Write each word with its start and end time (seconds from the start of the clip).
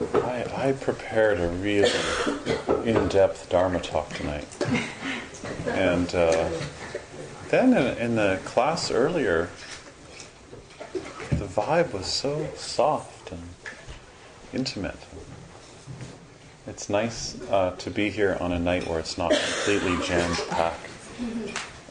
I, 0.00 0.68
I 0.68 0.72
prepared 0.72 1.38
a 1.38 1.46
really 1.48 1.90
in-depth 2.84 3.48
Dharma 3.48 3.78
talk 3.78 4.08
tonight, 4.10 4.46
and 5.68 6.12
uh, 6.12 6.50
then 7.48 7.76
in, 7.76 7.98
in 7.98 8.16
the 8.16 8.40
class 8.44 8.90
earlier, 8.90 9.50
the 10.92 11.44
vibe 11.44 11.92
was 11.92 12.06
so 12.06 12.48
soft 12.56 13.30
and 13.30 13.42
intimate. 14.52 14.98
It's 16.66 16.88
nice 16.88 17.40
uh, 17.48 17.76
to 17.78 17.90
be 17.90 18.10
here 18.10 18.36
on 18.40 18.50
a 18.50 18.58
night 18.58 18.88
where 18.88 18.98
it's 18.98 19.16
not 19.16 19.30
completely 19.30 19.96
jammed 20.04 20.42
packed, 20.48 20.90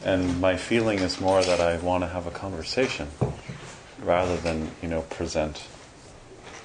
and 0.04 0.42
my 0.42 0.56
feeling 0.56 0.98
is 0.98 1.22
more 1.22 1.42
that 1.42 1.60
I 1.60 1.78
want 1.78 2.04
to 2.04 2.08
have 2.08 2.26
a 2.26 2.30
conversation 2.30 3.08
rather 4.02 4.36
than 4.36 4.72
you 4.82 4.88
know 4.88 5.00
present 5.02 5.68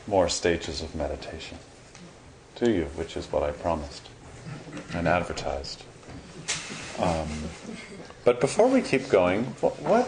more 0.10 0.28
stages 0.28 0.82
of 0.82 0.96
meditation 0.96 1.60
to 2.56 2.72
you, 2.72 2.86
which 2.96 3.16
is 3.16 3.32
what 3.32 3.44
I 3.44 3.52
promised 3.52 4.10
and 4.94 5.08
advertised. 5.08 5.84
Um, 6.98 7.28
but 8.26 8.42
before 8.42 8.68
we 8.68 8.82
keep 8.82 9.08
going, 9.10 9.44
what 9.62 10.08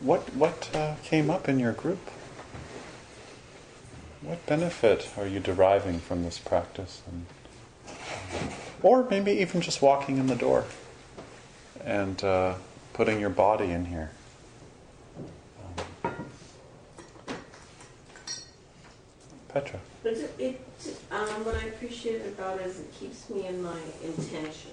what 0.00 0.34
what, 0.34 0.70
uh, 0.74 0.94
came 1.02 1.30
up 1.30 1.48
in 1.48 1.58
your 1.58 1.72
group? 1.72 1.98
What 4.22 4.44
benefit 4.46 5.10
are 5.16 5.26
you 5.26 5.40
deriving 5.40 5.98
from 5.98 6.22
this 6.22 6.38
practice, 6.38 7.02
and, 7.10 7.26
or 8.82 9.06
maybe 9.08 9.32
even 9.32 9.60
just 9.60 9.80
walking 9.82 10.18
in 10.18 10.26
the 10.26 10.36
door 10.36 10.66
and 11.82 12.22
uh, 12.22 12.54
putting 12.92 13.20
your 13.20 13.30
body 13.30 13.70
in 13.70 13.86
here? 13.86 14.10
Petra. 19.52 19.80
But 20.02 20.12
it, 20.14 20.34
it 20.38 20.60
um, 21.10 21.44
what 21.44 21.54
I 21.56 21.64
appreciate 21.66 22.24
about 22.26 22.60
it 22.60 22.66
is 22.66 22.80
it 22.80 22.92
keeps 22.94 23.28
me 23.30 23.46
in 23.46 23.62
my 23.62 23.76
intention. 24.04 24.70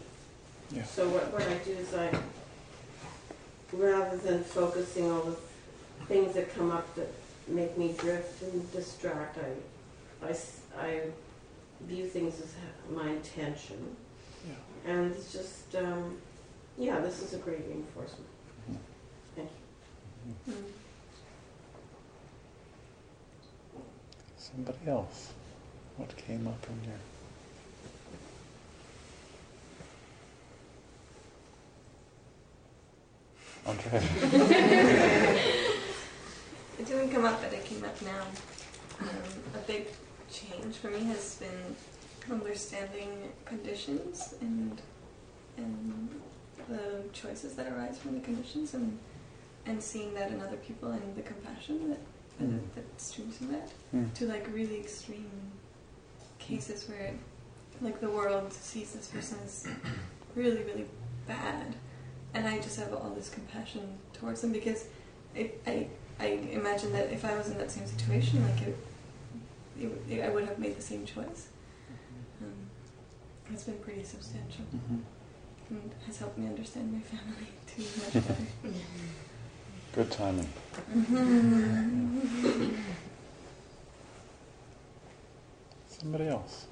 Yeah. 0.71 0.83
So 0.83 1.07
what, 1.09 1.31
what 1.33 1.41
I 1.43 1.55
do 1.65 1.71
is 1.71 1.93
I, 1.93 2.11
rather 3.73 4.17
than 4.17 4.43
focusing 4.43 5.09
on 5.09 5.35
the 5.99 6.05
things 6.05 6.33
that 6.35 6.53
come 6.55 6.71
up 6.71 6.93
that 6.95 7.11
make 7.47 7.77
me 7.77 7.93
drift 7.97 8.43
and 8.43 8.71
distract, 8.71 9.37
I, 9.39 10.27
I, 10.27 10.35
I 10.79 11.01
view 11.81 12.05
things 12.05 12.39
as 12.41 12.53
my 12.93 13.09
intention. 13.09 13.95
Yeah. 14.47 14.91
And 14.91 15.11
it's 15.15 15.31
just, 15.31 15.75
um, 15.75 16.17
yeah, 16.77 16.99
this 16.99 17.21
is 17.21 17.33
a 17.33 17.37
great 17.37 17.65
reinforcement. 17.67 18.29
Mhm. 18.69 18.77
Thank 19.35 19.49
you. 20.47 20.53
Somebody 24.57 24.89
else. 24.89 25.33
What 25.97 26.17
came 26.17 26.47
up 26.47 26.65
in 26.67 26.81
here? 26.83 26.97
Andre. 33.67 34.01
It 36.79 36.85
didn't 36.85 37.09
come 37.09 37.25
up, 37.25 37.41
but 37.41 37.51
it 37.53 37.65
came 37.65 37.83
up 37.83 38.01
now. 38.01 38.21
Um, 38.99 39.07
a 39.55 39.57
big 39.65 39.87
change 40.31 40.75
for 40.75 40.89
me 40.89 41.03
has 41.05 41.35
been 41.35 41.75
understanding 42.31 43.31
conditions 43.45 44.35
and 44.41 44.79
and 45.57 46.09
the 46.67 47.03
choices 47.13 47.55
that 47.55 47.67
arise 47.71 47.97
from 47.97 48.13
the 48.13 48.21
conditions, 48.21 48.75
and 48.75 48.97
and 49.65 49.81
seeing 49.81 50.13
that 50.13 50.31
in 50.31 50.39
other 50.41 50.57
people 50.57 50.91
and 50.91 51.15
the 51.15 51.23
compassion 51.23 51.89
that, 51.89 51.99
Mm. 52.41 52.59
that 52.75 52.85
streams 53.01 53.37
from 53.37 53.51
that 53.51 53.69
Hmm. 53.91 54.05
to 54.15 54.25
like 54.27 54.47
really 54.53 54.77
extreme 54.79 55.29
cases 56.39 56.87
where 56.87 57.13
like 57.81 57.99
the 57.99 58.09
world 58.09 58.53
sees 58.53 58.93
this 58.93 59.07
person 59.07 59.37
as 59.43 59.67
really 60.35 60.61
really 60.63 60.85
bad 61.27 61.75
and 62.35 62.47
i 62.47 62.59
just 62.59 62.77
have 62.79 62.93
all 62.93 63.11
this 63.15 63.29
compassion 63.29 63.97
towards 64.13 64.41
them 64.41 64.51
because 64.51 64.85
it, 65.35 65.61
i 65.65 65.87
i 66.19 66.27
imagine 66.51 66.91
that 66.93 67.11
if 67.11 67.25
i 67.25 67.35
was 67.37 67.49
in 67.49 67.57
that 67.57 67.71
same 67.71 67.87
situation 67.87 68.43
like 68.47 68.61
it, 68.61 68.77
it, 69.79 69.91
it 70.09 70.21
i 70.23 70.29
would 70.29 70.45
have 70.47 70.59
made 70.59 70.75
the 70.77 70.81
same 70.81 71.05
choice 71.05 71.47
um, 72.41 72.53
it's 73.51 73.63
been 73.63 73.77
pretty 73.79 74.03
substantial 74.03 74.65
Mhm. 74.75 75.01
and 75.71 75.91
has 76.05 76.17
helped 76.19 76.37
me 76.37 76.45
understand 76.47 76.93
my 76.93 76.99
family 77.01 77.47
too 77.67 77.83
much 78.03 78.13
better 78.27 78.47
Good 79.93 80.11
timing. 80.11 80.47
Somebody 85.89 86.27
else. 86.27 86.67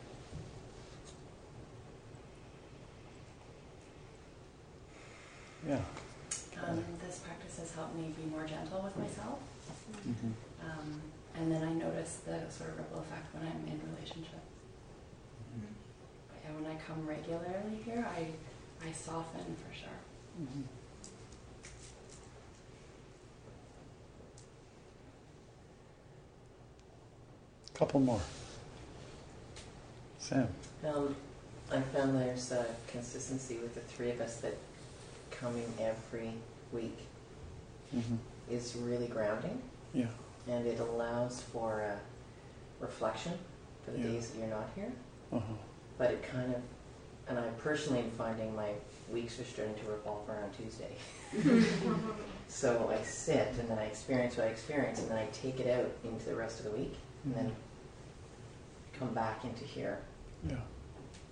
Yeah. 5.67 5.79
Um, 6.63 6.83
this 7.03 7.19
practice 7.19 7.57
has 7.59 7.73
helped 7.73 7.95
me 7.95 8.13
be 8.21 8.29
more 8.29 8.45
gentle 8.45 8.81
with 8.83 8.95
myself. 8.97 9.39
Mhm. 10.07 10.33
Um, 10.63 11.01
and 11.35 11.51
then 11.51 11.63
I 11.63 11.73
notice 11.73 12.17
the 12.25 12.49
sort 12.51 12.69
of 12.71 12.77
ripple 12.77 12.99
effect 12.99 13.33
when 13.33 13.47
I'm 13.47 13.65
in 13.67 13.81
relationship. 13.95 14.39
But 16.29 16.37
yeah, 16.43 16.51
when 16.55 16.65
I 16.69 16.75
come 16.79 17.07
regularly 17.07 17.81
here, 17.83 18.05
I, 18.07 18.27
I 18.87 18.91
soften 18.91 19.55
for 19.57 19.73
sure. 19.75 19.99
Mhm. 20.39 20.63
Couple 27.75 27.99
more. 27.99 28.21
Sam. 30.19 30.47
Um, 30.87 31.15
I 31.71 31.81
found 31.81 32.17
there's 32.19 32.51
a 32.51 32.65
consistency 32.87 33.57
with 33.57 33.75
the 33.75 33.81
three 33.81 34.11
of 34.11 34.21
us 34.21 34.37
that 34.37 34.55
coming 35.31 35.71
every 35.79 36.31
week 36.71 36.97
Mm-hmm. 37.95 38.15
is 38.51 38.75
really 38.75 39.07
grounding 39.07 39.61
Yeah. 39.93 40.07
and 40.49 40.65
it 40.65 40.79
allows 40.79 41.41
for 41.53 41.81
a 41.81 41.97
reflection 42.83 43.31
for 43.85 43.91
the 43.91 43.99
Yeah. 43.99 44.07
days 44.07 44.31
that 44.31 44.39
you're 44.39 44.47
not 44.47 44.67
here. 44.75 44.91
Uh-huh. 45.31 45.53
But 45.97 46.11
it 46.11 46.23
kind 46.23 46.53
of, 46.55 46.61
and 47.29 47.37
I 47.39 47.47
personally 47.59 47.99
am 47.99 48.09
finding 48.11 48.53
my 48.55 48.71
weeks 49.13 49.39
are 49.39 49.45
starting 49.45 49.75
to 49.75 49.91
revolve 49.91 50.27
around 50.27 50.51
Tuesday. 50.53 50.95
so 52.49 52.89
I 52.91 53.01
sit 53.03 53.49
and 53.59 53.69
then 53.69 53.77
I 53.77 53.85
experience 53.85 54.35
what 54.35 54.47
I 54.47 54.49
experience 54.49 54.99
and 54.99 55.09
then 55.11 55.17
I 55.19 55.27
take 55.27 55.59
it 55.59 55.69
out 55.69 55.89
into 56.03 56.25
the 56.25 56.35
rest 56.35 56.59
of 56.59 56.65
the 56.65 56.71
week 56.71 56.95
and 57.23 57.35
then 57.35 57.55
come 58.99 59.13
back 59.13 59.43
into 59.43 59.63
here 59.63 59.99
Yeah. 60.47 60.55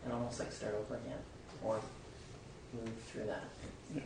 and 0.03 0.13
almost 0.13 0.39
like 0.39 0.51
start 0.51 0.75
over 0.75 0.95
again 0.95 1.17
or 1.63 1.79
move 2.73 2.93
through 3.11 3.25
that. 3.27 3.43
Yeah. 3.95 4.01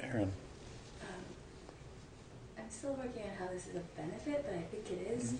Aaron. 0.00 0.32
Um, 1.02 1.24
I'm 2.58 2.70
still 2.70 2.92
working 2.94 3.22
on 3.22 3.36
how 3.38 3.52
this 3.52 3.66
is 3.68 3.76
a 3.76 4.00
benefit, 4.00 4.44
but 4.46 4.54
I 4.54 4.62
think 4.62 4.90
it 4.90 5.12
is. 5.18 5.34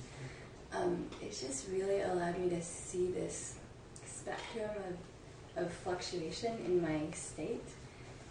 Um, 0.72 1.06
it's 1.20 1.40
just 1.40 1.68
really 1.70 2.00
allowed 2.00 2.38
me 2.38 2.48
to 2.50 2.62
see 2.62 3.08
this 3.08 3.56
spectrum 4.06 4.70
of 4.88 4.96
of 5.56 5.72
fluctuation 5.72 6.52
in 6.66 6.82
my 6.82 6.98
state 7.12 7.62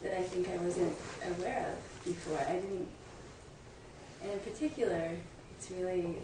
that 0.02 0.18
I 0.20 0.24
think 0.24 0.50
I 0.50 0.58
wasn't 0.58 0.94
aware 1.40 1.72
of 1.72 2.04
before. 2.04 2.38
I 2.38 2.56
didn't, 2.56 2.86
and 4.22 4.32
in 4.34 4.40
particular, 4.40 5.12
it's 5.64 5.72
really 5.72 6.18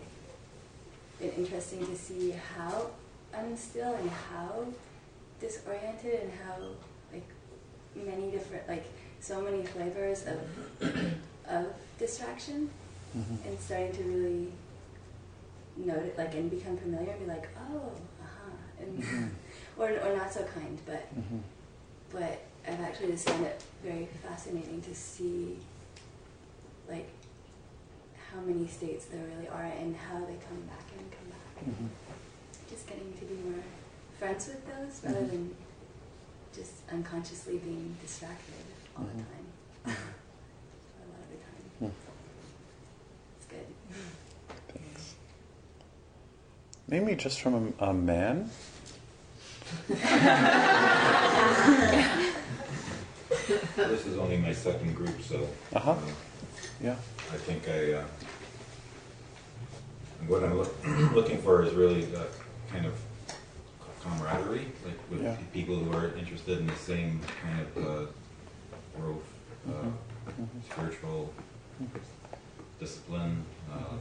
been 1.18 1.31
interesting 1.31 1.86
to 1.86 1.95
see 1.95 2.31
how 2.57 2.88
unstill 3.33 3.95
and 3.97 4.09
how 4.09 4.65
disoriented 5.39 6.24
and 6.24 6.31
how 6.44 6.56
like 7.13 7.27
many 7.95 8.31
different 8.31 8.68
like 8.68 8.86
so 9.21 9.41
many 9.41 9.63
flavors 9.63 10.25
of 10.27 10.39
of 11.47 11.68
distraction 11.97 12.69
Mhm. 13.18 13.45
and 13.47 13.59
starting 13.59 13.91
to 13.94 14.03
really 14.03 14.51
note 15.77 16.03
it 16.06 16.18
like 16.18 16.33
and 16.36 16.51
become 16.51 16.75
familiar 16.77 17.12
and 17.12 17.19
be 17.21 17.25
like 17.25 17.47
oh 17.71 17.91
uh-huh 18.21 18.81
and 18.81 19.01
Mhm. 19.01 19.30
or, 19.77 19.89
or 20.06 20.18
not 20.18 20.33
so 20.33 20.44
kind 20.44 20.77
but 20.86 21.07
Mhm. 21.15 21.41
but 22.12 22.41
I've 22.68 22.81
actually 22.81 23.13
just 23.13 23.30
found 23.30 23.45
it 23.45 23.63
very 23.83 24.07
fascinating 24.21 24.81
to 24.81 24.94
see 24.94 25.59
like 26.89 27.09
how 28.34 28.40
many 28.42 28.68
states 28.68 29.06
there 29.06 29.24
really 29.36 29.48
are 29.48 29.64
and 29.66 29.96
how 29.96 30.20
they 30.26 30.36
come 30.48 30.62
back 30.68 30.86
and 30.98 31.12
come 31.12 31.30
back. 31.30 31.66
Mhm. 31.66 31.90
Just 32.70 32.88
getting 32.88 33.14
to 33.14 33.26
be 33.26 33.36
more 33.50 33.64
friends 34.20 34.48
with 34.48 34.66
those 34.68 35.02
rather 35.04 35.22
Mhm. 35.26 35.30
than 35.31 35.56
just 36.56 36.74
unconsciously 36.92 37.58
being 37.58 37.96
distracted 38.02 38.54
all 38.98 39.06
the 39.06 39.24
time. 39.24 39.46
a 39.86 39.90
lot 39.90 39.98
of 41.24 41.30
the 41.31 41.38
time. 41.38 41.92
It's 43.38 43.48
good. 43.48 43.68
Thanks. 44.74 45.04
Maybe 46.88 47.16
just 47.16 47.40
from 47.42 47.74
a, 47.80 47.86
a 47.86 47.94
man. 47.94 48.50
This 53.75 54.06
is 54.06 54.18
only 54.18 54.38
my 54.38 54.54
second 54.54 54.96
group, 54.96 55.22
so. 55.22 55.48
Uh-huh. 55.74 55.92
uh, 55.92 55.98
Yeah. 56.82 56.96
I 57.32 57.38
think 57.38 57.68
I, 57.68 57.94
uh, 57.94 58.06
what 60.28 60.44
I'm 60.44 60.58
look- 60.58 60.76
looking 61.14 61.42
for 61.42 61.64
is 61.64 61.74
really 61.74 62.08
kind 62.72 62.86
of 62.86 62.94
camaraderie, 64.04 64.72
like 64.86 64.98
with 65.10 65.22
Yeah. 65.24 65.36
people 65.54 65.76
who 65.76 65.92
are 65.98 66.14
interested 66.16 66.60
in 66.60 66.68
the 66.68 66.76
same 66.76 67.22
kind 67.42 67.60
of 67.62 67.78
uh, 67.78 68.06
growth, 68.98 69.24
uh, 69.68 69.72
Mhm. 70.30 70.48
spiritual 70.72 71.34
discipline. 72.80 73.44
Uh, 73.72 73.98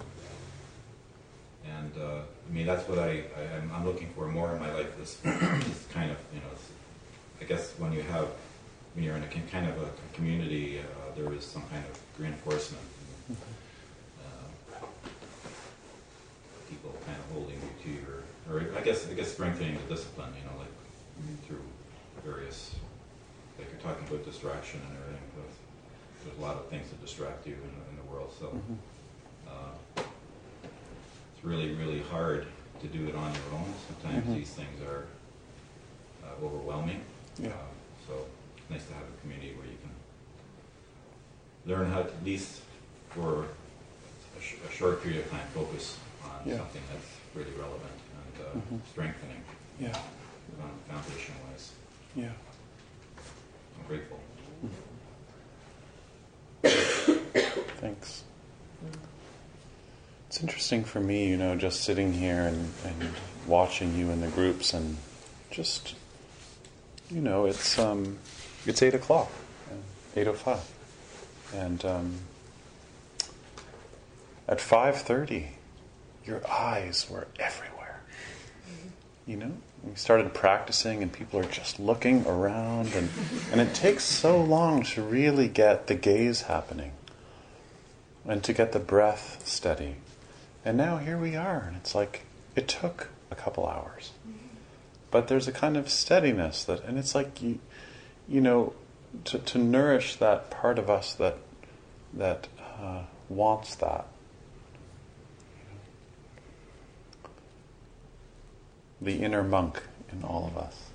and 1.66 1.92
uh, 1.98 2.20
I 2.48 2.52
mean, 2.52 2.66
that's 2.66 2.88
what 2.88 2.98
I, 2.98 3.24
I, 3.36 3.56
I'm, 3.56 3.70
I'm 3.74 3.84
looking 3.84 4.08
for 4.14 4.26
more 4.28 4.52
in 4.54 4.60
my 4.60 4.72
life. 4.72 4.96
This, 4.98 5.16
this 5.16 5.86
kind 5.92 6.10
of, 6.10 6.16
you 6.32 6.40
know, 6.40 6.46
I 7.40 7.44
guess 7.44 7.72
when 7.78 7.92
you 7.92 8.02
have, 8.02 8.28
when 8.94 9.04
you're 9.04 9.16
in 9.16 9.22
a 9.22 9.28
kind 9.50 9.68
of 9.68 9.76
a, 9.82 9.88
community, 10.14 10.80
uh, 10.80 10.84
there 11.16 11.32
is 11.32 11.44
some 11.44 11.62
kind 11.70 11.84
of 11.84 11.98
reinforcement. 12.18 12.82
Uh, 13.30 14.76
people 16.68 16.94
kind 17.06 17.18
of 17.18 17.24
holding 17.36 17.54
you 17.56 17.70
to 17.84 17.90
your, 17.90 18.22
or 18.50 18.76
I 18.76 18.80
guess, 18.82 19.08
I 19.08 19.14
guess 19.14 19.32
strengthening 19.32 19.76
the 19.88 19.94
discipline, 19.94 20.32
you 20.38 20.44
know, 20.50 20.58
like 20.58 20.68
through 21.46 21.62
various, 22.24 22.74
like 23.58 23.68
you're 23.70 23.80
talking 23.80 24.06
about 24.08 24.24
distraction 24.24 24.80
and 24.88 24.96
everything. 24.98 25.22
There's, 25.36 25.56
there's 26.24 26.38
a 26.38 26.42
lot 26.42 26.56
of 26.56 26.66
things 26.68 26.88
that 26.90 27.00
distract 27.00 27.46
you 27.46 27.54
in, 27.54 27.58
in 27.90 27.96
the 27.96 28.12
world, 28.12 28.32
so. 28.38 28.46
Mhm. 28.46 28.76
Uh, 29.48 30.02
it's 31.34 31.44
really, 31.44 31.72
really 31.74 32.00
hard 32.10 32.46
to 32.82 32.86
do 32.88 33.06
it 33.08 33.14
on 33.14 33.32
your 33.32 33.60
own. 33.60 33.72
Sometimes 33.86 34.26
Mhm. 34.26 34.34
these 34.34 34.50
things 34.50 34.82
are 34.82 35.06
uh, 36.24 36.44
overwhelming. 36.44 37.00
Yeah. 37.38 37.48
Uh, 37.50 37.52
so 38.06 38.26
it's 38.58 38.68
nice 38.70 38.84
to 38.86 38.94
have 38.94 39.04
a 39.04 39.20
community 39.22 39.54
where 39.56 39.66
you 39.66 39.77
learn 41.68 41.90
how 41.92 42.02
to, 42.02 42.08
at 42.08 42.24
least 42.24 42.62
for 43.10 43.44
a, 44.38 44.40
sh- 44.42 44.54
a 44.68 44.72
short 44.72 45.02
period 45.02 45.20
of 45.24 45.30
time, 45.30 45.46
focus 45.54 45.96
on 46.24 46.40
Yeah. 46.48 46.56
something 46.56 46.82
that's 46.92 47.06
really 47.34 47.52
relevant 47.58 47.92
and 48.16 48.46
uh, 48.46 48.74
Mhm. 48.74 48.80
strengthening 48.90 49.42
Yeah. 49.78 49.96
foundation 50.88 51.34
wise. 51.50 51.70
Yeah. 52.16 52.32
I'm 53.78 53.86
grateful. 53.86 54.18
Thanks. 57.80 58.24
It's 60.28 60.40
interesting 60.40 60.84
for 60.84 61.00
me, 61.00 61.28
you 61.28 61.36
know, 61.36 61.54
just 61.56 61.82
sitting 61.84 62.12
here 62.12 62.42
and, 62.42 62.72
and 62.84 63.10
watching 63.46 63.96
you 63.96 64.10
in 64.10 64.20
the 64.20 64.28
groups 64.28 64.74
and 64.74 64.96
just, 65.50 65.94
you 67.10 67.20
know, 67.20 67.46
it's 67.46 67.78
um, 67.78 68.18
it's 68.66 68.82
eight 68.82 68.94
o'clock, 68.94 69.30
eight 70.16 70.26
o 70.26 70.32
five, 70.34 70.60
and 71.54 71.84
um, 71.84 72.14
at 74.46 74.60
five 74.60 74.96
thirty, 74.96 75.50
your 76.24 76.42
eyes 76.50 77.06
were 77.10 77.26
everywhere. 77.38 78.00
You 79.26 79.36
know, 79.36 79.52
we 79.82 79.94
started 79.94 80.34
practicing, 80.34 81.02
and 81.02 81.12
people 81.12 81.38
are 81.40 81.44
just 81.44 81.78
looking 81.78 82.26
around, 82.26 82.94
and 82.94 83.08
and 83.52 83.60
it 83.60 83.74
takes 83.74 84.04
so 84.04 84.42
long 84.42 84.82
to 84.84 85.02
really 85.02 85.48
get 85.48 85.86
the 85.86 85.94
gaze 85.94 86.42
happening 86.42 86.92
and 88.26 88.42
to 88.44 88.52
get 88.52 88.72
the 88.72 88.78
breath 88.78 89.46
steady. 89.46 89.96
And 90.64 90.76
now 90.76 90.98
here 90.98 91.16
we 91.16 91.36
are, 91.36 91.64
and 91.66 91.76
it's 91.76 91.94
like 91.94 92.26
it 92.54 92.68
took 92.68 93.08
a 93.30 93.34
couple 93.34 93.66
hours. 93.66 94.12
But 95.10 95.28
there's 95.28 95.48
a 95.48 95.52
kind 95.52 95.76
of 95.76 95.88
steadiness 95.88 96.64
that, 96.64 96.84
and 96.84 96.98
it's 96.98 97.14
like 97.14 97.40
you, 97.40 97.60
you 98.28 98.40
know, 98.42 98.74
to, 99.24 99.38
to 99.38 99.58
nourish 99.58 100.16
that 100.16 100.50
part 100.50 100.78
of 100.78 100.88
us 100.90 101.14
that 101.14 101.38
that 102.12 102.48
uh, 102.80 103.02
wants 103.28 103.74
that. 103.76 104.06
The 109.00 109.16
inner 109.22 109.44
monk 109.44 109.82
in 110.10 110.24
all 110.24 110.46
of 110.46 110.56
us, 110.56 110.90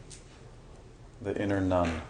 the 1.21 1.39
inner 1.41 1.61
nun, 1.61 2.01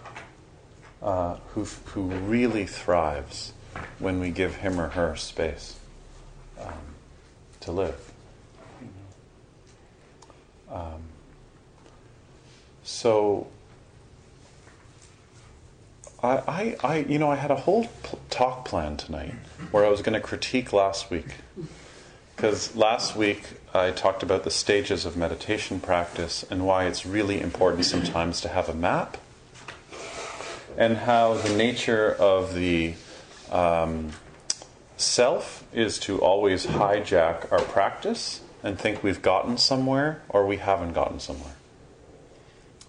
uh, 1.02 1.38
who 1.50 1.66
who 1.66 2.04
really 2.04 2.66
thrives 2.66 3.54
when 4.00 4.20
we 4.20 4.30
give 4.30 4.56
him 4.56 4.80
or 4.80 4.90
her 4.90 5.16
space 5.16 5.78
um, 6.60 6.96
to 7.62 7.72
live. 7.72 8.12
Um, 10.72 11.04
so 12.84 13.48
I, 16.24 16.78
I, 16.82 16.98
you 17.00 17.20
know, 17.20 17.30
I 17.30 17.36
had 17.36 17.52
a 17.52 17.56
whole 17.56 17.84
p- 17.86 18.18
talk 18.30 18.64
plan 18.64 18.96
tonight 18.96 19.34
where 19.72 19.86
I 19.86 19.90
was 19.90 20.02
going 20.02 20.14
to 20.14 20.22
critique 20.22 20.72
last 20.72 21.10
week. 21.10 21.36
Because 22.36 22.76
last 22.76 23.16
week 23.16 23.44
I 23.74 23.92
talked 23.92 24.24
about 24.24 24.46
the 24.46 24.50
stages 24.50 25.06
of 25.06 25.18
meditation 25.18 25.82
practice 25.82 26.46
and 26.50 26.66
why 26.66 26.86
it's 26.86 27.06
really 27.06 27.42
important 27.42 27.86
sometimes 27.86 28.40
to 28.42 28.48
have 28.48 28.70
a 28.70 28.74
map, 28.74 29.18
and 30.78 30.98
how 30.98 31.34
the 31.36 31.56
nature 31.56 32.16
of 32.16 32.56
the 32.56 32.96
um, 33.52 34.12
self 34.96 35.66
is 35.74 36.00
to 36.00 36.20
always 36.20 36.66
hijack 36.66 37.52
our 37.52 37.62
practice 37.62 38.42
and 38.64 38.80
think 38.80 39.04
we've 39.04 39.22
gotten 39.22 39.58
somewhere 39.58 40.22
or 40.30 40.48
we 40.48 40.58
haven't 40.58 40.94
gotten 40.94 41.20
somewhere. 41.20 41.54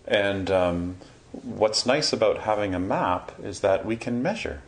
And 0.07 0.51
um, 0.51 0.97
what's 1.43 1.85
nice 1.85 2.13
about 2.13 2.41
having 2.41 2.75
a 2.75 2.79
map 2.79 3.33
is 3.43 3.61
that 3.61 3.85
we 3.85 3.97
can 3.97 4.23
measure 4.23 4.63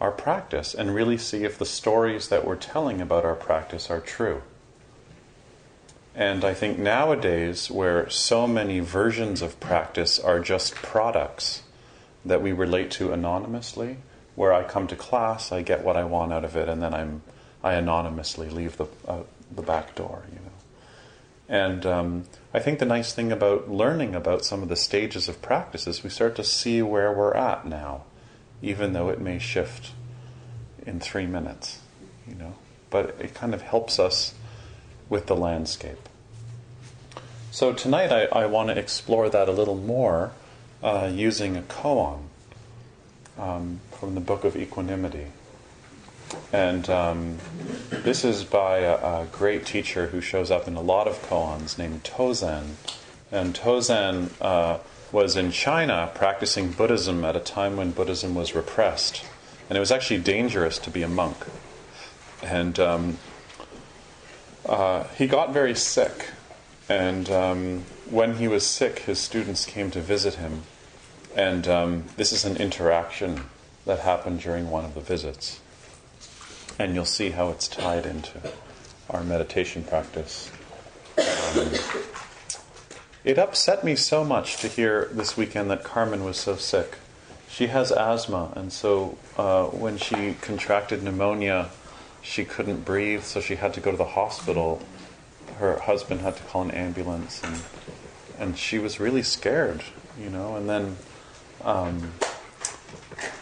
our 0.00 0.10
practice 0.10 0.74
and 0.74 0.94
really 0.94 1.18
see 1.18 1.44
if 1.44 1.58
the 1.58 1.66
stories 1.66 2.28
that 2.28 2.44
we're 2.44 2.56
telling 2.56 3.00
about 3.00 3.24
our 3.24 3.34
practice 3.34 3.90
are 3.90 4.00
true. 4.00 4.42
And 6.14 6.44
I 6.44 6.54
think 6.54 6.78
nowadays, 6.78 7.70
where 7.70 8.08
so 8.10 8.46
many 8.46 8.80
versions 8.80 9.42
of 9.42 9.60
practice 9.60 10.18
are 10.18 10.40
just 10.40 10.74
products 10.74 11.62
that 12.24 12.42
we 12.42 12.52
relate 12.52 12.90
to 12.92 13.12
anonymously, 13.12 13.98
where 14.34 14.52
I 14.52 14.64
come 14.64 14.86
to 14.88 14.96
class, 14.96 15.52
I 15.52 15.62
get 15.62 15.84
what 15.84 15.96
I 15.96 16.04
want 16.04 16.32
out 16.32 16.44
of 16.44 16.56
it, 16.56 16.68
and 16.68 16.82
then 16.82 16.94
I'm 16.94 17.22
I 17.62 17.74
anonymously 17.74 18.48
leave 18.48 18.76
the 18.76 18.86
uh, 19.06 19.22
the 19.54 19.62
back 19.62 19.94
door, 19.94 20.22
you 20.32 20.38
know. 20.40 20.49
And 21.50 21.84
um, 21.84 22.24
I 22.54 22.60
think 22.60 22.78
the 22.78 22.86
nice 22.86 23.12
thing 23.12 23.32
about 23.32 23.68
learning 23.68 24.14
about 24.14 24.44
some 24.44 24.62
of 24.62 24.68
the 24.68 24.76
stages 24.76 25.28
of 25.28 25.42
practice 25.42 25.88
is 25.88 26.04
we 26.04 26.08
start 26.08 26.36
to 26.36 26.44
see 26.44 26.80
where 26.80 27.12
we're 27.12 27.34
at 27.34 27.66
now, 27.66 28.04
even 28.62 28.92
though 28.92 29.08
it 29.08 29.20
may 29.20 29.40
shift 29.40 29.90
in 30.86 31.00
three 31.00 31.26
minutes, 31.26 31.80
you 32.26 32.36
know. 32.36 32.54
But 32.88 33.16
it 33.18 33.34
kind 33.34 33.52
of 33.52 33.62
helps 33.62 33.98
us 33.98 34.34
with 35.08 35.26
the 35.26 35.34
landscape. 35.34 36.08
So 37.50 37.72
tonight 37.72 38.12
I, 38.12 38.26
I 38.26 38.46
want 38.46 38.68
to 38.68 38.78
explore 38.78 39.28
that 39.28 39.48
a 39.48 39.52
little 39.52 39.76
more 39.76 40.30
uh, 40.84 41.10
using 41.12 41.56
a 41.56 41.62
koan 41.62 42.26
um, 43.36 43.80
from 43.98 44.14
the 44.14 44.20
Book 44.20 44.44
of 44.44 44.54
Equanimity. 44.54 45.26
And 46.52 46.88
um, 46.90 47.38
this 47.90 48.24
is 48.24 48.44
by 48.44 48.78
a, 48.78 48.94
a 48.94 49.26
great 49.30 49.66
teacher 49.66 50.08
who 50.08 50.20
shows 50.20 50.50
up 50.50 50.66
in 50.66 50.74
a 50.74 50.80
lot 50.80 51.06
of 51.06 51.20
koans 51.22 51.78
named 51.78 52.02
Tozan. 52.04 52.74
And 53.30 53.54
Tozan 53.54 54.30
uh, 54.40 54.78
was 55.12 55.36
in 55.36 55.50
China 55.50 56.10
practicing 56.14 56.72
Buddhism 56.72 57.24
at 57.24 57.36
a 57.36 57.40
time 57.40 57.76
when 57.76 57.92
Buddhism 57.92 58.34
was 58.34 58.54
repressed. 58.54 59.24
And 59.68 59.76
it 59.76 59.80
was 59.80 59.92
actually 59.92 60.20
dangerous 60.20 60.78
to 60.78 60.90
be 60.90 61.02
a 61.02 61.08
monk. 61.08 61.36
And 62.42 62.78
um, 62.80 63.18
uh, 64.66 65.04
he 65.16 65.26
got 65.26 65.52
very 65.52 65.74
sick. 65.74 66.30
And 66.88 67.30
um, 67.30 67.84
when 68.08 68.36
he 68.36 68.48
was 68.48 68.66
sick, 68.66 69.00
his 69.00 69.18
students 69.20 69.64
came 69.64 69.90
to 69.92 70.00
visit 70.00 70.34
him. 70.34 70.62
And 71.36 71.68
um, 71.68 72.04
this 72.16 72.32
is 72.32 72.44
an 72.44 72.56
interaction 72.56 73.42
that 73.86 74.00
happened 74.00 74.40
during 74.40 74.70
one 74.70 74.84
of 74.84 74.94
the 74.94 75.00
visits. 75.00 75.60
And 76.80 76.94
you'll 76.94 77.04
see 77.04 77.28
how 77.28 77.50
it's 77.50 77.68
tied 77.68 78.06
into 78.06 78.40
our 79.10 79.22
meditation 79.22 79.84
practice. 79.84 80.50
Um, 81.18 81.68
it 83.22 83.38
upset 83.38 83.84
me 83.84 83.94
so 83.96 84.24
much 84.24 84.56
to 84.62 84.66
hear 84.66 85.10
this 85.12 85.36
weekend 85.36 85.70
that 85.70 85.84
Carmen 85.84 86.24
was 86.24 86.38
so 86.38 86.56
sick. 86.56 86.96
She 87.50 87.66
has 87.66 87.92
asthma, 87.92 88.54
and 88.56 88.72
so 88.72 89.18
uh, 89.36 89.66
when 89.66 89.98
she 89.98 90.36
contracted 90.40 91.02
pneumonia, 91.02 91.68
she 92.22 92.46
couldn't 92.46 92.86
breathe, 92.86 93.24
so 93.24 93.42
she 93.42 93.56
had 93.56 93.74
to 93.74 93.80
go 93.80 93.90
to 93.90 93.98
the 93.98 94.16
hospital. 94.16 94.80
Her 95.58 95.80
husband 95.80 96.22
had 96.22 96.38
to 96.38 96.42
call 96.44 96.62
an 96.62 96.70
ambulance, 96.70 97.42
and 97.44 97.60
and 98.38 98.56
she 98.56 98.78
was 98.78 98.98
really 98.98 99.22
scared, 99.22 99.82
you 100.18 100.30
know. 100.30 100.56
And 100.56 100.66
then, 100.66 100.96
um, 101.62 102.12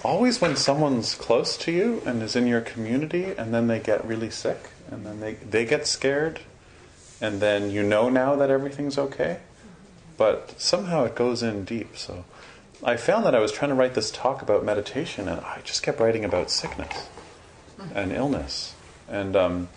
always 0.02 0.40
when 0.40 0.57
someone's 0.57 1.14
close 1.14 1.57
to 1.59 1.73
you 1.73 2.02
and 2.05 2.23
is 2.23 2.37
in 2.37 2.47
your 2.47 2.61
community, 2.61 3.35
and 3.37 3.52
then 3.52 3.67
they 3.67 3.78
get 3.78 4.05
really 4.05 4.31
sick, 4.31 4.71
and 4.90 5.05
then 5.05 5.21
they 5.21 5.35
they 5.35 5.64
get 5.64 5.87
scared, 5.87 6.40
and 7.21 7.40
then 7.40 7.71
you 7.71 7.83
know 7.83 8.09
now 8.09 8.37
that 8.37 8.50
everything's 8.50 8.99
okay 8.99 9.38
but 10.19 10.61
somehow 10.61 11.05
it 11.05 11.14
goes 11.14 11.43
in 11.43 11.64
deep. 11.64 11.97
So 11.97 12.25
I 12.85 12.97
found 12.99 13.25
that 13.25 13.35
I 13.35 13.38
was 13.38 13.52
trying 13.52 13.71
to 13.71 13.75
write 13.75 13.95
this 13.95 14.11
talk 14.11 14.43
about 14.43 14.64
meditation, 14.64 15.28
and 15.28 15.40
I 15.40 15.61
just 15.64 15.83
kept 15.83 16.00
writing 16.00 16.25
about 16.25 16.50
sickness 16.50 17.09
and 17.95 18.12
illness. 18.12 18.75
And 19.09 19.35
um, 19.37 19.69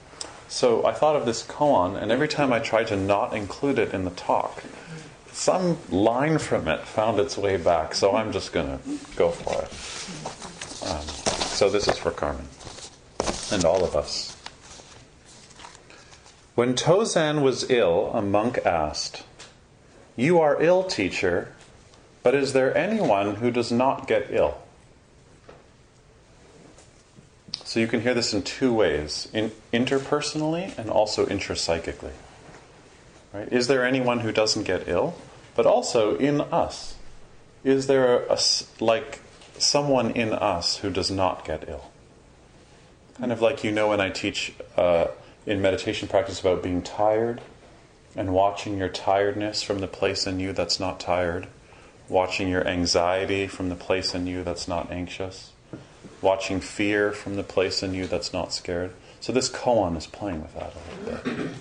so 0.49 0.85
I 0.85 0.91
thought 0.91 1.15
of 1.15 1.25
this 1.25 1.43
koan, 1.43 1.95
and 1.95 2.11
every 2.11 2.27
time 2.27 2.51
I 2.51 2.59
tried 2.59 2.87
to 2.87 2.97
not 2.97 3.33
include 3.33 3.79
it 3.79 3.93
in 3.93 4.03
the 4.03 4.11
talk, 4.11 4.63
some 5.31 5.77
line 5.89 6.37
from 6.37 6.67
it 6.67 6.85
found 6.85 7.19
its 7.19 7.37
way 7.37 7.57
back. 7.57 7.95
So 7.95 8.15
I'm 8.15 8.31
just 8.31 8.53
going 8.53 8.67
to 8.67 9.15
go 9.15 9.29
for 9.29 9.53
it. 9.61 10.91
Um, 10.91 11.07
so 11.51 11.69
this 11.69 11.87
is 11.87 11.97
for 11.97 12.11
Carmen 12.11 12.47
and 13.51 13.65
all 13.65 13.83
of 13.83 13.95
us. 13.95 14.37
When 16.55 16.73
Tozan 16.73 17.41
was 17.41 17.69
ill, 17.69 18.11
a 18.13 18.21
monk 18.21 18.59
asked, 18.65 19.23
you 20.15 20.39
are 20.39 20.61
ill, 20.61 20.83
teacher, 20.83 21.53
but 22.23 22.35
is 22.35 22.53
there 22.53 22.75
anyone 22.77 23.35
who 23.35 23.51
does 23.51 23.71
not 23.71 24.07
get 24.07 24.27
ill? 24.29 24.57
So 27.63 27.79
you 27.79 27.87
can 27.87 28.01
hear 28.01 28.13
this 28.13 28.33
in 28.33 28.43
two 28.43 28.73
ways 28.73 29.29
in, 29.33 29.51
interpersonally 29.71 30.77
and 30.77 30.89
also 30.89 31.25
intrapsychically. 31.25 32.11
Right? 33.33 33.51
Is 33.51 33.67
there 33.67 33.85
anyone 33.85 34.19
who 34.19 34.31
doesn't 34.31 34.63
get 34.63 34.87
ill? 34.87 35.15
But 35.55 35.65
also 35.65 36.17
in 36.17 36.41
us. 36.41 36.95
Is 37.63 37.87
there 37.87 38.23
a, 38.25 38.37
like 38.79 39.19
someone 39.57 40.11
in 40.11 40.33
us 40.33 40.77
who 40.77 40.89
does 40.89 41.11
not 41.11 41.45
get 41.45 41.67
ill? 41.69 41.91
Kind 43.17 43.31
of 43.31 43.41
like 43.41 43.63
you 43.63 43.71
know 43.71 43.89
when 43.89 44.01
I 44.01 44.09
teach 44.09 44.53
uh, 44.75 45.07
in 45.45 45.61
meditation 45.61 46.07
practice 46.07 46.39
about 46.39 46.63
being 46.63 46.81
tired 46.81 47.41
and 48.15 48.33
watching 48.33 48.77
your 48.77 48.89
tiredness 48.89 49.61
from 49.61 49.79
the 49.79 49.87
place 49.87 50.25
in 50.25 50.39
you 50.39 50.53
that's 50.53 50.79
not 50.79 50.99
tired, 50.99 51.47
watching 52.09 52.49
your 52.49 52.67
anxiety 52.67 53.47
from 53.47 53.69
the 53.69 53.75
place 53.75 54.13
in 54.13 54.27
you 54.27 54.43
that's 54.43 54.67
not 54.67 54.91
anxious, 54.91 55.51
watching 56.21 56.59
fear 56.59 57.11
from 57.11 57.35
the 57.35 57.43
place 57.43 57.83
in 57.83 57.93
you 57.93 58.07
that's 58.07 58.33
not 58.33 58.51
scared. 58.51 58.91
So 59.19 59.31
this 59.31 59.49
koan 59.49 59.95
is 59.95 60.07
playing 60.07 60.41
with 60.41 60.53
that 60.55 60.73
a 60.73 61.09
little 61.09 61.23
bit. 61.23 61.57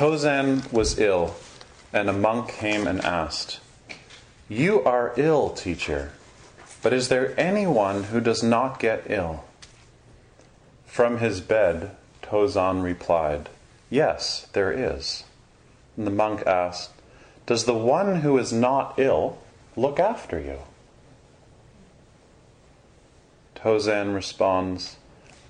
Tozan 0.00 0.72
was 0.72 0.98
ill, 0.98 1.34
and 1.92 2.08
a 2.08 2.14
monk 2.14 2.48
came 2.48 2.86
and 2.86 3.02
asked, 3.02 3.60
You 4.48 4.82
are 4.84 5.12
ill, 5.18 5.50
teacher, 5.50 6.12
but 6.80 6.94
is 6.94 7.10
there 7.10 7.38
anyone 7.38 8.04
who 8.04 8.18
does 8.18 8.42
not 8.42 8.80
get 8.80 9.02
ill? 9.10 9.44
From 10.86 11.18
his 11.18 11.42
bed, 11.42 11.90
Tozan 12.22 12.82
replied, 12.82 13.50
Yes, 13.90 14.48
there 14.54 14.72
is. 14.72 15.24
And 15.98 16.06
the 16.06 16.10
monk 16.10 16.46
asked, 16.46 16.92
Does 17.44 17.66
the 17.66 17.74
one 17.74 18.22
who 18.22 18.38
is 18.38 18.54
not 18.54 18.94
ill 18.96 19.36
look 19.76 20.00
after 20.00 20.40
you? 20.40 20.60
Tozan 23.54 24.14
responds, 24.14 24.96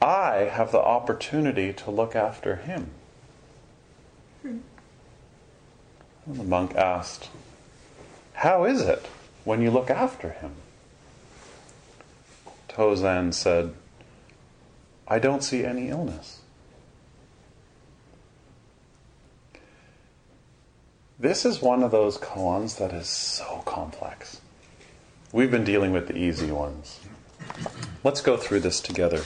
I 0.02 0.50
have 0.50 0.72
the 0.72 0.80
opportunity 0.80 1.72
to 1.72 1.92
look 1.92 2.16
after 2.16 2.56
him. 2.56 2.90
And 4.42 4.62
the 6.34 6.44
monk 6.44 6.74
asked, 6.74 7.28
How 8.34 8.64
is 8.64 8.80
it 8.80 9.06
when 9.44 9.62
you 9.62 9.70
look 9.70 9.90
after 9.90 10.30
him? 10.30 10.52
Tozan 12.68 13.34
said, 13.34 13.74
I 15.08 15.18
don't 15.18 15.42
see 15.42 15.64
any 15.64 15.88
illness. 15.88 16.40
This 21.18 21.44
is 21.44 21.60
one 21.60 21.82
of 21.82 21.90
those 21.90 22.16
koans 22.16 22.78
that 22.78 22.92
is 22.92 23.08
so 23.08 23.62
complex. 23.66 24.40
We've 25.32 25.50
been 25.50 25.64
dealing 25.64 25.92
with 25.92 26.08
the 26.08 26.16
easy 26.16 26.50
ones. 26.50 27.00
Let's 28.02 28.22
go 28.22 28.36
through 28.36 28.60
this 28.60 28.80
together. 28.80 29.22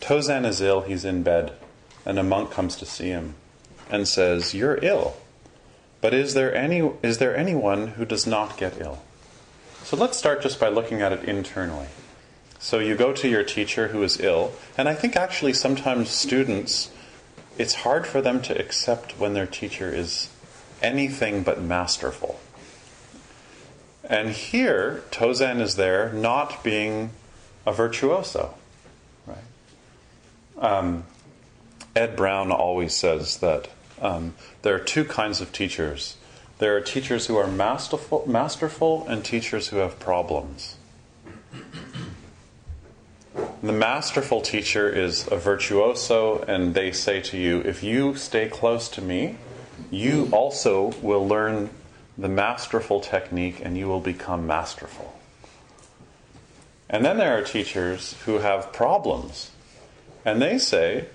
Tozan 0.00 0.46
is 0.46 0.60
ill, 0.60 0.80
he's 0.80 1.04
in 1.04 1.22
bed, 1.22 1.52
and 2.06 2.18
a 2.18 2.22
monk 2.22 2.50
comes 2.50 2.76
to 2.76 2.86
see 2.86 3.08
him 3.08 3.34
and 3.90 4.08
says, 4.08 4.54
You're 4.54 4.78
ill. 4.82 5.16
But 6.04 6.12
is 6.12 6.34
there 6.34 6.54
any 6.54 6.86
is 7.02 7.16
there 7.16 7.34
anyone 7.34 7.86
who 7.96 8.04
does 8.04 8.26
not 8.26 8.58
get 8.58 8.78
ill? 8.78 9.02
So 9.84 9.96
let's 9.96 10.18
start 10.18 10.42
just 10.42 10.60
by 10.60 10.68
looking 10.68 11.00
at 11.00 11.12
it 11.12 11.24
internally. 11.24 11.86
So 12.58 12.78
you 12.78 12.94
go 12.94 13.14
to 13.14 13.26
your 13.26 13.42
teacher 13.42 13.88
who 13.88 14.02
is 14.02 14.20
ill, 14.20 14.52
and 14.76 14.86
I 14.86 14.92
think 14.92 15.16
actually 15.16 15.54
sometimes 15.54 16.10
students 16.10 16.90
it's 17.56 17.72
hard 17.76 18.06
for 18.06 18.20
them 18.20 18.42
to 18.42 18.60
accept 18.60 19.18
when 19.18 19.32
their 19.32 19.46
teacher 19.46 19.88
is 19.88 20.28
anything 20.82 21.42
but 21.42 21.62
masterful. 21.62 22.38
And 24.04 24.28
here, 24.28 25.04
Tozan 25.10 25.58
is 25.58 25.76
there 25.76 26.12
not 26.12 26.62
being 26.62 27.12
a 27.64 27.72
virtuoso. 27.72 28.52
Right? 29.26 29.38
Um, 30.58 31.04
Ed 31.96 32.14
Brown 32.14 32.52
always 32.52 32.94
says 32.94 33.38
that 33.38 33.68
um, 34.00 34.34
there 34.62 34.74
are 34.74 34.80
two 34.80 35.04
kinds 35.04 35.40
of 35.40 35.52
teachers. 35.52 36.16
There 36.58 36.76
are 36.76 36.80
teachers 36.80 37.26
who 37.26 37.36
are 37.36 37.46
masterful, 37.46 38.24
masterful 38.26 39.06
and 39.08 39.24
teachers 39.24 39.68
who 39.68 39.78
have 39.78 39.98
problems. 39.98 40.76
The 43.62 43.72
masterful 43.72 44.42
teacher 44.42 44.88
is 44.88 45.26
a 45.30 45.36
virtuoso, 45.36 46.42
and 46.42 46.74
they 46.74 46.92
say 46.92 47.20
to 47.22 47.38
you, 47.38 47.60
if 47.60 47.82
you 47.82 48.14
stay 48.14 48.48
close 48.48 48.88
to 48.90 49.02
me, 49.02 49.36
you 49.90 50.28
also 50.32 50.92
will 51.02 51.26
learn 51.26 51.70
the 52.16 52.28
masterful 52.28 53.00
technique 53.00 53.60
and 53.62 53.76
you 53.76 53.88
will 53.88 54.00
become 54.00 54.46
masterful. 54.46 55.18
And 56.88 57.04
then 57.04 57.16
there 57.16 57.36
are 57.36 57.42
teachers 57.42 58.14
who 58.24 58.38
have 58.38 58.72
problems. 58.72 59.50
And 60.24 60.40
they 60.40 60.58
say, 60.58 61.06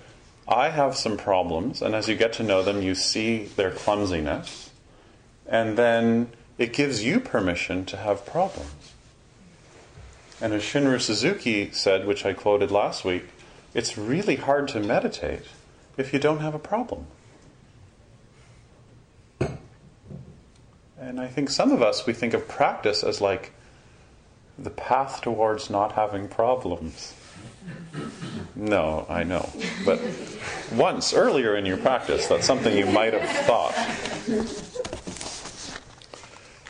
I 0.50 0.70
have 0.70 0.98
some 0.98 1.16
problems. 1.16 1.82
And 1.82 1.94
as 1.94 2.10
you 2.10 2.16
get 2.16 2.34
to 2.34 2.44
know 2.44 2.64
them, 2.64 2.82
you 2.82 2.96
see 2.96 3.46
their 3.46 3.70
clumsiness. 3.70 4.72
And 5.48 5.78
then 5.78 6.32
it 6.58 6.74
gives 6.74 7.04
you 7.04 7.20
permission 7.20 7.86
to 7.86 7.98
have 7.98 8.26
problems. 8.26 8.94
And 10.42 10.54
as 10.54 10.64
Shunryu 10.64 11.00
Suzuki 11.00 11.70
said, 11.72 12.08
which 12.08 12.26
I 12.26 12.34
quoted 12.34 12.72
last 12.72 13.06
week, 13.06 13.26
it's 13.74 13.98
really 13.98 14.38
hard 14.38 14.68
to 14.70 14.80
meditate 14.80 15.44
if 15.98 16.14
you 16.14 16.20
don't 16.20 16.40
have 16.40 16.56
a 16.56 16.60
problem. 16.60 17.06
And 21.00 21.20
I 21.20 21.28
think 21.28 21.50
some 21.50 21.72
of 21.72 21.82
us, 21.82 22.06
we 22.06 22.14
think 22.14 22.34
of 22.34 22.48
practice 22.48 23.04
as 23.04 23.22
like 23.22 23.52
the 24.58 24.70
path 24.70 25.22
towards 25.22 25.70
not 25.70 25.94
having 25.94 26.28
problems. 26.28 27.14
No, 28.56 29.06
I 29.10 29.24
know. 29.24 29.50
But 29.86 30.02
once 30.74 31.14
earlier 31.14 31.56
in 31.56 31.66
your 31.66 31.78
practice, 31.78 32.28
that's 32.28 32.46
something 32.46 32.76
you 32.76 32.86
might 32.86 33.14
have 33.14 33.30
thought. 33.46 33.74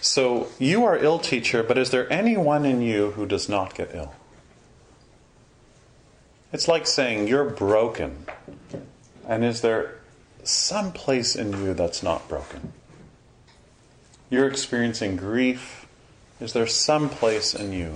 So 0.02 0.48
you 0.60 0.86
are 0.86 0.98
ill, 0.98 1.20
teacher, 1.20 1.64
but 1.64 1.78
is 1.78 1.92
there 1.92 2.12
anyone 2.12 2.66
in 2.66 2.82
you 2.82 3.12
who 3.12 3.26
does 3.26 3.50
not 3.50 3.74
get 3.74 3.92
ill? 3.94 4.14
It's 6.54 6.68
like 6.68 6.88
saying 6.88 7.28
you're 7.28 7.50
broken. 7.50 8.26
And 9.28 9.44
is 9.44 9.62
there 9.62 9.96
some 10.44 10.92
place 10.92 11.36
in 11.36 11.52
you 11.64 11.74
that's 11.74 12.02
not 12.02 12.28
broken? 12.28 12.74
you're 14.30 14.48
experiencing 14.48 15.16
grief, 15.16 15.88
is 16.40 16.54
there 16.54 16.68
some 16.68 17.10
place 17.10 17.54
in 17.54 17.74
you 17.74 17.94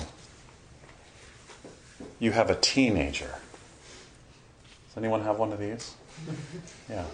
you 2.19 2.31
have 2.31 2.49
a 2.49 2.55
teenager? 2.55 3.35
Does 4.87 4.97
anyone 4.97 5.23
have 5.23 5.39
one 5.39 5.51
of 5.51 5.59
these? 5.59 5.95
Yeah. 6.89 7.05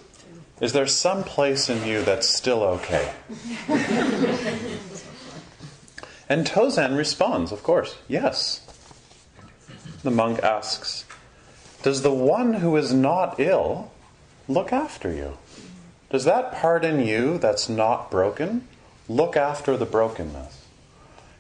Is 0.62 0.74
there 0.74 0.88
some 0.88 1.24
place 1.24 1.70
in 1.70 1.88
you 1.88 2.04
that's 2.04 2.28
still 2.28 2.62
okay? 2.64 3.14
and 6.28 6.46
Tozan 6.46 6.98
responds, 6.98 7.52
of 7.52 7.64
course, 7.64 7.98
yes. 8.08 8.66
The 10.04 10.12
monk 10.12 10.40
asks, 10.40 11.06
Does 11.82 12.02
the 12.02 12.14
one 12.14 12.56
who 12.56 12.76
is 12.76 12.94
not 12.94 13.40
ill 13.40 13.92
look 14.48 14.74
after 14.74 15.14
you? 15.14 15.38
Does 16.10 16.26
that 16.26 16.52
part 16.52 16.84
in 16.84 17.00
you 17.06 17.38
that's 17.38 17.70
not 17.70 18.12
broken 18.12 18.68
look 19.08 19.38
after 19.38 19.78
the 19.78 19.86
brokenness? 19.86 20.59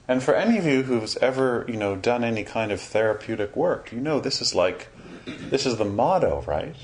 And 0.10 0.24
for 0.24 0.34
any 0.34 0.58
of 0.58 0.66
you 0.66 0.82
who's 0.82 1.18
ever, 1.18 1.66
you 1.68 1.78
know, 1.78 1.96
done 1.96 2.24
any 2.24 2.44
kind 2.44 2.72
of 2.72 2.82
therapeutic 2.82 3.56
work, 3.56 3.92
you 3.92 4.00
know 4.00 4.20
this 4.20 4.42
is 4.42 4.56
like 4.56 4.88
this 5.28 5.68
is 5.68 5.78
the 5.78 5.86
motto, 5.86 6.44
right? 6.48 6.76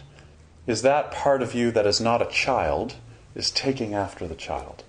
Is 0.68 0.84
that 0.84 1.12
part 1.12 1.42
of 1.42 1.56
you 1.56 1.72
that 1.72 1.88
is 1.88 2.00
not 2.00 2.22
a 2.22 2.28
child 2.28 2.98
is 3.34 3.50
taking 3.50 3.96
after 3.96 4.28
the 4.28 4.36
child. 4.36 4.84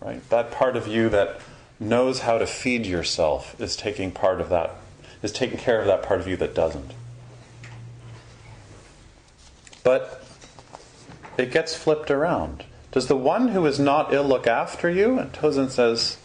Right? 0.00 0.26
That 0.30 0.52
part 0.52 0.76
of 0.76 0.86
you 0.86 1.08
that 1.08 1.40
knows 1.80 2.20
how 2.20 2.38
to 2.38 2.46
feed 2.46 2.86
yourself 2.86 3.60
is 3.60 3.74
taking 3.74 4.12
part 4.12 4.40
of 4.40 4.48
that 4.50 4.76
is 5.20 5.32
taking 5.32 5.58
care 5.58 5.80
of 5.80 5.86
that 5.86 6.04
part 6.04 6.20
of 6.20 6.28
you 6.28 6.36
that 6.36 6.54
doesn't. 6.54 6.92
But 9.82 10.24
it 11.36 11.50
gets 11.50 11.74
flipped 11.74 12.12
around. 12.12 12.64
Does 12.92 13.08
the 13.08 13.16
one 13.16 13.48
who 13.48 13.66
is 13.66 13.80
not 13.80 14.14
ill 14.14 14.24
look 14.24 14.46
after 14.46 14.88
you? 14.88 15.18
And 15.18 15.32
Tozan 15.32 15.70
says, 15.70 16.18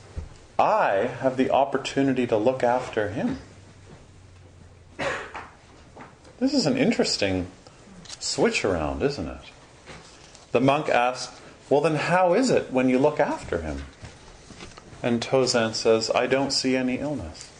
I 0.60 1.10
have 1.20 1.38
the 1.38 1.52
opportunity 1.52 2.26
to 2.28 2.38
look 2.38 2.64
after 2.64 3.10
him. 3.10 3.40
This 6.40 6.54
is 6.54 6.66
an 6.66 6.78
interesting 6.78 7.48
switch 8.20 8.64
around, 8.66 9.02
isn't 9.02 9.28
it? 9.28 9.42
The 10.52 10.62
monk 10.62 10.90
asked, 10.90 11.32
Well, 11.70 11.82
then 11.82 11.96
how 11.96 12.34
is 12.34 12.50
it 12.50 12.72
when 12.72 12.90
you 12.90 13.00
look 13.00 13.20
after 13.20 13.62
him? 13.62 13.84
And 15.04 15.22
Tozan 15.22 15.74
says, 15.74 16.10
I 16.10 16.26
don't 16.26 16.52
see 16.52 16.76
any 16.76 16.96
illness. 16.96 17.52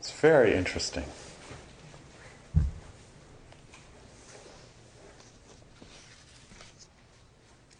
It's 0.00 0.10
very 0.10 0.54
interesting. 0.54 1.04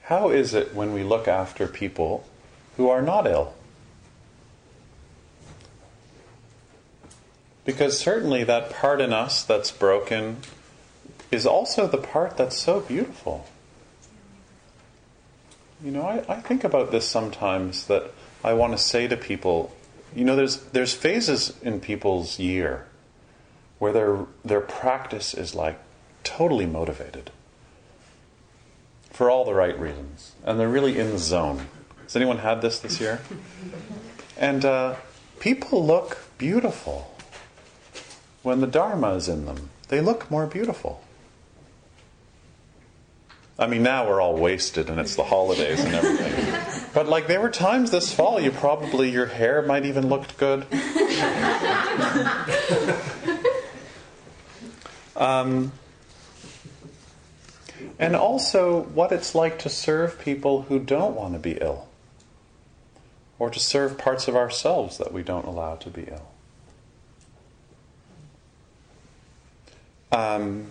How 0.04 0.30
is 0.30 0.52
it 0.54 0.74
when 0.74 0.92
we 0.92 1.02
look 1.02 1.28
after 1.28 1.66
people 1.66 2.26
who 2.76 2.88
are 2.88 3.02
not 3.02 3.26
ill? 3.26 3.54
Because 7.64 7.98
certainly 7.98 8.42
that 8.44 8.70
part 8.70 9.00
in 9.00 9.12
us 9.12 9.44
that's 9.44 9.70
broken 9.70 10.38
is 11.30 11.46
also 11.46 11.86
the 11.86 11.98
part 11.98 12.36
that's 12.36 12.58
so 12.58 12.80
beautiful. 12.80 13.46
You 15.82 15.92
know, 15.92 16.02
I, 16.02 16.24
I 16.28 16.40
think 16.40 16.64
about 16.64 16.90
this 16.90 17.08
sometimes 17.08 17.86
that 17.86 18.10
I 18.42 18.52
want 18.54 18.72
to 18.72 18.78
say 18.78 19.06
to 19.06 19.16
people, 19.16 19.74
you 20.14 20.24
know, 20.24 20.34
there's 20.36 20.56
there's 20.56 20.94
phases 20.94 21.56
in 21.62 21.80
people's 21.80 22.38
year 22.38 22.86
where 23.78 23.92
their 23.92 24.26
their 24.44 24.60
practice 24.60 25.32
is 25.32 25.54
like 25.54 25.78
totally 26.24 26.66
motivated 26.66 27.30
for 29.12 29.30
all 29.30 29.44
the 29.44 29.54
right 29.54 29.78
reasons, 29.78 30.32
and 30.44 30.58
they're 30.58 30.68
really 30.68 30.98
in 30.98 31.10
the 31.10 31.18
zone. 31.18 31.66
Has 32.02 32.16
anyone 32.16 32.38
had 32.38 32.62
this 32.62 32.78
this 32.78 33.00
year? 33.00 33.20
And 34.38 34.64
uh, 34.64 34.96
people 35.38 35.86
look 35.86 36.18
beautiful 36.36 37.14
when 38.42 38.60
the 38.60 38.66
Dharma 38.66 39.14
is 39.14 39.28
in 39.28 39.46
them. 39.46 39.70
They 39.86 40.00
look 40.00 40.28
more 40.32 40.46
beautiful. 40.46 41.00
I 43.58 43.66
mean, 43.66 43.82
now 43.82 44.08
we're 44.08 44.20
all 44.20 44.36
wasted 44.36 44.90
and 44.90 44.98
it's 44.98 45.14
the 45.14 45.24
holidays 45.24 45.84
and 45.84 45.94
everything. 45.94 46.78
But 46.94 47.08
like, 47.08 47.26
there 47.26 47.40
were 47.40 47.48
times 47.48 47.90
this 47.90 48.12
fall 48.12 48.38
you 48.38 48.50
probably, 48.50 49.10
your 49.10 49.24
hair 49.24 49.62
might 49.62 49.86
even 49.86 50.10
looked 50.10 50.36
good. 50.36 50.66
um, 55.16 55.72
and 58.02 58.16
also 58.16 58.82
what 58.82 59.12
it's 59.12 59.32
like 59.32 59.60
to 59.60 59.68
serve 59.68 60.18
people 60.18 60.62
who 60.62 60.80
don't 60.80 61.14
want 61.14 61.34
to 61.34 61.38
be 61.38 61.52
ill, 61.52 61.86
or 63.38 63.48
to 63.48 63.60
serve 63.60 63.96
parts 63.96 64.26
of 64.26 64.34
ourselves 64.34 64.98
that 64.98 65.12
we 65.12 65.22
don't 65.22 65.46
allow 65.46 65.76
to 65.76 65.88
be 65.88 66.02
ill. 66.10 66.28
Um, 70.10 70.66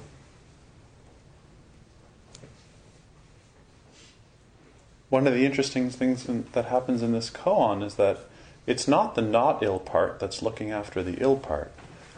one 5.07 5.25
of 5.25 5.33
the 5.33 5.45
interesting 5.45 5.89
things 5.89 6.27
in, 6.27 6.45
that 6.51 6.65
happens 6.65 7.01
in 7.01 7.13
this 7.13 7.29
koan 7.29 7.81
is 7.81 7.95
that 7.95 8.19
it's 8.67 8.89
not 8.89 9.15
the 9.15 9.21
not 9.21 9.63
ill 9.63 9.79
part 9.79 10.19
that's 10.19 10.41
looking 10.41 10.69
after 10.69 11.01
the 11.01 11.13
ill 11.21 11.37
part. 11.37 11.71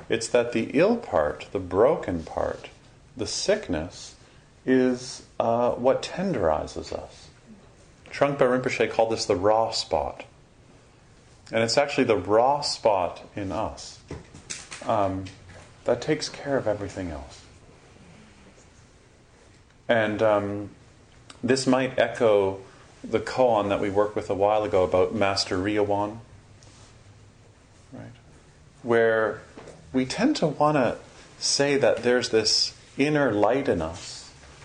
It's 0.10 0.28
that 0.30 0.54
the 0.54 0.72
ill 0.74 0.98
part, 0.98 1.50
the 1.52 1.60
broken 1.60 2.24
part, 2.24 2.70
the 3.16 3.28
sickness, 3.28 4.16
is 4.66 5.24
uh, 5.40 5.72
what 5.72 6.02
tenderizes 6.02 6.94
us. 6.94 7.28
Trungpa 8.12 8.40
Rinpoche 8.40 8.92
called 8.92 9.12
this 9.12 9.26
the 9.26 9.36
raw 9.36 9.72
spot. 9.72 10.24
And 11.52 11.64
it's 11.64 11.78
actually 11.78 12.06
the 12.06 12.18
raw 12.18 12.62
spot 12.62 13.22
in 13.36 13.52
us 13.52 14.00
um, 14.86 15.26
that 15.86 16.02
takes 16.02 16.30
care 16.30 16.58
of 16.58 16.68
everything 16.68 17.12
else. 17.12 17.42
And 19.90 20.22
um, 20.22 20.70
this 21.44 21.68
might 21.68 22.00
echo 22.00 22.60
the 23.04 23.20
koan 23.20 23.70
that 23.70 23.82
we 23.82 23.90
worked 23.90 24.16
with 24.16 24.30
a 24.30 24.34
while 24.34 24.64
ago 24.64 24.84
about 24.84 25.14
Master 25.14 25.58
Ruiyan, 25.58 26.20
right? 27.92 28.06
Where 28.82 29.42
we 29.92 30.06
tend 30.06 30.38
to 30.38 30.48
want 30.48 30.78
to 30.78 30.98
say 31.38 31.76
that 31.78 32.04
there's 32.04 32.30
this 32.30 32.74
inner 32.98 33.32
light 33.32 33.68
in 33.68 33.82
us 33.82 34.23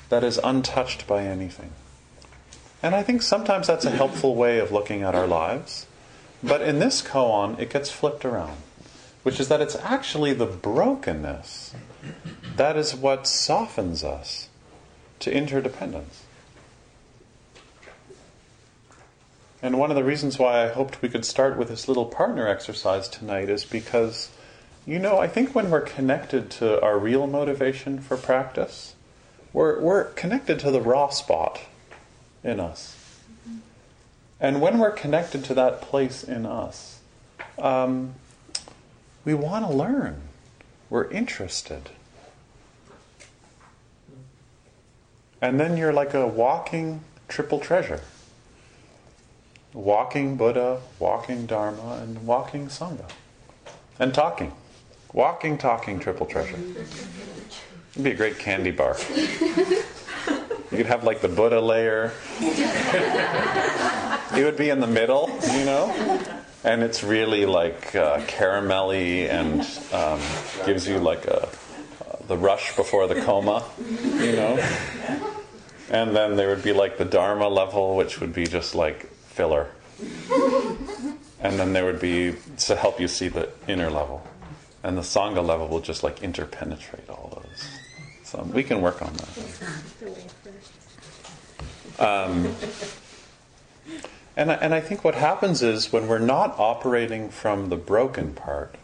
that 0.08 0.24
is 0.24 0.38
untouched 0.42 1.06
by 1.06 1.22
anything. 1.22 1.70
And 2.82 2.94
I 2.94 3.02
think 3.02 3.22
sometimes 3.22 3.66
that's 3.66 3.84
a 3.84 3.90
helpful 3.90 4.34
way 4.34 4.58
of 4.58 4.72
looking 4.72 5.02
at 5.02 5.14
our 5.14 5.26
lives. 5.26 5.86
But 6.42 6.62
in 6.62 6.78
this 6.78 7.02
koan, 7.02 7.58
it 7.58 7.70
gets 7.70 7.90
flipped 7.90 8.24
around, 8.24 8.58
which 9.22 9.40
is 9.40 9.48
that 9.48 9.60
it's 9.60 9.76
actually 9.76 10.32
the 10.32 10.46
brokenness 10.46 11.74
that 12.56 12.76
is 12.76 12.94
what 12.94 13.26
softens 13.26 14.04
us 14.04 14.48
to 15.20 15.32
interdependence. 15.32 16.24
And 19.60 19.78
one 19.78 19.90
of 19.90 19.96
the 19.96 20.04
reasons 20.04 20.38
why 20.38 20.64
I 20.64 20.68
hoped 20.68 21.02
we 21.02 21.08
could 21.08 21.24
start 21.24 21.56
with 21.56 21.68
this 21.68 21.88
little 21.88 22.06
partner 22.06 22.46
exercise 22.46 23.08
tonight 23.08 23.48
is 23.48 23.64
because, 23.64 24.30
you 24.86 25.00
know, 25.00 25.18
I 25.18 25.26
think 25.26 25.54
when 25.54 25.70
we're 25.70 25.80
connected 25.80 26.48
to 26.52 26.80
our 26.80 26.96
real 26.96 27.26
motivation 27.26 27.98
for 27.98 28.16
practice, 28.16 28.94
we're, 29.58 29.80
we're 29.80 30.04
connected 30.04 30.60
to 30.60 30.70
the 30.70 30.80
raw 30.80 31.08
spot 31.08 31.62
in 32.44 32.60
us. 32.60 32.94
And 34.38 34.60
when 34.60 34.78
we're 34.78 34.92
connected 34.92 35.42
to 35.46 35.54
that 35.54 35.80
place 35.80 36.22
in 36.22 36.46
us, 36.46 37.00
um, 37.58 38.14
we 39.24 39.34
want 39.34 39.66
to 39.66 39.72
learn. 39.72 40.20
We're 40.88 41.10
interested. 41.10 41.90
And 45.42 45.58
then 45.58 45.76
you're 45.76 45.92
like 45.92 46.14
a 46.14 46.24
walking 46.24 47.02
triple 47.26 47.58
treasure 47.58 48.00
walking 49.74 50.36
Buddha, 50.36 50.80
walking 51.00 51.46
Dharma, 51.46 51.98
and 52.00 52.24
walking 52.26 52.68
Sangha. 52.68 53.10
And 53.98 54.14
talking. 54.14 54.52
Walking, 55.12 55.58
talking, 55.58 55.98
triple 55.98 56.26
treasure. 56.26 56.58
It'd 57.98 58.04
be 58.04 58.12
a 58.12 58.14
great 58.14 58.38
candy 58.38 58.70
bar. 58.70 58.96
You 60.70 60.76
could 60.76 60.87
have 60.87 61.02
like 61.02 61.20
the 61.20 61.28
Buddha 61.28 61.61
layer. 61.61 62.12
it 62.38 64.44
would 64.44 64.56
be 64.56 64.70
in 64.70 64.78
the 64.78 64.87
middle, 64.87 65.28
you 65.50 65.64
know? 65.64 65.90
And 66.62 66.84
it's 66.84 67.02
really 67.02 67.44
like 67.44 67.96
uh, 67.96 68.20
caramelly 68.20 69.28
and 69.28 69.62
um, 69.92 70.20
gives 70.64 70.87
you 70.87 71.00
like 71.00 71.24
a, 71.24 71.48
uh, 71.48 71.50
the 72.28 72.37
rush 72.37 72.76
before 72.76 73.08
the 73.08 73.20
coma, 73.22 73.64
you 73.80 74.37
know? 74.37 74.64
And 75.90 76.14
then 76.14 76.37
there 76.37 76.50
would 76.50 76.62
be 76.62 76.72
like 76.72 76.98
the 76.98 77.04
Dharma 77.04 77.48
level, 77.48 77.96
which 77.96 78.20
would 78.20 78.32
be 78.32 78.46
just 78.46 78.76
like 78.76 79.11
filler. 79.11 79.70
And 81.40 81.58
then 81.58 81.72
there 81.72 81.84
would 81.84 81.98
be 81.98 82.37
to 82.58 82.76
help 82.76 83.00
you 83.00 83.08
see 83.08 83.26
the 83.26 83.50
inner 83.66 83.90
level. 83.90 84.24
And 84.84 84.96
the 84.96 85.02
Sangha 85.02 85.44
level 85.44 85.66
will 85.66 85.80
just 85.80 86.04
like 86.04 86.22
interpenetrate 86.22 87.11
all 87.11 87.27
So 88.28 88.42
we 88.42 88.62
can 88.62 88.82
work 88.82 89.00
on 89.00 89.10
that. 89.14 89.34
The 90.00 90.10
way 90.10 90.26
first. 90.44 91.98
Um, 91.98 92.54
and, 94.36 94.52
I, 94.52 94.54
and 94.56 94.74
I 94.74 94.82
think 94.82 95.02
what 95.02 95.14
happens 95.14 95.62
is 95.62 95.94
when 95.94 96.08
we're 96.08 96.18
not 96.18 96.54
operating 96.58 97.30
from 97.30 97.70
the 97.70 97.76
broken 97.76 98.34
part, 98.34 98.74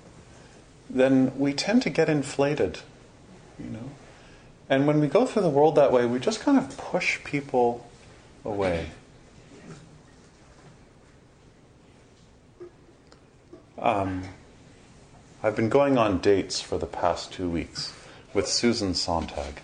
then 0.88 1.38
we 1.38 1.52
tend 1.52 1.83
to 1.83 1.90
get 1.90 2.09
inflated, 2.09 2.78
you 3.59 3.66
know. 3.66 3.90
And 4.70 4.87
when 4.87 4.98
we 4.98 5.09
go 5.09 5.26
through 5.26 5.42
the 5.42 5.50
world 5.50 5.74
that 5.74 5.92
way, 5.92 6.07
we 6.07 6.20
just 6.20 6.40
kind 6.40 6.57
of 6.57 6.74
push 6.78 7.22
people 7.22 7.87
away. 8.46 8.87
Um, 13.78 14.22
I've 15.42 15.54
been 15.54 15.68
going 15.68 15.98
on 15.98 16.20
dates 16.20 16.62
for 16.62 16.78
the 16.78 16.87
past 16.87 17.30
two 17.30 17.50
weeks 17.50 17.92
with 18.35 18.49
Susan 18.49 18.94
Sontag. 18.94 19.61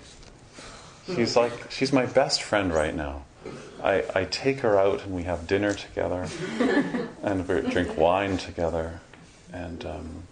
She's 1.07 1.37
like 1.37 1.71
she's 1.71 1.93
my 1.93 2.07
best 2.07 2.43
friend 2.43 2.73
right 2.73 2.95
now. 2.95 3.25
I, 3.83 4.05
I 4.15 4.25
take 4.25 4.61
her 4.61 4.79
out 4.79 5.05
and 5.05 5.15
we 5.15 5.25
have 5.25 5.47
dinner 5.47 5.73
together, 5.73 6.29
and 7.23 7.49
we 7.49 7.63
drink 7.63 7.97
wine 7.97 8.37
together, 8.37 9.01
and 9.53 9.85
um, 9.85 10.23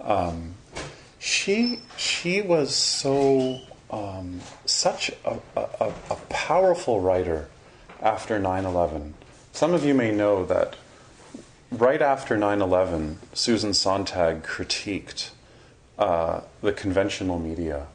um, 0.00 0.54
she 1.18 1.80
she 1.96 2.42
was 2.42 2.74
so 2.74 3.60
um, 3.90 4.40
such 4.66 5.10
a, 5.24 5.38
a, 5.56 5.92
a 6.10 6.16
powerful 6.28 7.00
writer 7.00 7.48
after 8.00 8.38
9/11. 8.38 9.12
Some 9.52 9.74
of 9.74 9.84
you 9.84 9.94
may 9.94 10.12
know 10.12 10.44
that 10.44 10.76
right 11.72 12.02
after 12.02 12.36
9/11, 12.36 13.16
Susan 13.32 13.72
Sontag 13.74 14.42
critiqued 14.44 15.30
uh, 15.98 16.40
the 16.62 16.72
conventional 16.72 17.38
media 17.38 17.86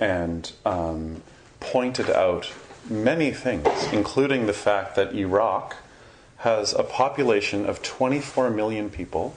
and 0.00 0.52
um, 0.64 1.22
pointed 1.60 2.10
out 2.10 2.52
many 2.88 3.30
things, 3.30 3.68
including 3.92 4.46
the 4.46 4.52
fact 4.52 4.96
that 4.96 5.14
Iraq 5.14 5.76
has 6.38 6.74
a 6.74 6.82
population 6.82 7.64
of 7.64 7.82
24 7.82 8.50
million 8.50 8.90
people, 8.90 9.34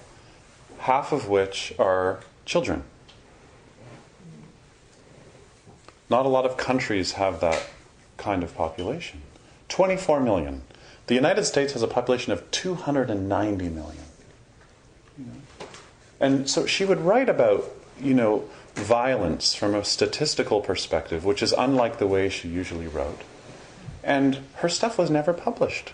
half 0.80 1.12
of 1.12 1.30
which 1.30 1.74
are 1.80 2.20
children. 2.46 2.84
Not 6.10 6.26
a 6.26 6.30
lot 6.30 6.46
of 6.46 6.58
countries 6.58 7.14
have 7.14 7.40
that 7.42 7.70
kind 8.18 8.44
of 8.44 8.56
population. 8.56 9.22
24 9.70 10.20
million. 10.22 10.62
The 11.08 11.16
United 11.16 11.46
States 11.46 11.74
has 11.74 11.82
a 11.82 11.88
population 11.88 12.34
of 12.34 12.50
290 12.52 13.70
million. 13.70 14.04
And 16.20 16.50
so 16.50 16.66
she 16.66 16.84
would 16.84 17.00
write 17.02 17.30
about, 17.30 17.64
you 18.02 18.14
know, 18.14 18.44
violence 18.76 19.54
from 19.54 19.74
a 19.74 19.84
statistical 19.84 20.62
perspective, 20.62 21.26
which 21.26 21.42
is 21.42 21.54
unlike 21.58 21.98
the 21.98 22.08
way 22.08 22.30
she 22.30 22.48
usually 22.48 22.88
wrote. 22.88 23.22
And 24.04 24.40
her 24.56 24.70
stuff 24.70 24.98
was 24.98 25.10
never 25.10 25.34
published. 25.34 25.94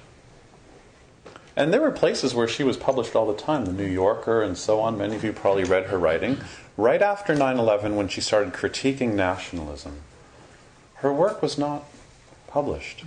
And 1.56 1.72
there 1.72 1.82
were 1.82 1.92
places 1.92 2.34
where 2.34 2.48
she 2.48 2.63
was 2.63 2.78
published 2.78 3.16
all 3.16 3.28
the 3.28 3.39
time, 3.39 3.66
the 3.66 3.74
New 3.74 3.86
Yorker 3.86 4.42
and 4.42 4.58
so 4.58 4.80
on. 4.80 4.98
Many 4.98 5.16
of 5.16 5.24
you 5.24 5.34
probably 5.34 5.63
read 5.63 5.88
her 5.88 6.00
writing. 6.00 6.39
Right 6.78 7.02
after 7.02 7.36
9 7.36 7.58
11, 7.58 7.96
when 7.96 8.08
she 8.08 8.22
started 8.22 8.54
critiquing 8.54 9.13
nationalism, 9.13 10.00
her 10.96 11.13
work 11.13 11.42
was 11.42 11.58
not 11.58 11.84
published. 12.48 13.04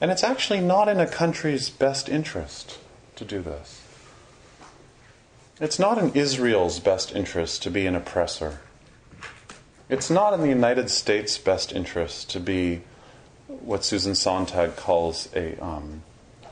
And 0.00 0.10
it's 0.10 0.24
actually 0.24 0.60
not 0.60 0.88
in 0.88 0.98
a 0.98 1.06
country's 1.06 1.68
best 1.68 2.08
interest 2.08 2.78
to 3.16 3.24
do 3.24 3.42
this. 3.42 3.82
It's 5.58 5.78
not 5.78 5.96
in 5.96 6.12
Israel's 6.12 6.80
best 6.80 7.14
interest 7.14 7.62
to 7.62 7.70
be 7.70 7.86
an 7.86 7.94
oppressor. 7.94 8.60
It's 9.88 10.10
not 10.10 10.34
in 10.34 10.42
the 10.42 10.48
United 10.48 10.90
States' 10.90 11.38
best 11.38 11.72
interest 11.72 12.28
to 12.30 12.40
be 12.40 12.82
what 13.48 13.82
Susan 13.82 14.14
Sontag 14.14 14.76
calls 14.76 15.30
a 15.34 15.56
um, 15.64 16.02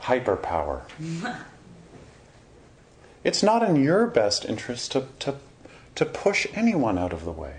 hyperpower. 0.01 0.81
it's 3.23 3.43
not 3.43 3.61
in 3.61 3.75
your 3.75 4.07
best 4.07 4.43
interest 4.43 4.93
to, 4.93 5.05
to, 5.19 5.35
to 5.93 6.05
push 6.05 6.47
anyone 6.55 6.97
out 6.97 7.13
of 7.13 7.25
the 7.25 7.31
way. 7.31 7.57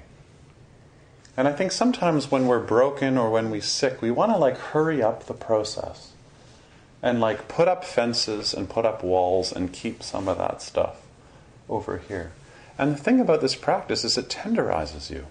And 1.36 1.46
I 1.46 1.52
think 1.52 1.70
sometimes 1.70 2.28
when 2.28 2.48
we're 2.48 2.58
broken 2.58 3.16
or 3.16 3.30
when 3.30 3.50
we're 3.50 3.60
sick, 3.60 4.02
we 4.02 4.10
want 4.10 4.32
to 4.32 4.38
like 4.38 4.58
hurry 4.58 5.00
up 5.00 5.26
the 5.26 5.34
process 5.34 6.12
and 7.02 7.20
like 7.20 7.46
put 7.46 7.68
up 7.68 7.84
fences 7.84 8.52
and 8.52 8.68
put 8.68 8.84
up 8.84 9.04
walls 9.04 9.52
and 9.52 9.72
keep 9.72 10.02
some 10.02 10.26
of 10.26 10.38
that 10.38 10.60
stuff 10.60 11.05
over 11.68 11.98
here. 11.98 12.32
And 12.78 12.92
the 12.92 12.98
thing 12.98 13.20
about 13.20 13.40
this 13.40 13.54
practice 13.54 14.04
is 14.04 14.18
it 14.18 14.28
tenderizes 14.28 15.10
you. 15.10 15.26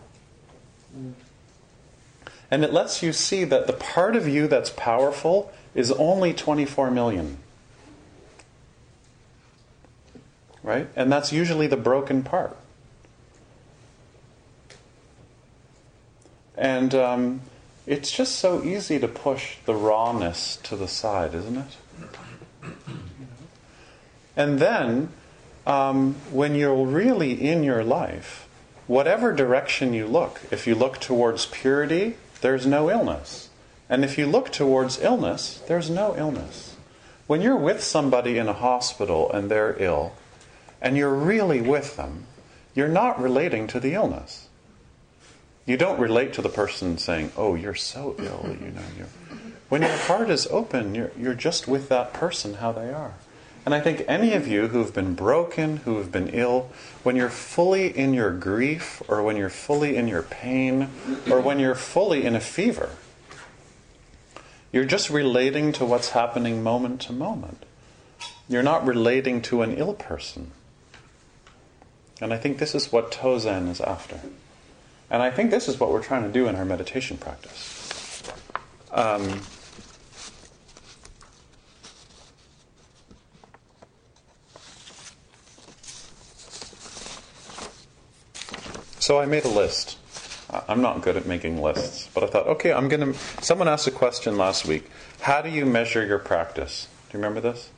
And 2.50 2.64
it 2.64 2.72
lets 2.72 3.04
you 3.04 3.14
see 3.14 3.44
that 3.44 3.68
the 3.68 3.74
part 3.74 4.16
of 4.16 4.28
you 4.28 4.48
that's 4.48 4.70
powerful 4.70 5.52
is 5.74 5.92
only 5.92 6.34
24 6.34 6.92
million. 6.92 7.38
Right? 10.64 10.88
And 10.96 11.12
that's 11.12 11.32
usually 11.32 11.68
the 11.68 11.78
broken 11.78 12.24
part. 12.24 12.58
And 16.58 16.96
um, 16.96 17.42
it's 17.86 18.12
just 18.12 18.36
so 18.36 18.64
easy 18.64 19.00
to 19.00 19.08
push 19.08 19.58
the 19.66 19.76
rawness 19.76 20.58
to 20.64 20.76
the 20.76 20.88
side, 20.88 21.36
isn't 21.36 21.58
it? 21.58 21.78
And 24.38 24.60
then, 24.60 25.10
um, 25.66 26.16
when 26.32 26.56
you're 26.56 26.86
really 26.86 27.34
in 27.34 27.64
your 27.64 27.84
life, 27.84 28.48
whatever 28.88 29.34
direction 29.34 29.94
you 29.94 30.08
look, 30.08 30.42
if 30.52 30.68
you 30.68 30.76
look 30.76 31.00
towards 31.00 31.46
purity, 31.48 32.16
there's 32.42 32.66
no 32.66 32.90
illness. 32.90 33.50
And 33.90 34.04
if 34.04 34.18
you 34.18 34.26
look 34.28 34.52
towards 34.52 35.00
illness, 35.00 35.62
there's 35.68 35.90
no 35.90 36.16
illness. 36.18 36.76
When 37.28 37.42
you're 37.42 37.56
with 37.58 37.84
somebody 37.84 38.38
in 38.38 38.48
a 38.48 38.54
hospital 38.54 39.32
and 39.32 39.50
they're 39.50 39.76
ill, 39.82 40.14
and 40.82 40.96
you're 40.96 41.14
really 41.14 41.62
with 41.62 41.96
them, 41.96 42.26
you're 42.76 42.88
not 42.88 43.20
relating 43.22 43.68
to 43.68 43.80
the 43.80 43.94
illness. 43.94 44.48
You 45.66 45.78
don't 45.78 46.00
relate 46.00 46.34
to 46.34 46.44
the 46.44 46.50
person 46.50 47.00
saying, 47.00 47.32
"Oh, 47.36 47.56
you're 47.56 47.74
so 47.74 48.16
ill," 48.20 48.56
you 48.62 48.72
know. 48.72 48.82
You're, 48.96 49.08
when 49.70 49.82
your 49.82 49.98
heart 49.98 50.30
is 50.30 50.46
open, 50.48 50.94
you're, 50.94 51.12
you're 51.18 51.34
just 51.34 51.68
with 51.68 51.90
that 51.90 52.14
person 52.14 52.56
how 52.56 52.72
they 52.72 52.94
are. 52.94 53.14
And 53.66 53.74
I 53.74 53.82
think 53.82 54.06
any 54.08 54.34
of 54.34 54.48
you 54.48 54.68
who've 54.68 54.94
been 54.94 55.16
broken, 55.16 55.78
who 55.78 55.98
have 55.98 56.12
been 56.12 56.28
ill, 56.28 56.70
when 57.02 57.16
you're 57.16 57.30
fully 57.30 57.88
in 57.88 58.14
your 58.14 58.32
grief, 58.32 59.02
or 59.08 59.24
when 59.24 59.38
you're 59.38 59.50
fully 59.50 59.96
in 59.96 60.08
your 60.08 60.22
pain, 60.22 60.90
or 61.30 61.42
when 61.42 61.58
you're 61.58 61.74
fully 61.74 62.26
in 62.26 62.36
a 62.36 62.40
fever, 62.40 62.92
you're 64.72 64.86
just 64.86 65.10
relating 65.10 65.72
to 65.72 65.86
what's 65.86 66.10
happening 66.10 66.62
moment 66.62 67.02
to 67.02 67.14
moment. 67.14 67.66
You're 68.48 68.62
not 68.62 68.86
relating 68.86 69.42
to 69.44 69.64
an 69.64 69.76
ill 69.76 69.96
person. 69.96 70.52
And 72.22 72.32
I 72.32 72.38
think 72.38 72.60
this 72.60 72.76
is 72.76 72.92
what 72.92 73.12
Tozan 73.12 73.68
is 73.68 73.82
after. 73.82 74.20
And 75.10 75.24
I 75.24 75.32
think 75.32 75.50
this 75.50 75.68
is 75.68 75.80
what 75.80 75.92
we're 75.92 76.04
trying 76.04 76.24
to 76.24 76.32
do 76.32 76.48
in 76.48 76.56
our 76.56 76.66
meditation 76.66 77.18
practice. 77.18 78.24
Um, 78.92 79.42
so 89.06 89.20
I 89.20 89.28
made 89.28 89.46
a 89.46 89.50
list. 89.50 90.00
I'm 90.68 90.82
not 90.82 91.04
good 91.04 91.16
at 91.16 91.28
making 91.28 91.62
lists, 91.62 92.10
but 92.16 92.24
I 92.24 92.28
thought, 92.28 92.48
okay, 92.48 92.74
I'm 92.74 92.90
going 92.90 93.14
to. 93.14 93.20
Someone 93.40 93.68
asked 93.68 93.86
a 93.86 93.92
question 93.92 94.36
last 94.36 94.66
week 94.66 94.90
How 95.22 95.44
do 95.44 95.50
you 95.50 95.64
measure 95.64 96.04
your 96.04 96.18
practice? 96.18 96.88
Do 97.12 97.18
you 97.18 97.24
remember 97.24 97.40
this? 97.40 97.70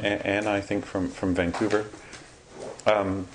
Anne, 0.00 0.46
I 0.46 0.60
think, 0.60 0.84
from, 0.84 1.10
from 1.10 1.34
Vancouver. 1.34 1.86
Um, 2.86 3.26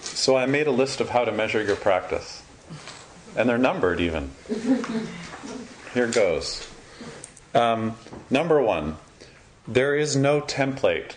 so 0.00 0.36
I 0.36 0.46
made 0.46 0.66
a 0.66 0.72
list 0.72 1.00
of 1.00 1.10
how 1.10 1.24
to 1.24 1.30
measure 1.30 1.62
your 1.62 1.76
practice. 1.76 2.42
And 3.36 3.48
they're 3.48 3.56
numbered 3.56 4.00
even. 4.00 4.32
Here 5.94 6.08
goes. 6.08 6.68
Um, 7.54 7.94
number 8.28 8.60
one, 8.60 8.96
there 9.68 9.94
is 9.94 10.16
no 10.16 10.40
template. 10.40 11.14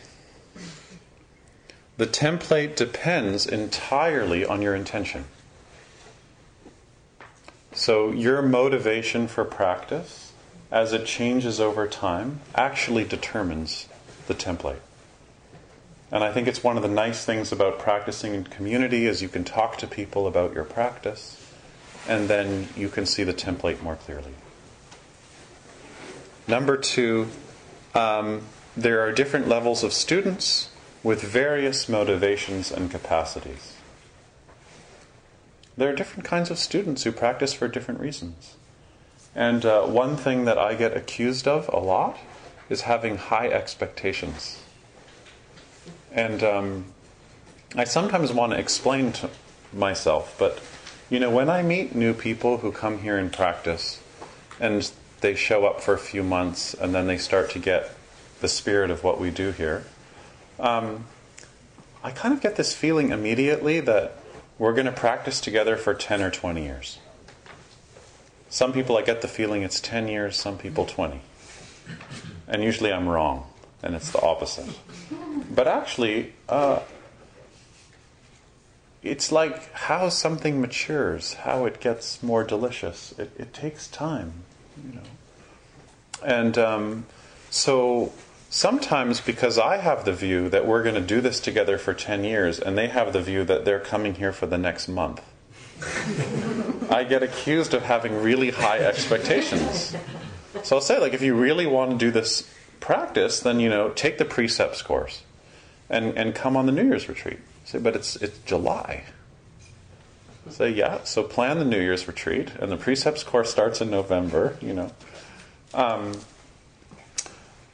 The 1.98 2.08
template 2.08 2.76
depends 2.76 3.46
entirely 3.46 4.46
on 4.46 4.62
your 4.62 4.74
intention. 4.74 5.26
So, 7.72 8.12
your 8.12 8.42
motivation 8.42 9.28
for 9.28 9.44
practice, 9.46 10.34
as 10.72 10.94
it 10.94 11.06
changes 11.06 11.60
over 11.60 11.88
time, 11.88 12.40
actually 12.56 13.04
determines 13.04 13.88
the 14.28 14.34
template. 14.34 14.80
And 16.12 16.24
I 16.24 16.32
think 16.32 16.48
it's 16.48 16.64
one 16.64 16.78
of 16.78 16.84
the 16.84 16.90
nice 16.90 17.26
things 17.26 17.52
about 17.52 17.80
practicing 17.80 18.36
in 18.36 18.44
community 18.44 19.08
is 19.08 19.22
you 19.22 19.30
can 19.30 19.44
talk 19.44 19.78
to 19.78 19.88
people 19.88 20.28
about 20.28 20.54
your 20.54 20.64
practice 20.64 21.40
and 22.08 22.28
then 22.28 22.68
you 22.76 22.90
can 22.90 23.06
see 23.06 23.24
the 23.24 23.34
template 23.34 23.82
more 23.82 23.96
clearly. 23.96 24.34
Number 26.48 26.78
two, 26.78 27.30
um, 27.96 28.42
there 28.76 29.02
are 29.02 29.12
different 29.12 29.48
levels 29.48 29.84
of 29.84 29.94
students 29.94 30.70
with 31.04 31.22
various 31.22 31.90
motivations 31.90 32.72
and 32.72 32.90
capacities. 32.90 33.76
there 35.76 35.90
are 35.90 35.96
different 35.96 36.24
kinds 36.24 36.52
of 36.52 36.60
students 36.60 37.04
who 37.04 37.12
practice 37.12 37.54
for 37.54 37.68
different 37.68 38.00
reasons. 38.00 38.56
And 39.36 39.66
uh, 39.66 39.84
one 39.84 40.16
thing 40.16 40.46
that 40.46 40.58
I 40.58 40.76
get 40.76 40.96
accused 40.96 41.48
of 41.48 41.68
a 41.74 41.80
lot 41.80 42.18
is 42.70 42.82
having 42.82 43.18
high 43.18 43.48
expectations. 43.48 44.62
And 46.12 46.44
um, 46.44 46.86
I 47.76 47.86
sometimes 47.86 48.32
want 48.32 48.54
to 48.54 48.60
explain 48.60 49.12
to 49.14 49.30
myself, 49.74 50.36
but 50.38 50.62
you 51.10 51.20
know, 51.20 51.32
when 51.32 51.50
I 51.50 51.64
meet 51.64 51.96
new 51.96 52.14
people 52.14 52.58
who 52.58 52.72
come 52.72 53.00
here 53.00 53.18
and 53.18 53.34
practice, 53.34 54.00
and 54.60 54.90
they 55.22 55.36
show 55.36 55.66
up 55.66 55.82
for 55.82 55.94
a 55.94 56.00
few 56.00 56.24
months, 56.24 56.74
and 56.74 56.94
then 56.94 57.08
they 57.08 57.18
start 57.18 57.50
to 57.52 57.60
get 57.60 57.96
the 58.42 58.48
spirit 58.48 58.92
of 58.92 59.04
what 59.04 59.20
we 59.20 59.32
do 59.32 59.52
here, 59.52 59.86
um, 60.60 61.06
I 62.04 62.12
kind 62.12 62.34
of 62.34 62.42
get 62.42 62.56
this 62.56 62.74
feeling 62.74 63.12
immediately 63.12 63.80
that 63.82 64.18
we're 64.58 64.74
going 64.74 64.86
to 64.86 64.92
practice 64.92 65.40
together 65.42 65.78
for 65.78 65.94
10 65.94 66.22
or 66.22 66.30
20 66.30 66.64
years. 66.64 67.00
Some 68.50 68.72
people, 68.72 68.98
I 68.98 69.02
get 69.02 69.22
the 69.22 69.28
feeling 69.28 69.64
it's 69.64 69.80
10 69.80 70.08
years, 70.08 70.36
some 70.38 70.58
people 70.58 70.86
20. 70.86 71.22
And 72.48 72.64
usually 72.64 72.94
I'm 72.94 73.08
wrong, 73.08 73.48
and 73.82 73.96
it's 73.96 74.12
the 74.12 74.22
opposite. 74.22 74.70
But 75.54 75.68
actually, 75.68 76.34
uh, 76.48 76.82
it's 79.02 79.32
like 79.32 79.72
how 79.74 80.10
something 80.10 80.62
matures, 80.62 81.34
how 81.34 81.66
it 81.66 81.80
gets 81.80 82.22
more 82.22 82.44
delicious. 82.44 83.14
It, 83.18 83.32
it 83.38 83.54
takes 83.54 83.88
time, 83.88 84.34
you 84.86 84.96
know. 84.96 85.02
And 86.24 86.58
um, 86.58 87.06
so 87.50 88.14
sometimes 88.54 89.20
because 89.20 89.58
I 89.58 89.78
have 89.78 90.06
the 90.06 90.14
view 90.14 90.48
that 90.50 90.68
we're 90.68 90.84
going 90.84 90.94
to 90.94 91.02
do 91.02 91.22
this 91.22 91.40
together 91.40 91.80
for 91.80 91.92
10 91.92 92.24
years, 92.24 92.60
and 92.60 92.78
they 92.78 92.88
have 92.88 93.12
the 93.12 93.22
view 93.22 93.44
that 93.46 93.66
they're 93.66 93.80
coming 93.80 94.14
here 94.14 94.32
for 94.32 94.46
the 94.46 94.60
next 94.60 94.88
month, 94.88 95.22
I 96.92 97.04
get 97.04 97.24
accused 97.24 97.74
of 97.74 97.82
having 97.82 98.22
really 98.22 98.52
high 98.52 98.78
expectations. 98.78 99.96
So 100.62 100.76
I'll 100.76 100.84
say, 100.84 101.00
like, 101.00 101.14
if 101.14 101.24
you 101.24 101.34
really 101.34 101.66
want 101.66 101.92
to 101.92 101.98
do 101.98 102.12
this 102.12 102.48
practice, 102.80 103.40
then, 103.40 103.60
you 103.60 103.70
know, 103.70 103.90
take 103.90 104.20
the 104.20 104.26
precepts 104.26 104.84
course 104.84 105.24
and, 105.90 106.16
and 106.16 106.36
come 106.36 106.56
on 106.56 106.68
the 106.68 106.72
New 106.72 106.86
Year's 106.86 107.10
retreat. 107.10 107.40
Say, 107.66 107.80
but 107.80 107.96
it's, 107.96 108.18
it's 108.18 108.38
July. 108.46 109.06
Say, 110.52 110.70
yeah, 110.70 111.04
so 111.06 111.24
plan 111.24 111.58
the 111.58 111.66
New 111.66 111.82
Year's 111.82 112.08
retreat, 112.08 112.52
and 112.60 112.72
the 112.72 112.78
precepts 112.78 113.24
course 113.24 113.50
starts 113.50 113.82
in 113.82 113.90
November, 113.90 114.58
you 114.62 114.74
know. 114.74 114.92
Um, 115.74 116.14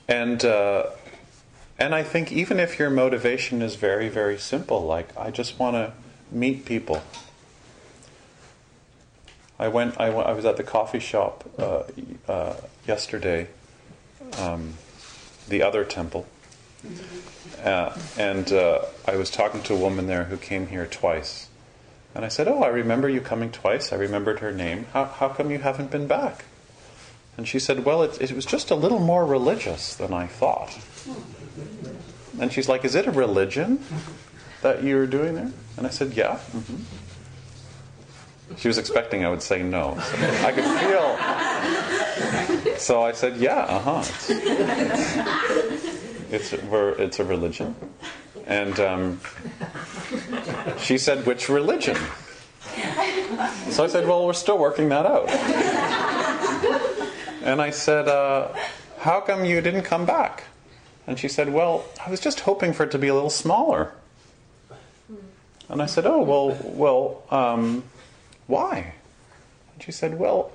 and, 0.09 0.43
uh, 0.43 0.87
and 1.77 1.93
I 1.93 2.01
think 2.01 2.31
even 2.31 2.59
if 2.59 2.79
your 2.79 2.89
motivation 2.89 3.61
is 3.61 3.75
very, 3.75 4.09
very 4.09 4.39
simple, 4.39 4.81
like, 4.81 5.15
I 5.15 5.29
just 5.29 5.59
want 5.59 5.75
to 5.75 5.93
meet 6.31 6.65
people. 6.65 7.03
I 9.59 9.67
went, 9.67 9.99
I, 9.99 10.09
went, 10.09 10.27
I 10.27 10.33
was 10.33 10.45
at 10.45 10.57
the 10.57 10.63
coffee 10.63 10.99
shop 10.99 11.47
uh, 11.59 11.83
uh, 12.27 12.55
yesterday, 12.87 13.47
um, 14.39 14.73
the 15.47 15.61
other 15.61 15.85
temple. 15.85 16.25
Uh, 17.63 17.95
and 18.17 18.51
uh, 18.51 18.85
I 19.07 19.15
was 19.15 19.29
talking 19.29 19.61
to 19.63 19.73
a 19.75 19.77
woman 19.77 20.07
there 20.07 20.23
who 20.23 20.37
came 20.37 20.67
here 20.67 20.87
twice. 20.87 21.49
And 22.15 22.25
I 22.25 22.29
said, 22.29 22.47
Oh, 22.47 22.63
I 22.63 22.69
remember 22.69 23.09
you 23.09 23.21
coming 23.21 23.51
twice. 23.51 23.93
I 23.93 23.97
remembered 23.97 24.39
her 24.39 24.51
name. 24.51 24.87
How, 24.93 25.05
how 25.05 25.29
come 25.29 25.51
you 25.51 25.59
haven't 25.59 25.91
been 25.91 26.07
back? 26.07 26.45
And 27.37 27.47
she 27.47 27.59
said, 27.59 27.85
Well, 27.85 28.03
it, 28.03 28.21
it 28.21 28.31
was 28.33 28.45
just 28.45 28.69
a 28.71 28.75
little 28.75 28.99
more 28.99 29.25
religious 29.25 29.95
than 29.95 30.13
I 30.13 30.27
thought. 30.27 30.77
And 32.39 32.51
she's 32.51 32.69
like, 32.69 32.83
Is 32.85 32.95
it 32.95 33.07
a 33.07 33.11
religion 33.11 33.83
that 34.61 34.83
you're 34.83 35.07
doing 35.07 35.35
there? 35.35 35.51
And 35.77 35.87
I 35.87 35.89
said, 35.89 36.13
Yeah. 36.13 36.39
Mm-hmm. 36.51 36.83
She 38.57 38.67
was 38.67 38.77
expecting 38.77 39.25
I 39.25 39.29
would 39.29 39.41
say 39.41 39.63
no. 39.63 39.97
So 39.99 40.17
I 40.45 40.51
could 40.51 40.65
feel. 42.63 42.77
So 42.77 43.03
I 43.03 43.11
said, 43.13 43.37
Yeah, 43.37 43.59
uh 43.59 43.79
huh. 43.79 44.03
It's, 46.31 46.53
it's, 46.53 46.63
it's 46.63 47.19
a 47.19 47.25
religion. 47.25 47.75
And 48.45 48.79
um, 48.79 49.21
she 50.79 50.97
said, 50.97 51.25
Which 51.25 51.49
religion? 51.49 51.97
So 53.69 53.83
I 53.83 53.87
said, 53.87 54.07
Well, 54.07 54.25
we're 54.25 54.33
still 54.33 54.57
working 54.57 54.89
that 54.89 55.05
out. 55.05 55.29
And 57.49 57.61
I 57.61 57.71
said, 57.71 58.07
uh, 58.07 58.53
How 58.99 59.21
come 59.21 59.43
you 59.43 59.59
didn't 59.59 59.81
come 59.81 60.05
back? 60.05 60.43
And 61.07 61.17
she 61.17 61.27
said, 61.27 61.51
Well, 61.51 61.83
I 62.05 62.11
was 62.11 62.19
just 62.19 62.41
hoping 62.41 62.73
for 62.73 62.83
it 62.83 62.91
to 62.91 62.99
be 62.99 63.07
a 63.07 63.13
little 63.13 63.31
smaller. 63.31 63.91
And 65.67 65.81
I 65.81 65.87
said, 65.87 66.05
Oh, 66.05 66.21
well, 66.21 66.57
well, 66.63 67.23
um, 67.31 67.83
why? 68.45 68.93
And 69.73 69.83
she 69.83 69.91
said, 69.91 70.19
Well, 70.19 70.51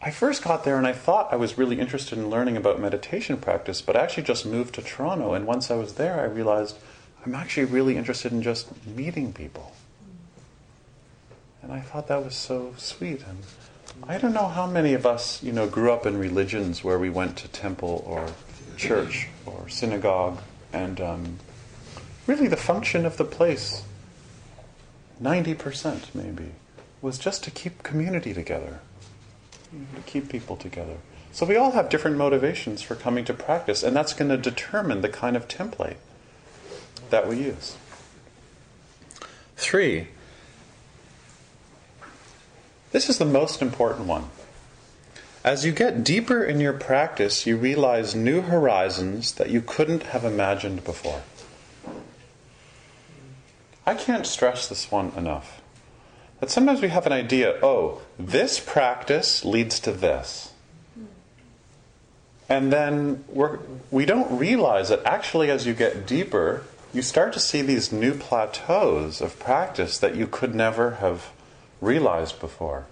I 0.00 0.10
first 0.10 0.42
got 0.42 0.64
there 0.64 0.78
and 0.78 0.86
I 0.86 0.92
thought 0.92 1.30
I 1.30 1.36
was 1.36 1.58
really 1.58 1.78
interested 1.78 2.16
in 2.18 2.30
learning 2.30 2.56
about 2.56 2.80
meditation 2.80 3.36
practice, 3.36 3.82
but 3.82 3.94
I 3.94 4.00
actually 4.00 4.22
just 4.22 4.46
moved 4.46 4.74
to 4.76 4.82
Toronto. 4.82 5.34
And 5.34 5.46
once 5.46 5.70
I 5.70 5.76
was 5.76 5.94
there, 5.94 6.20
I 6.20 6.24
realized 6.24 6.76
I'm 7.24 7.34
actually 7.34 7.66
really 7.66 7.98
interested 7.98 8.32
in 8.32 8.42
just 8.42 8.86
meeting 8.86 9.34
people. 9.34 9.72
And 11.62 11.70
I 11.70 11.80
thought 11.80 12.08
that 12.08 12.24
was 12.24 12.34
so 12.34 12.74
sweet. 12.78 13.22
And 13.26 13.38
I 14.02 14.18
don't 14.18 14.34
know 14.34 14.48
how 14.48 14.66
many 14.66 14.92
of 14.94 15.06
us, 15.06 15.42
you 15.42 15.52
know, 15.52 15.66
grew 15.66 15.92
up 15.92 16.04
in 16.04 16.18
religions 16.18 16.82
where 16.82 16.98
we 16.98 17.08
went 17.08 17.36
to 17.38 17.48
temple 17.48 18.04
or 18.06 18.28
church 18.76 19.28
or 19.46 19.68
synagogue, 19.68 20.40
and 20.72 21.00
um, 21.00 21.38
really 22.26 22.48
the 22.48 22.56
function 22.56 23.06
of 23.06 23.16
the 23.16 23.24
place, 23.24 23.82
90% 25.22 26.14
maybe, 26.14 26.52
was 27.00 27.18
just 27.18 27.44
to 27.44 27.50
keep 27.50 27.82
community 27.82 28.34
together, 28.34 28.80
to 29.94 30.02
keep 30.02 30.28
people 30.28 30.56
together. 30.56 30.96
So 31.32 31.46
we 31.46 31.56
all 31.56 31.72
have 31.72 31.88
different 31.88 32.16
motivations 32.16 32.82
for 32.82 32.94
coming 32.94 33.24
to 33.24 33.34
practice, 33.34 33.82
and 33.82 33.96
that's 33.96 34.12
going 34.12 34.30
to 34.30 34.36
determine 34.36 35.00
the 35.00 35.08
kind 35.08 35.36
of 35.36 35.48
template 35.48 35.96
that 37.10 37.28
we 37.28 37.38
use. 37.38 37.76
Three, 39.56 40.08
this 42.94 43.10
is 43.10 43.18
the 43.18 43.24
most 43.24 43.60
important 43.60 44.06
one. 44.06 44.26
As 45.42 45.66
you 45.66 45.72
get 45.72 46.04
deeper 46.04 46.44
in 46.44 46.60
your 46.60 46.72
practice, 46.72 47.44
you 47.44 47.56
realize 47.56 48.14
new 48.14 48.40
horizons 48.40 49.32
that 49.32 49.50
you 49.50 49.60
couldn't 49.60 50.04
have 50.04 50.24
imagined 50.24 50.84
before. 50.84 51.22
I 53.84 53.94
can't 53.94 54.28
stress 54.28 54.68
this 54.68 54.92
one 54.92 55.10
enough. 55.16 55.60
That 56.38 56.50
sometimes 56.50 56.80
we 56.80 56.86
have 56.86 57.04
an 57.04 57.12
idea, 57.12 57.58
oh, 57.64 58.00
this 58.16 58.60
practice 58.60 59.44
leads 59.44 59.80
to 59.80 59.90
this. 59.90 60.52
And 62.48 62.72
then 62.72 63.24
we're, 63.26 63.58
we 63.90 64.04
don't 64.04 64.38
realize 64.38 64.90
that 64.90 65.04
actually, 65.04 65.50
as 65.50 65.66
you 65.66 65.74
get 65.74 66.06
deeper, 66.06 66.62
you 66.92 67.02
start 67.02 67.32
to 67.32 67.40
see 67.40 67.60
these 67.60 67.90
new 67.90 68.14
plateaus 68.14 69.20
of 69.20 69.40
practice 69.40 69.98
that 69.98 70.14
you 70.14 70.28
could 70.28 70.54
never 70.54 70.92
have 70.92 71.32
realized 71.84 72.40
before. 72.40 72.86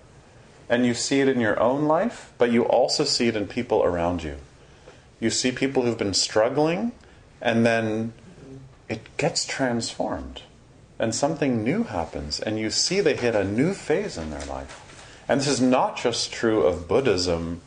And 0.68 0.87
you 0.87 0.94
see 0.94 1.20
it 1.20 1.28
in 1.28 1.40
your 1.40 1.59
own 1.59 1.85
life, 1.85 2.33
but 2.38 2.52
you 2.52 2.64
also 2.64 3.05
see 3.05 3.28
it 3.28 3.37
in 3.37 3.46
people 3.46 3.83
around 3.83 4.22
you. 4.22 4.37
You 5.20 5.31
see 5.31 5.52
people 5.52 5.83
who've 5.83 5.98
been 5.98 6.14
struggling, 6.14 6.92
and 7.40 7.66
then 7.66 8.12
it 8.88 9.16
gets 9.16 9.44
transformed. 9.44 10.42
And 10.98 11.14
something 11.14 11.64
new 11.64 11.85
happens, 11.85 12.40
and 12.40 12.59
you 12.59 12.70
see 12.70 13.00
they 13.00 13.16
hit 13.16 13.35
a 13.35 13.44
new 13.44 13.74
phase 13.74 14.16
in 14.16 14.31
their 14.31 14.44
life. 14.46 15.24
And 15.28 15.40
this 15.40 15.48
is 15.48 15.61
not 15.61 15.96
just 15.96 16.33
true 16.33 16.62
of 16.62 16.88
Buddhism 16.88 17.61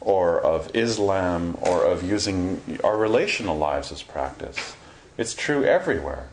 or 0.00 0.40
of 0.40 0.74
Islam 0.74 1.56
or 1.60 1.84
of 1.84 2.02
using 2.02 2.60
our 2.82 2.96
relational 2.96 3.56
lives 3.56 3.92
as 3.92 4.02
practice. 4.02 4.76
It's 5.16 5.34
true 5.34 5.64
everywhere 5.64 6.28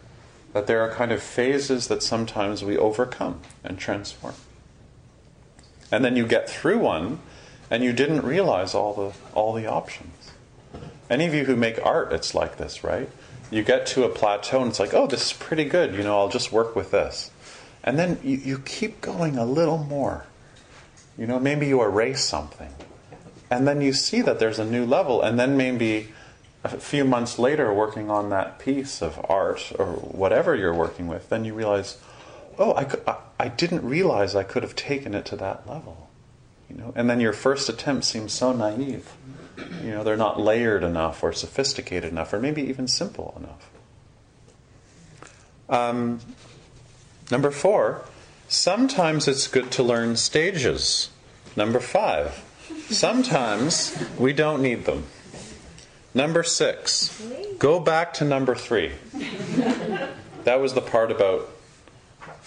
that 0.54 0.68
there 0.68 0.82
are 0.82 0.90
kind 0.90 1.12
of 1.12 1.22
phases 1.22 1.88
that 1.88 2.02
sometimes 2.02 2.64
we 2.64 2.78
overcome 2.78 3.42
and 3.64 3.78
transform. 3.78 4.36
And 5.92 6.04
then 6.04 6.16
you 6.16 6.26
get 6.26 6.50
through 6.50 6.80
one 6.80 7.20
and 7.70 7.84
you 7.84 7.94
didn't 7.94 8.22
realize 8.22 8.74
all 8.74 8.94
the 8.94 9.14
all 9.34 9.54
the 9.54 9.68
options. 9.68 10.32
Any 11.10 11.26
of 11.26 11.34
you 11.34 11.46
who 11.46 11.56
make 11.56 11.84
art, 11.84 12.14
it's 12.14 12.36
like 12.36 12.58
this, 12.58 12.84
right? 12.84 13.10
You 13.52 13.64
get 13.64 13.88
to 13.88 14.04
a 14.04 14.10
plateau 14.10 14.62
and 14.62 14.70
it's 14.70 14.80
like, 14.80 14.94
oh, 14.94 15.08
this 15.08 15.32
is 15.32 15.34
pretty 15.34 15.66
good, 15.66 15.96
you 15.96 16.04
know, 16.04 16.20
I'll 16.20 16.30
just 16.30 16.52
work 16.52 16.76
with 16.76 16.92
this. 16.92 17.32
And 17.84 17.98
then 17.98 18.20
you, 18.24 18.38
you 18.38 18.60
keep 18.60 19.02
going 19.02 19.38
a 19.38 19.46
little 19.46 19.80
more. 19.80 20.26
You 21.18 21.26
know, 21.26 21.40
maybe 21.40 21.68
you 21.68 21.82
erase 21.82 22.24
something. 22.24 22.74
And 23.50 23.68
then 23.68 23.82
you 23.82 23.94
see 23.94 24.22
that 24.22 24.38
there's 24.38 24.60
a 24.60 24.66
new 24.66 24.86
level, 24.86 25.22
and 25.22 25.40
then 25.40 25.58
maybe 25.58 26.10
a 26.64 26.70
few 26.80 27.06
months 27.06 27.40
later, 27.40 27.74
working 27.74 28.10
on 28.10 28.30
that 28.30 28.60
piece 28.60 29.02
of 29.02 29.24
art 29.30 29.72
or 29.80 29.94
whatever 29.94 30.56
you're 30.56 30.74
working 30.74 31.08
with, 31.08 31.30
then 31.30 31.46
you 31.46 31.54
realize, 31.54 31.98
oh, 32.58 32.74
I, 32.74 33.18
I 33.40 33.48
didn't 33.48 33.84
realize 33.84 34.36
I 34.36 34.44
could 34.44 34.64
have 34.64 34.76
taken 34.76 35.14
it 35.14 35.26
to 35.26 35.36
that 35.38 35.68
level. 35.68 36.10
You 36.70 36.78
know, 36.78 36.94
and 36.96 37.10
then 37.10 37.20
your 37.20 37.34
first 37.34 37.70
attempt 37.70 38.06
seems 38.06 38.34
so 38.34 38.54
naive. 38.54 39.12
You 39.84 39.92
know, 39.92 40.04
they're 40.04 40.18
not 40.18 40.40
layered 40.40 40.84
enough 40.84 41.24
or 41.24 41.34
sophisticated 41.34 42.12
enough, 42.12 42.32
or 42.34 42.40
maybe 42.40 42.62
even 42.64 42.88
simple 42.88 43.34
enough. 43.38 43.70
Um, 45.70 46.20
number 47.32 47.52
four, 47.52 48.04
Sometimes 48.52 49.28
it's 49.28 49.48
good 49.48 49.70
to 49.74 49.84
learn 49.84 50.16
stages. 50.18 51.12
Number 51.56 51.80
five. 51.80 52.44
Sometimes 52.90 53.96
we 54.18 54.34
don't 54.34 54.64
need 54.64 54.86
them. 54.86 55.06
Number 56.20 56.44
six. 56.44 57.18
Go 57.60 57.80
back 57.80 58.14
to 58.16 58.26
number 58.26 58.54
three. 58.54 58.92
That 60.44 60.60
was 60.60 60.74
the 60.74 60.82
part 60.82 61.12
about 61.12 61.50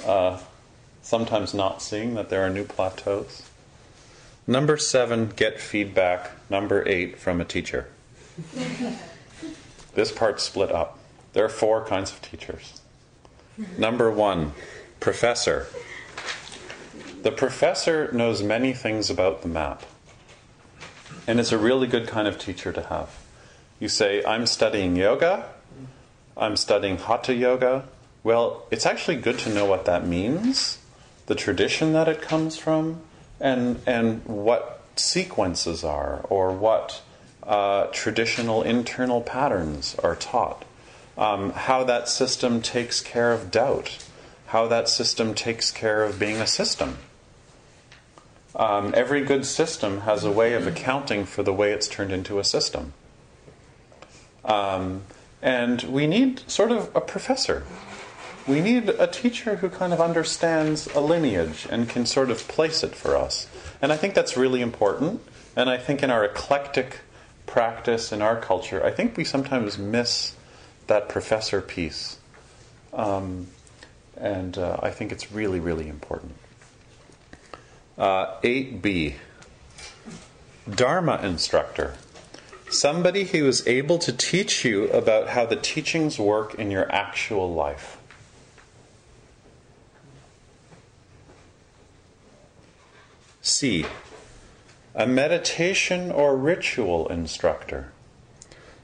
uh, 0.05 0.41
sometimes 1.01 1.55
not 1.55 1.81
seeing 1.81 2.13
that 2.17 2.29
there 2.29 2.43
are 2.43 2.51
new 2.51 2.65
plateaus. 2.65 3.49
Number 4.47 4.77
seven, 4.77 5.33
get 5.35 5.59
feedback. 5.59 6.33
Number 6.51 6.87
eight, 6.87 7.19
from 7.19 7.41
a 7.41 7.47
teacher. 7.47 7.89
this 9.95 10.13
part's 10.13 10.43
split 10.43 10.71
up. 10.71 10.99
There 11.33 11.43
are 11.43 11.49
four 11.49 11.83
kinds 11.83 12.13
of 12.13 12.21
teachers. 12.21 12.83
Number 13.79 14.11
one, 14.11 14.53
professor. 15.01 15.69
The 17.23 17.33
professor 17.33 18.13
knows 18.13 18.43
many 18.43 18.75
things 18.75 19.09
about 19.09 19.41
the 19.41 19.49
map, 19.49 19.85
and 21.27 21.41
it's 21.41 21.53
a 21.53 21.59
really 21.59 21.87
good 21.87 22.07
kind 22.07 22.29
of 22.29 22.39
teacher 22.39 22.71
to 22.71 22.83
have. 22.83 23.22
You 23.83 23.89
say, 23.89 24.25
I'm 24.25 24.47
studying 24.47 24.95
yoga, 24.95 25.45
I'm 26.37 26.55
studying 26.55 26.99
hatha 26.99 27.35
yoga. 27.35 27.89
Well, 28.23 28.65
it's 28.71 28.87
actually 28.87 29.17
good 29.17 29.41
to 29.41 29.53
know 29.53 29.65
what 29.65 29.87
that 29.87 30.07
means, 30.07 30.79
the 31.27 31.35
tradition 31.35 31.93
that 31.93 32.07
it 32.07 32.23
comes 32.23 32.57
from, 32.57 33.01
and, 33.41 33.81
and 33.85 34.25
what 34.25 34.83
sequences 34.95 35.83
are, 35.83 36.25
or 36.31 36.53
what 36.53 37.03
uh, 37.43 37.87
traditional 37.87 38.63
internal 38.63 39.21
patterns 39.21 39.97
are 40.01 40.15
taught. 40.15 40.65
Um, 41.19 41.51
how 41.51 41.83
that 41.83 42.09
system 42.09 42.63
takes 42.63 43.01
care 43.01 43.33
of 43.33 43.51
doubt, 43.51 43.99
how 44.47 44.69
that 44.69 44.89
system 44.89 45.35
takes 45.35 45.73
care 45.73 46.05
of 46.05 46.21
being 46.21 46.37
a 46.37 46.47
system. 46.47 46.99
Um, 48.55 48.95
every 48.97 49.25
good 49.25 49.45
system 49.45 50.03
has 50.03 50.23
a 50.23 50.31
way 50.31 50.55
of 50.55 50.69
accounting 50.69 51.25
for 51.25 51.43
the 51.43 51.53
way 51.53 51.73
it's 51.73 51.89
turned 51.89 52.13
into 52.13 52.39
a 52.39 52.45
system. 52.45 52.93
Um, 54.45 55.03
and 55.41 55.83
we 55.83 56.07
need 56.07 56.49
sort 56.51 56.71
of 56.71 56.95
a 56.95 57.01
professor. 57.01 57.65
We 58.47 58.61
need 58.61 58.89
a 58.89 59.07
teacher 59.07 59.57
who 59.57 59.69
kind 59.69 59.93
of 59.93 60.01
understands 60.01 60.87
a 60.95 61.01
lineage 61.01 61.67
and 61.71 61.89
can 61.89 62.07
sort 62.07 62.31
of 62.31 62.47
place 62.49 62.83
it 62.83 62.95
for 62.95 63.17
us. 63.17 63.47
And 63.81 63.93
I 63.93 63.97
think 63.97 64.15
that's 64.15 64.37
really 64.37 64.61
important. 64.61 65.21
And 65.55 65.71
I 65.71 65.77
think 65.77 66.03
in 66.03 66.11
our 66.11 66.25
eclectic 66.25 67.01
practice 67.47 68.13
in 68.13 68.23
our 68.23 68.41
culture, 68.41 68.85
I 68.85 68.91
think 68.91 69.17
we 69.17 69.25
sometimes 69.25 69.79
miss 69.79 70.35
that 70.87 71.09
professor 71.09 71.61
piece. 71.61 72.19
Um, 72.93 73.49
and 74.17 74.57
uh, 74.59 74.79
I 74.83 74.91
think 74.91 75.13
it's 75.13 75.33
really, 75.33 75.61
really 75.61 75.89
important. 75.89 76.35
Uh, 77.99 78.41
8b 78.41 79.15
Dharma 80.71 81.21
instructor. 81.23 81.95
Somebody 82.73 83.25
who 83.25 83.47
is 83.47 83.67
able 83.69 83.99
to 83.99 84.13
teach 84.13 84.65
you 84.65 84.89
about 84.89 85.29
how 85.29 85.45
the 85.45 85.57
teachings 85.57 86.19
work 86.19 86.55
in 86.55 86.71
your 86.71 86.91
actual 86.91 87.53
life. 87.53 87.99
C. 93.43 93.85
A 94.95 95.07
meditation 95.07 96.11
or 96.11 96.35
ritual 96.35 97.09
instructor. 97.09 97.93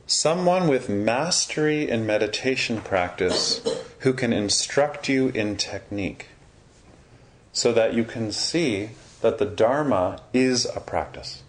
Someone 0.07 0.69
with 0.69 0.91
mastery 0.91 1.89
in 1.89 2.05
meditation 2.05 2.83
practice 2.83 3.63
who 4.01 4.13
can 4.13 4.35
instruct 4.35 5.09
you 5.09 5.29
in 5.29 5.57
technique 5.57 6.27
so 7.53 7.73
that 7.73 7.95
you 7.95 8.05
can 8.05 8.33
see 8.33 8.91
that 9.23 9.39
the 9.39 9.47
Dharma 9.47 10.21
is 10.35 10.67
a 10.77 10.81
practice. 10.81 11.43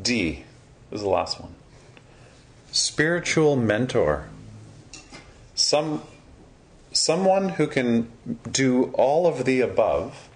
D 0.00 0.44
is 0.90 1.00
the 1.00 1.08
last 1.08 1.40
one. 1.40 1.54
Spiritual 2.72 3.56
mentor. 3.56 4.28
Some, 5.54 6.02
someone 6.92 7.50
who 7.50 7.66
can 7.66 8.10
do 8.50 8.90
all 8.94 9.26
of 9.26 9.44
the 9.44 9.60
above, 9.60 10.28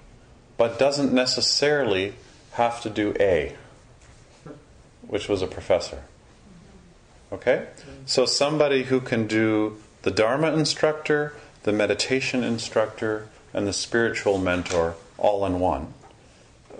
but 0.57 0.79
doesn't 0.79 1.13
necessarily 1.13 2.15
have 2.53 2.81
to 2.83 2.91
do 2.91 3.15
A, 3.19 3.57
which 5.03 5.29
was 5.29 5.43
a 5.43 5.47
professor. 5.47 6.05
Okay? 7.33 7.67
So 8.07 8.27
somebody 8.27 8.85
who 8.85 9.01
can 9.01 9.27
do 9.27 9.79
the 10.03 10.11
Dharma 10.11 10.53
instructor, 10.53 11.35
the 11.65 11.73
meditation 11.73 12.45
instructor, 12.45 13.29
and 13.53 13.67
the 13.67 13.73
spiritual 13.73 14.39
mentor 14.39 14.95
all 15.17 15.45
in 15.45 15.59
one, 15.59 15.95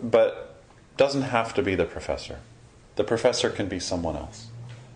but 0.01 0.63
doesn't 0.97 1.23
have 1.23 1.55
to 1.55 1.63
be 1.63 1.75
the 1.75 1.85
professor. 1.85 2.39
The 2.99 3.05
professor 3.05 3.49
can 3.49 3.69
be 3.69 3.79
someone 3.79 4.17
else. 4.17 4.49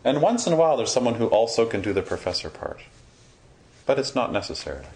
And 0.02 0.20
once 0.20 0.44
in 0.48 0.52
a 0.52 0.56
while, 0.56 0.76
there's 0.76 0.90
someone 0.90 1.14
who 1.14 1.26
also 1.28 1.66
can 1.66 1.82
do 1.82 1.92
the 1.92 2.02
professor 2.02 2.50
part. 2.50 2.80
But 3.86 3.96
it's 3.96 4.12
not 4.12 4.32
necessarily 4.32 4.88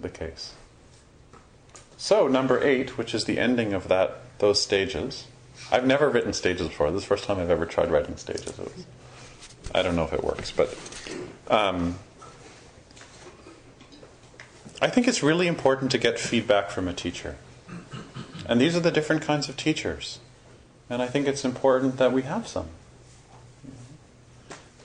the 0.00 0.08
case. 0.08 0.54
So, 1.96 2.26
number 2.26 2.60
eight, 2.64 2.98
which 2.98 3.14
is 3.14 3.26
the 3.26 3.38
ending 3.38 3.72
of 3.72 3.86
that 3.86 4.22
those 4.40 4.60
stages. 4.60 5.28
I've 5.70 5.86
never 5.86 6.10
written 6.10 6.32
stages 6.32 6.66
before. 6.66 6.90
This 6.90 7.02
is 7.02 7.04
the 7.04 7.14
first 7.14 7.26
time 7.26 7.38
I've 7.38 7.48
ever 7.48 7.64
tried 7.64 7.92
writing 7.92 8.16
stages. 8.16 8.58
Was, 8.58 8.86
I 9.72 9.82
don't 9.82 9.94
know 9.94 10.02
if 10.02 10.12
it 10.12 10.24
works, 10.24 10.50
but 10.50 10.76
um, 11.46 11.96
I 14.82 14.88
think 14.88 15.06
it's 15.06 15.22
really 15.22 15.46
important 15.46 15.92
to 15.92 15.98
get 15.98 16.18
feedback 16.18 16.70
from 16.70 16.88
a 16.88 16.92
teacher. 16.92 17.36
And 18.46 18.60
these 18.60 18.74
are 18.74 18.80
the 18.80 18.90
different 18.90 19.22
kinds 19.22 19.48
of 19.48 19.56
teachers. 19.56 20.18
And 20.90 21.00
I 21.00 21.06
think 21.06 21.26
it's 21.26 21.44
important 21.44 21.96
that 21.96 22.12
we 22.12 22.22
have 22.22 22.46
some. 22.46 22.68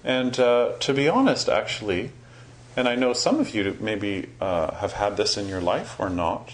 And 0.03 0.39
uh, 0.39 0.73
to 0.79 0.93
be 0.93 1.09
honest, 1.09 1.49
actually, 1.49 2.11
and 2.75 2.87
I 2.87 2.95
know 2.95 3.13
some 3.13 3.39
of 3.39 3.53
you 3.53 3.77
maybe 3.79 4.29
uh, 4.39 4.75
have 4.75 4.93
had 4.93 5.17
this 5.17 5.37
in 5.37 5.47
your 5.47 5.61
life 5.61 5.99
or 5.99 6.09
not, 6.09 6.53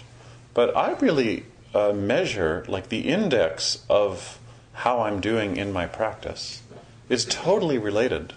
but 0.54 0.76
I 0.76 0.92
really 0.94 1.44
uh, 1.74 1.92
measure, 1.92 2.64
like 2.68 2.88
the 2.88 3.08
index 3.08 3.84
of 3.88 4.38
how 4.72 5.02
I'm 5.02 5.20
doing 5.20 5.56
in 5.56 5.72
my 5.72 5.86
practice 5.86 6.62
is 7.08 7.24
totally 7.24 7.78
related 7.78 8.32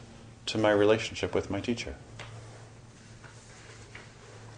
to 0.46 0.58
my 0.58 0.72
relationship 0.72 1.34
with 1.34 1.50
my 1.50 1.60
teacher. 1.60 1.96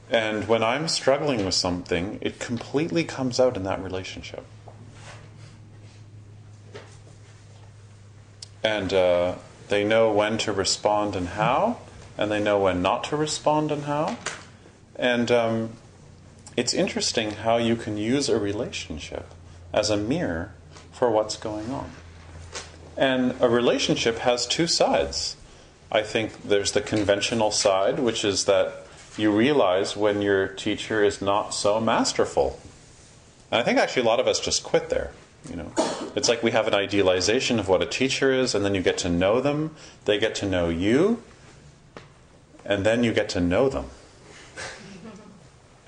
And 0.09 0.47
when 0.47 0.61
I'm 0.61 0.89
struggling 0.89 1.45
with 1.45 1.53
something, 1.53 2.19
it 2.21 2.39
completely 2.39 3.05
comes 3.05 3.39
out 3.39 3.55
in 3.55 3.63
that 3.63 3.81
relationship. 3.81 4.45
And 8.63 8.93
uh, 8.93 9.35
they 9.69 9.83
know 9.83 10.11
when 10.11 10.37
to 10.39 10.51
respond 10.51 11.15
and 11.15 11.29
how, 11.29 11.79
and 12.17 12.31
they 12.31 12.41
know 12.41 12.59
when 12.59 12.81
not 12.81 13.03
to 13.05 13.15
respond 13.15 13.71
and 13.71 13.83
how. 13.83 14.17
And 14.95 15.31
um, 15.31 15.69
it's 16.55 16.73
interesting 16.73 17.31
how 17.31 17.57
you 17.57 17.75
can 17.75 17.97
use 17.97 18.29
a 18.29 18.37
relationship 18.37 19.25
as 19.73 19.89
a 19.89 19.97
mirror 19.97 20.53
for 20.91 21.09
what's 21.09 21.37
going 21.37 21.71
on. 21.71 21.89
And 22.97 23.33
a 23.39 23.49
relationship 23.49 24.19
has 24.19 24.45
two 24.45 24.67
sides. 24.67 25.35
I 25.91 26.03
think 26.03 26.43
there's 26.43 26.73
the 26.73 26.81
conventional 26.81 27.51
side, 27.51 27.99
which 27.99 28.23
is 28.23 28.45
that 28.45 28.85
you 29.17 29.31
realize 29.31 29.97
when 29.97 30.21
your 30.21 30.47
teacher 30.47 31.03
is 31.03 31.21
not 31.21 31.53
so 31.53 31.79
masterful. 31.79 32.59
And 33.51 33.59
I 33.59 33.63
think 33.63 33.79
actually 33.79 34.03
a 34.03 34.05
lot 34.05 34.19
of 34.19 34.27
us 34.27 34.39
just 34.39 34.63
quit 34.63 34.89
there. 34.89 35.11
You 35.49 35.55
know, 35.55 35.71
it's 36.15 36.29
like 36.29 36.43
we 36.43 36.51
have 36.51 36.67
an 36.67 36.75
idealization 36.75 37.59
of 37.59 37.67
what 37.67 37.81
a 37.81 37.85
teacher 37.85 38.31
is, 38.31 38.53
and 38.53 38.63
then 38.63 38.75
you 38.75 38.81
get 38.81 38.97
to 38.99 39.09
know 39.09 39.41
them. 39.41 39.75
They 40.05 40.19
get 40.19 40.35
to 40.35 40.45
know 40.45 40.69
you, 40.69 41.23
and 42.63 42.85
then 42.85 43.03
you 43.03 43.11
get 43.11 43.29
to 43.29 43.41
know 43.41 43.67
them. 43.67 43.85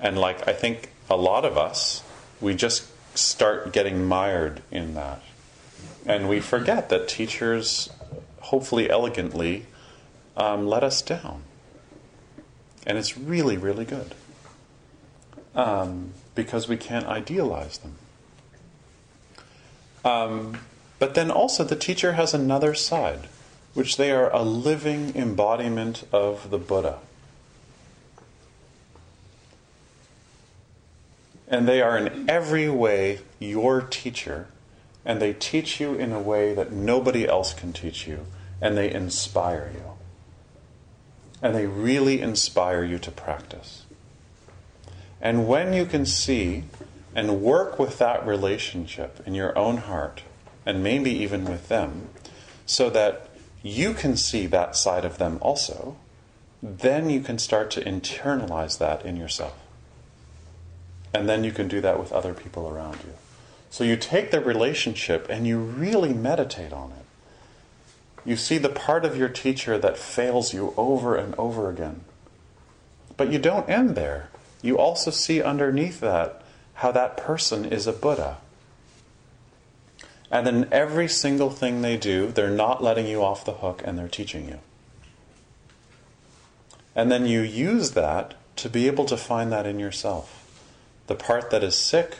And 0.00 0.18
like 0.18 0.46
I 0.48 0.52
think 0.52 0.90
a 1.08 1.16
lot 1.16 1.44
of 1.44 1.56
us, 1.56 2.02
we 2.40 2.54
just 2.54 2.88
start 3.16 3.72
getting 3.72 4.04
mired 4.04 4.60
in 4.70 4.94
that, 4.94 5.22
and 6.04 6.28
we 6.28 6.40
forget 6.40 6.88
that 6.88 7.08
teachers, 7.08 7.90
hopefully 8.40 8.90
elegantly, 8.90 9.66
um, 10.36 10.66
let 10.66 10.82
us 10.82 11.00
down, 11.00 11.42
and 12.86 12.98
it's 12.98 13.16
really 13.16 13.56
really 13.56 13.84
good 13.84 14.14
um, 15.54 16.12
because 16.34 16.68
we 16.68 16.76
can't 16.76 17.06
idealize 17.06 17.78
them. 17.78 17.94
Um, 20.04 20.58
but 20.98 21.14
then 21.14 21.30
also, 21.30 21.64
the 21.64 21.76
teacher 21.76 22.12
has 22.12 22.34
another 22.34 22.74
side, 22.74 23.28
which 23.72 23.96
they 23.96 24.12
are 24.12 24.30
a 24.32 24.42
living 24.42 25.14
embodiment 25.16 26.04
of 26.12 26.50
the 26.50 26.58
Buddha. 26.58 26.98
And 31.48 31.66
they 31.68 31.80
are 31.82 31.96
in 31.98 32.28
every 32.28 32.68
way 32.68 33.20
your 33.38 33.80
teacher, 33.80 34.46
and 35.04 35.20
they 35.20 35.32
teach 35.32 35.80
you 35.80 35.94
in 35.94 36.12
a 36.12 36.20
way 36.20 36.54
that 36.54 36.72
nobody 36.72 37.26
else 37.26 37.54
can 37.54 37.72
teach 37.72 38.06
you, 38.06 38.26
and 38.60 38.76
they 38.76 38.90
inspire 38.90 39.70
you. 39.74 39.92
and 41.44 41.54
they 41.54 41.66
really 41.66 42.22
inspire 42.22 42.82
you 42.82 42.98
to 42.98 43.10
practice. 43.10 43.82
And 45.20 45.46
when 45.46 45.74
you 45.74 45.84
can 45.84 46.06
see 46.06 46.64
and 47.14 47.40
work 47.40 47.78
with 47.78 47.98
that 47.98 48.26
relationship 48.26 49.22
in 49.26 49.34
your 49.34 49.56
own 49.56 49.78
heart, 49.78 50.22
and 50.66 50.82
maybe 50.82 51.10
even 51.10 51.44
with 51.44 51.68
them, 51.68 52.08
so 52.66 52.90
that 52.90 53.28
you 53.62 53.94
can 53.94 54.16
see 54.16 54.46
that 54.46 54.76
side 54.76 55.04
of 55.04 55.18
them 55.18 55.38
also, 55.40 55.96
then 56.62 57.10
you 57.10 57.20
can 57.20 57.38
start 57.38 57.70
to 57.70 57.84
internalize 57.84 58.78
that 58.78 59.04
in 59.04 59.16
yourself. 59.16 59.56
And 61.12 61.28
then 61.28 61.44
you 61.44 61.52
can 61.52 61.68
do 61.68 61.80
that 61.80 61.98
with 61.98 62.12
other 62.12 62.34
people 62.34 62.68
around 62.68 62.98
you. 63.04 63.12
So 63.70 63.84
you 63.84 63.96
take 63.96 64.30
the 64.30 64.40
relationship 64.40 65.26
and 65.28 65.46
you 65.46 65.58
really 65.58 66.12
meditate 66.12 66.72
on 66.72 66.92
it. 66.92 67.04
You 68.24 68.36
see 68.36 68.58
the 68.58 68.68
part 68.68 69.04
of 69.04 69.16
your 69.16 69.28
teacher 69.28 69.78
that 69.78 69.98
fails 69.98 70.54
you 70.54 70.72
over 70.76 71.16
and 71.16 71.34
over 71.36 71.68
again. 71.68 72.02
But 73.16 73.30
you 73.32 73.38
don't 73.38 73.68
end 73.68 73.96
there. 73.96 74.28
You 74.62 74.78
also 74.78 75.10
see 75.10 75.42
underneath 75.42 76.00
that 76.00 76.43
how 76.74 76.92
that 76.92 77.16
person 77.16 77.64
is 77.64 77.86
a 77.86 77.92
Buddha. 77.92 78.38
And 80.30 80.46
then 80.46 80.68
every 80.72 81.08
single 81.08 81.50
thing 81.50 81.82
they 81.82 81.96
do, 81.96 82.32
they're 82.32 82.50
not 82.50 82.82
letting 82.82 83.06
you 83.06 83.22
off 83.22 83.44
the 83.44 83.54
hook 83.54 83.82
and 83.84 83.98
they're 83.98 84.08
teaching 84.08 84.48
you. 84.48 84.58
And 86.96 87.10
then 87.10 87.26
you 87.26 87.40
use 87.40 87.92
that 87.92 88.34
to 88.56 88.68
be 88.68 88.86
able 88.86 89.04
to 89.06 89.16
find 89.16 89.52
that 89.52 89.66
in 89.66 89.78
yourself. 89.78 90.40
The 91.06 91.14
part 91.14 91.50
that 91.50 91.62
is 91.62 91.76
sick, 91.76 92.16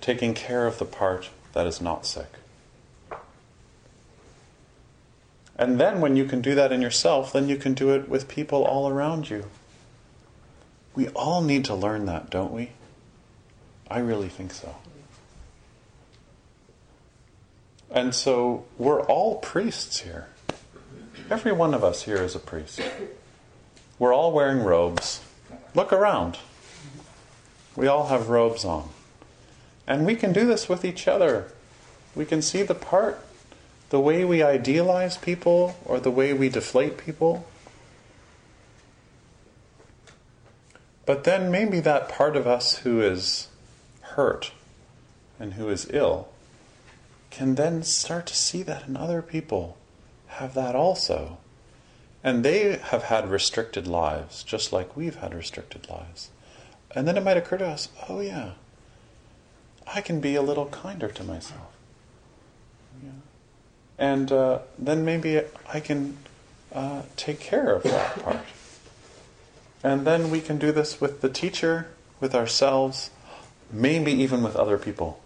taking 0.00 0.34
care 0.34 0.66
of 0.66 0.78
the 0.78 0.84
part 0.84 1.30
that 1.52 1.66
is 1.66 1.80
not 1.80 2.06
sick. 2.06 2.32
And 5.56 5.80
then 5.80 6.00
when 6.00 6.14
you 6.14 6.24
can 6.24 6.40
do 6.40 6.54
that 6.54 6.70
in 6.70 6.80
yourself, 6.80 7.32
then 7.32 7.48
you 7.48 7.56
can 7.56 7.74
do 7.74 7.90
it 7.90 8.08
with 8.08 8.28
people 8.28 8.64
all 8.64 8.88
around 8.88 9.28
you. 9.28 9.46
We 10.94 11.08
all 11.08 11.42
need 11.42 11.64
to 11.66 11.74
learn 11.74 12.06
that, 12.06 12.30
don't 12.30 12.52
we? 12.52 12.70
I 13.90 14.00
really 14.00 14.28
think 14.28 14.52
so. 14.52 14.76
And 17.90 18.14
so 18.14 18.64
we're 18.76 19.02
all 19.02 19.36
priests 19.36 20.00
here. 20.00 20.28
Every 21.30 21.52
one 21.52 21.74
of 21.74 21.82
us 21.82 22.02
here 22.02 22.22
is 22.22 22.34
a 22.34 22.38
priest. 22.38 22.80
We're 23.98 24.14
all 24.14 24.32
wearing 24.32 24.60
robes. 24.60 25.20
Look 25.74 25.92
around. 25.92 26.38
We 27.76 27.86
all 27.86 28.08
have 28.08 28.28
robes 28.28 28.64
on. 28.64 28.90
And 29.86 30.04
we 30.04 30.16
can 30.16 30.32
do 30.32 30.46
this 30.46 30.68
with 30.68 30.84
each 30.84 31.08
other. 31.08 31.52
We 32.14 32.24
can 32.24 32.42
see 32.42 32.62
the 32.62 32.74
part, 32.74 33.24
the 33.90 34.00
way 34.00 34.24
we 34.24 34.42
idealize 34.42 35.16
people 35.16 35.76
or 35.84 35.98
the 35.98 36.10
way 36.10 36.32
we 36.32 36.48
deflate 36.48 36.98
people. 36.98 37.46
But 41.06 41.24
then 41.24 41.50
maybe 41.50 41.80
that 41.80 42.08
part 42.08 42.36
of 42.36 42.46
us 42.46 42.78
who 42.78 43.00
is 43.00 43.48
hurt 44.18 44.50
and 45.38 45.54
who 45.54 45.68
is 45.68 45.88
ill 45.90 46.26
can 47.30 47.54
then 47.54 47.84
start 47.84 48.26
to 48.26 48.34
see 48.34 48.64
that 48.64 48.88
in 48.88 48.96
other 48.96 49.22
people 49.22 49.76
have 50.26 50.54
that 50.54 50.74
also. 50.74 51.38
And 52.24 52.44
they 52.44 52.78
have 52.78 53.04
had 53.04 53.30
restricted 53.30 53.86
lives, 53.86 54.42
just 54.42 54.72
like 54.72 54.96
we've 54.96 55.14
had 55.14 55.32
restricted 55.32 55.88
lives. 55.88 56.30
And 56.96 57.06
then 57.06 57.16
it 57.16 57.22
might 57.22 57.36
occur 57.36 57.58
to 57.58 57.66
us 57.68 57.90
oh, 58.08 58.18
yeah, 58.18 58.54
I 59.86 60.00
can 60.00 60.18
be 60.18 60.34
a 60.34 60.42
little 60.42 60.66
kinder 60.66 61.06
to 61.06 61.22
myself. 61.22 61.70
Yeah. 63.00 63.10
And 63.98 64.32
uh, 64.32 64.58
then 64.76 65.04
maybe 65.04 65.42
I 65.72 65.78
can 65.78 66.16
uh, 66.74 67.02
take 67.14 67.38
care 67.38 67.72
of 67.72 67.84
that 67.84 68.20
part. 68.24 68.46
And 69.84 70.04
then 70.04 70.28
we 70.28 70.40
can 70.40 70.58
do 70.58 70.72
this 70.72 71.00
with 71.00 71.20
the 71.20 71.28
teacher, 71.28 71.86
with 72.18 72.34
ourselves, 72.34 73.10
maybe 73.70 74.12
even 74.12 74.42
with 74.42 74.56
other 74.56 74.78
people. 74.78 75.20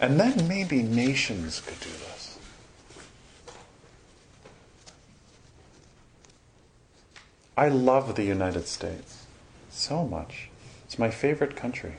And 0.00 0.20
then 0.20 0.48
maybe 0.48 0.82
nations 0.82 1.60
could 1.60 1.80
do 1.80 1.88
this. 1.88 2.38
I 7.56 7.68
love 7.68 8.16
the 8.16 8.24
United 8.24 8.66
States 8.66 9.26
so 9.70 10.04
much. 10.04 10.48
It's 10.84 10.98
my 10.98 11.10
favorite 11.10 11.56
country. 11.56 11.94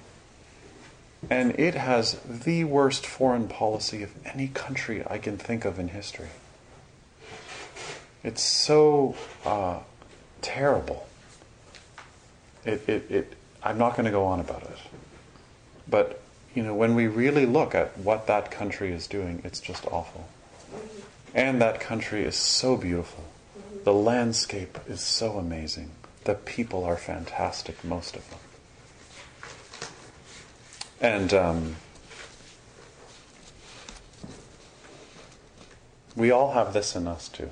And 1.29 1.57
it 1.59 1.75
has 1.75 2.19
the 2.23 2.65
worst 2.65 3.05
foreign 3.05 3.47
policy 3.47 4.03
of 4.03 4.11
any 4.25 4.49
country 4.49 5.03
I 5.07 5.17
can 5.17 5.37
think 5.37 5.65
of 5.65 5.79
in 5.79 5.87
history. 5.87 6.29
It's 8.23 8.43
so 8.43 9.15
uh, 9.45 9.79
terrible. 10.41 11.07
It, 12.65 12.87
it, 12.89 13.11
it, 13.11 13.33
I'm 13.63 13.77
not 13.77 13.95
going 13.95 14.05
to 14.05 14.11
go 14.11 14.25
on 14.25 14.39
about 14.39 14.63
it. 14.63 14.77
But, 15.87 16.21
you 16.53 16.63
know, 16.63 16.73
when 16.73 16.95
we 16.95 17.07
really 17.07 17.45
look 17.45 17.75
at 17.75 17.97
what 17.97 18.27
that 18.27 18.49
country 18.51 18.91
is 18.91 19.07
doing, 19.07 19.41
it's 19.43 19.59
just 19.59 19.85
awful. 19.87 20.27
And 21.33 21.61
that 21.61 21.79
country 21.79 22.23
is 22.23 22.35
so 22.35 22.75
beautiful. 22.75 23.25
The 23.83 23.93
landscape 23.93 24.79
is 24.87 25.01
so 25.01 25.37
amazing. 25.37 25.91
The 26.23 26.33
people 26.33 26.83
are 26.83 26.97
fantastic, 26.97 27.83
most 27.83 28.15
of 28.15 28.27
them. 28.29 28.39
And 31.01 31.33
um, 31.33 31.75
we 36.15 36.31
all 36.31 36.53
have 36.53 36.73
this 36.73 36.95
in 36.95 37.07
us 37.07 37.27
too. 37.27 37.51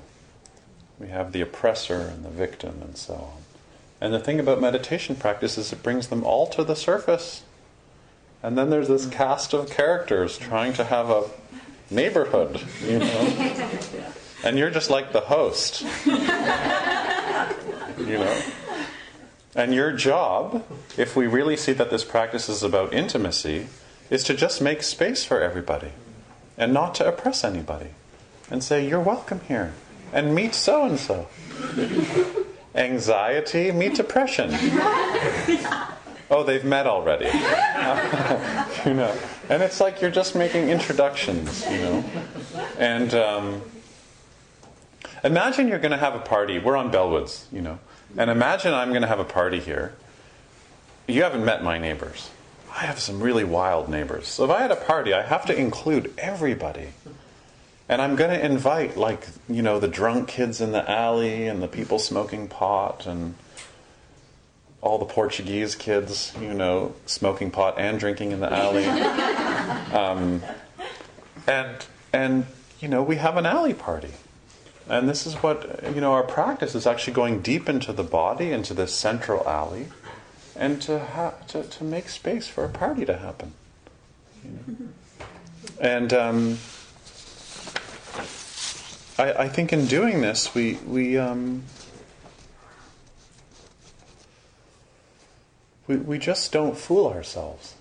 We 0.98 1.08
have 1.08 1.32
the 1.32 1.40
oppressor 1.40 2.00
and 2.00 2.24
the 2.24 2.30
victim 2.30 2.80
and 2.82 2.96
so 2.96 3.14
on. 3.14 3.53
And 4.04 4.12
the 4.12 4.20
thing 4.20 4.38
about 4.38 4.60
meditation 4.60 5.16
practice 5.16 5.56
is 5.56 5.72
it 5.72 5.82
brings 5.82 6.08
them 6.08 6.24
all 6.24 6.46
to 6.48 6.62
the 6.62 6.76
surface. 6.76 7.42
And 8.42 8.58
then 8.58 8.68
there's 8.68 8.88
this 8.88 9.06
cast 9.06 9.54
of 9.54 9.70
characters 9.70 10.36
trying 10.36 10.74
to 10.74 10.84
have 10.84 11.08
a 11.08 11.24
neighborhood, 11.90 12.60
you 12.84 12.98
know. 12.98 13.70
And 14.44 14.58
you're 14.58 14.68
just 14.68 14.90
like 14.90 15.14
the 15.14 15.22
host. 15.22 15.80
you 16.04 16.18
know. 18.18 18.42
And 19.54 19.72
your 19.72 19.90
job, 19.92 20.66
if 20.98 21.16
we 21.16 21.26
really 21.26 21.56
see 21.56 21.72
that 21.72 21.88
this 21.88 22.04
practice 22.04 22.50
is 22.50 22.62
about 22.62 22.92
intimacy, 22.92 23.68
is 24.10 24.22
to 24.24 24.34
just 24.34 24.60
make 24.60 24.82
space 24.82 25.24
for 25.24 25.40
everybody 25.40 25.92
and 26.58 26.74
not 26.74 26.94
to 26.96 27.08
oppress 27.08 27.42
anybody. 27.42 27.92
And 28.50 28.62
say, 28.62 28.86
You're 28.86 29.00
welcome 29.00 29.40
here. 29.48 29.72
And 30.12 30.34
meet 30.34 30.54
so 30.54 30.84
and 30.84 31.00
so. 31.00 31.26
Anxiety, 32.74 33.70
meet 33.70 33.94
depression. 33.94 34.50
Oh, 36.30 36.42
they've 36.42 36.64
met 36.64 36.86
already. 36.86 37.26
you 38.88 38.94
know. 38.94 39.16
And 39.48 39.62
it's 39.62 39.80
like 39.80 40.00
you're 40.00 40.10
just 40.10 40.34
making 40.34 40.68
introductions, 40.70 41.64
you 41.70 41.78
know. 41.78 42.04
And 42.78 43.14
um, 43.14 43.62
imagine 45.22 45.68
you're 45.68 45.78
going 45.78 45.92
to 45.92 45.98
have 45.98 46.14
a 46.14 46.20
party. 46.20 46.58
We're 46.58 46.76
on 46.76 46.90
Bellwoods, 46.90 47.44
you 47.52 47.60
know. 47.60 47.78
And 48.16 48.30
imagine 48.30 48.72
I'm 48.72 48.88
going 48.90 49.02
to 49.02 49.08
have 49.08 49.20
a 49.20 49.24
party 49.24 49.60
here. 49.60 49.94
You 51.06 51.22
haven't 51.22 51.44
met 51.44 51.62
my 51.62 51.78
neighbors. 51.78 52.30
I 52.74 52.86
have 52.86 52.98
some 52.98 53.20
really 53.20 53.44
wild 53.44 53.88
neighbors. 53.88 54.26
So 54.26 54.44
if 54.44 54.50
I 54.50 54.60
had 54.60 54.70
a 54.70 54.76
party, 54.76 55.12
I 55.12 55.22
have 55.22 55.44
to 55.46 55.56
include 55.56 56.12
everybody. 56.18 56.88
And 57.88 58.00
I'm 58.00 58.16
going 58.16 58.30
to 58.30 58.44
invite, 58.44 58.96
like, 58.96 59.26
you 59.48 59.62
know, 59.62 59.78
the 59.78 59.88
drunk 59.88 60.28
kids 60.28 60.60
in 60.60 60.72
the 60.72 60.88
alley 60.90 61.46
and 61.46 61.62
the 61.62 61.68
people 61.68 61.98
smoking 61.98 62.48
pot 62.48 63.06
and 63.06 63.34
all 64.80 64.98
the 64.98 65.04
Portuguese 65.04 65.74
kids, 65.74 66.32
you 66.40 66.54
know, 66.54 66.94
smoking 67.06 67.50
pot 67.50 67.74
and 67.78 67.98
drinking 67.98 68.32
in 68.32 68.40
the 68.40 68.52
alley. 68.52 68.84
Um, 69.94 70.42
and, 71.46 71.86
and, 72.12 72.46
you 72.80 72.88
know, 72.88 73.02
we 73.02 73.16
have 73.16 73.36
an 73.36 73.46
alley 73.46 73.74
party. 73.74 74.10
And 74.88 75.08
this 75.08 75.26
is 75.26 75.34
what, 75.36 75.82
you 75.94 76.00
know, 76.00 76.12
our 76.12 76.22
practice 76.22 76.74
is 76.74 76.86
actually 76.86 77.14
going 77.14 77.40
deep 77.40 77.68
into 77.68 77.92
the 77.92 78.02
body, 78.02 78.50
into 78.50 78.74
this 78.74 78.94
central 78.94 79.46
alley, 79.48 79.86
and 80.56 80.82
to, 80.82 80.98
ha- 80.98 81.34
to, 81.48 81.62
to 81.62 81.84
make 81.84 82.08
space 82.08 82.46
for 82.48 82.64
a 82.64 82.68
party 82.68 83.06
to 83.06 83.16
happen. 83.16 83.54
You 84.44 84.50
know? 84.50 84.88
And 85.80 86.12
um, 86.12 86.58
I, 89.18 89.32
I, 89.32 89.48
think 89.48 89.72
in 89.72 89.86
doing 89.86 90.20
this, 90.22 90.54
we, 90.54 90.74
we, 90.86 91.16
um, 91.16 91.62
we, 95.86 95.96
we 95.96 96.18
just 96.18 96.50
don't 96.50 96.76
fool 96.76 97.06
ourselves. 97.06 97.74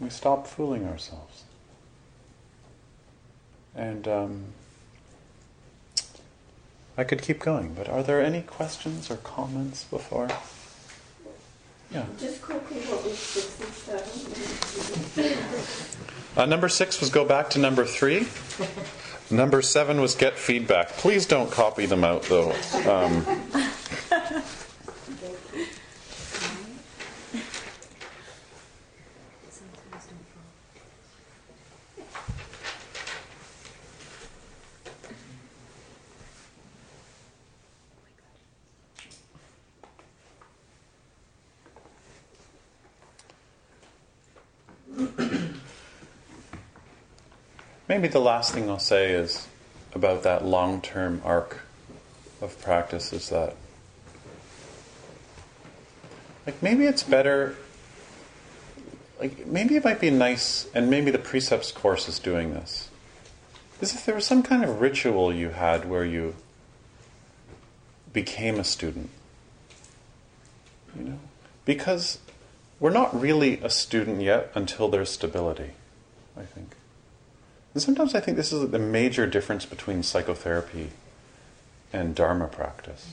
We 0.00 0.10
stop 0.10 0.48
fooling 0.48 0.86
ourselves. 0.86 1.44
And 3.76 4.08
um, 4.08 4.44
I 6.98 7.04
could 7.04 7.22
keep 7.22 7.38
going, 7.38 7.72
but 7.72 7.88
are 7.88 8.02
there 8.02 8.20
any 8.20 8.42
questions 8.42 9.08
or 9.08 9.16
comments 9.16 9.84
before? 9.84 10.28
Yeah. 11.92 12.06
Just 12.18 12.42
quickly, 12.42 12.80
what 12.80 13.04
was 13.04 13.18
six 13.18 13.60
and 13.60 13.72
seven? 15.14 15.38
Uh, 16.36 16.46
number 16.46 16.68
six 16.68 17.00
was 17.00 17.10
go 17.10 17.24
back 17.24 17.50
to 17.50 17.58
number 17.58 17.84
three. 17.84 18.26
Number 19.32 19.62
seven 19.62 20.00
was 20.00 20.14
get 20.14 20.38
feedback. 20.38 20.90
Please 20.90 21.26
don't 21.26 21.50
copy 21.50 21.86
them 21.86 22.04
out, 22.04 22.22
though. 22.24 22.52
Um, 22.86 23.24
maybe 47.92 48.08
the 48.08 48.18
last 48.18 48.54
thing 48.54 48.70
I'll 48.70 48.78
say 48.78 49.12
is 49.12 49.46
about 49.94 50.22
that 50.22 50.46
long 50.46 50.80
term 50.80 51.20
arc 51.26 51.60
of 52.40 52.58
practice 52.62 53.12
is 53.12 53.28
that, 53.28 53.54
like, 56.46 56.62
maybe 56.62 56.86
it's 56.86 57.02
better. 57.02 57.54
Like, 59.20 59.46
maybe 59.46 59.76
it 59.76 59.84
might 59.84 60.00
be 60.00 60.08
nice, 60.08 60.66
and 60.74 60.88
maybe 60.88 61.10
the 61.10 61.18
precepts 61.18 61.70
course 61.70 62.08
is 62.08 62.18
doing 62.18 62.54
this. 62.54 62.88
Is 63.82 63.94
if 63.94 64.06
there 64.06 64.14
was 64.14 64.24
some 64.24 64.42
kind 64.42 64.64
of 64.64 64.80
ritual 64.80 65.30
you 65.30 65.50
had 65.50 65.84
where 65.84 66.04
you 66.04 66.34
became 68.14 68.58
a 68.58 68.64
student. 68.64 69.10
You 70.96 71.04
know? 71.04 71.18
Because 71.66 72.20
we're 72.80 72.88
not 72.88 73.20
really 73.20 73.60
a 73.60 73.68
student 73.68 74.22
yet 74.22 74.50
until 74.54 74.88
there's 74.88 75.10
stability, 75.10 75.72
I 76.38 76.44
think. 76.44 76.74
And 77.74 77.82
sometimes 77.82 78.14
I 78.14 78.20
think 78.20 78.36
this 78.36 78.52
is 78.52 78.70
the 78.70 78.78
major 78.78 79.26
difference 79.26 79.64
between 79.64 80.02
psychotherapy 80.02 80.90
and 81.92 82.14
Dharma 82.14 82.48
practice. 82.48 83.12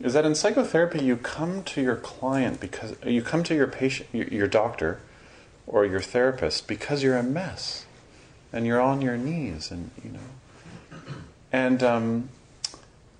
Is 0.00 0.14
that 0.14 0.24
in 0.24 0.34
psychotherapy 0.36 1.02
you 1.02 1.16
come 1.16 1.64
to 1.64 1.82
your 1.82 1.96
client 1.96 2.60
because 2.60 2.94
you 3.04 3.22
come 3.22 3.42
to 3.44 3.54
your 3.54 3.66
patient, 3.66 4.08
your, 4.12 4.46
doctor, 4.46 5.00
or 5.66 5.84
your 5.84 6.00
therapist 6.00 6.68
because 6.68 7.02
you're 7.02 7.16
a 7.16 7.22
mess, 7.22 7.84
and 8.52 8.64
you're 8.64 8.80
on 8.80 9.02
your 9.02 9.16
knees, 9.16 9.72
and 9.72 9.90
you 10.04 10.10
know. 10.10 11.08
And 11.50 11.82
um, 11.82 12.28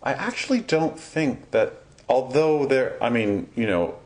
I 0.03 0.13
actually 0.13 0.61
don't 0.61 0.99
think 0.99 1.51
that, 1.51 1.75
although 2.09 2.65
there, 2.65 2.97
I 3.03 3.11
mean, 3.11 3.49
you 3.57 3.67
know, 3.67 3.97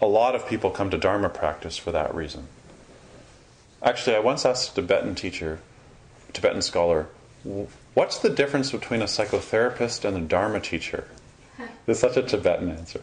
a 0.00 0.06
lot 0.06 0.36
of 0.36 0.46
people 0.46 0.70
come 0.70 0.90
to 0.90 0.98
Dharma 0.98 1.28
practice 1.30 1.76
for 1.76 1.90
that 1.90 2.14
reason. 2.14 2.46
Actually, 3.82 4.16
I 4.16 4.20
once 4.20 4.46
asked 4.46 4.70
a 4.72 4.74
Tibetan 4.82 5.14
teacher, 5.14 5.58
Tibetan 6.32 6.62
scholar, 6.62 7.08
what's 7.94 8.18
the 8.18 8.30
difference 8.30 8.70
between 8.70 9.02
a 9.02 9.06
psychotherapist 9.06 10.04
and 10.04 10.16
a 10.16 10.20
Dharma 10.20 10.60
teacher? 10.60 11.04
There's 11.86 12.00
such 12.00 12.16
a 12.16 12.22
Tibetan 12.22 12.70
answer. 12.70 13.00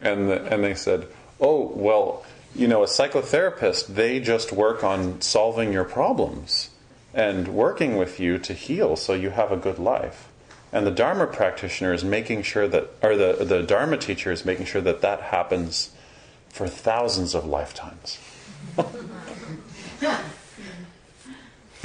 And, 0.00 0.28
the, 0.28 0.44
and 0.52 0.62
they 0.62 0.74
said, 0.74 1.06
oh, 1.40 1.72
well, 1.74 2.24
you 2.54 2.68
know, 2.68 2.82
a 2.82 2.86
psychotherapist, 2.86 3.88
they 3.88 4.20
just 4.20 4.52
work 4.52 4.82
on 4.82 5.20
solving 5.20 5.72
your 5.72 5.84
problems 5.84 6.70
and 7.14 7.48
working 7.48 7.96
with 7.96 8.20
you 8.20 8.38
to 8.38 8.52
heal 8.52 8.96
so 8.96 9.14
you 9.14 9.30
have 9.30 9.50
a 9.52 9.56
good 9.56 9.78
life. 9.78 10.28
And 10.72 10.86
the 10.86 10.90
Dharma 10.90 11.26
practitioner 11.26 11.94
is 11.94 12.04
making 12.04 12.42
sure 12.42 12.68
that, 12.68 12.90
or 13.02 13.16
the, 13.16 13.44
the 13.44 13.62
Dharma 13.62 13.96
teacher 13.96 14.32
is 14.32 14.44
making 14.44 14.66
sure 14.66 14.82
that 14.82 15.00
that 15.00 15.20
happens 15.22 15.90
for 16.48 16.68
thousands 16.68 17.34
of 17.34 17.46
lifetimes. 17.46 18.18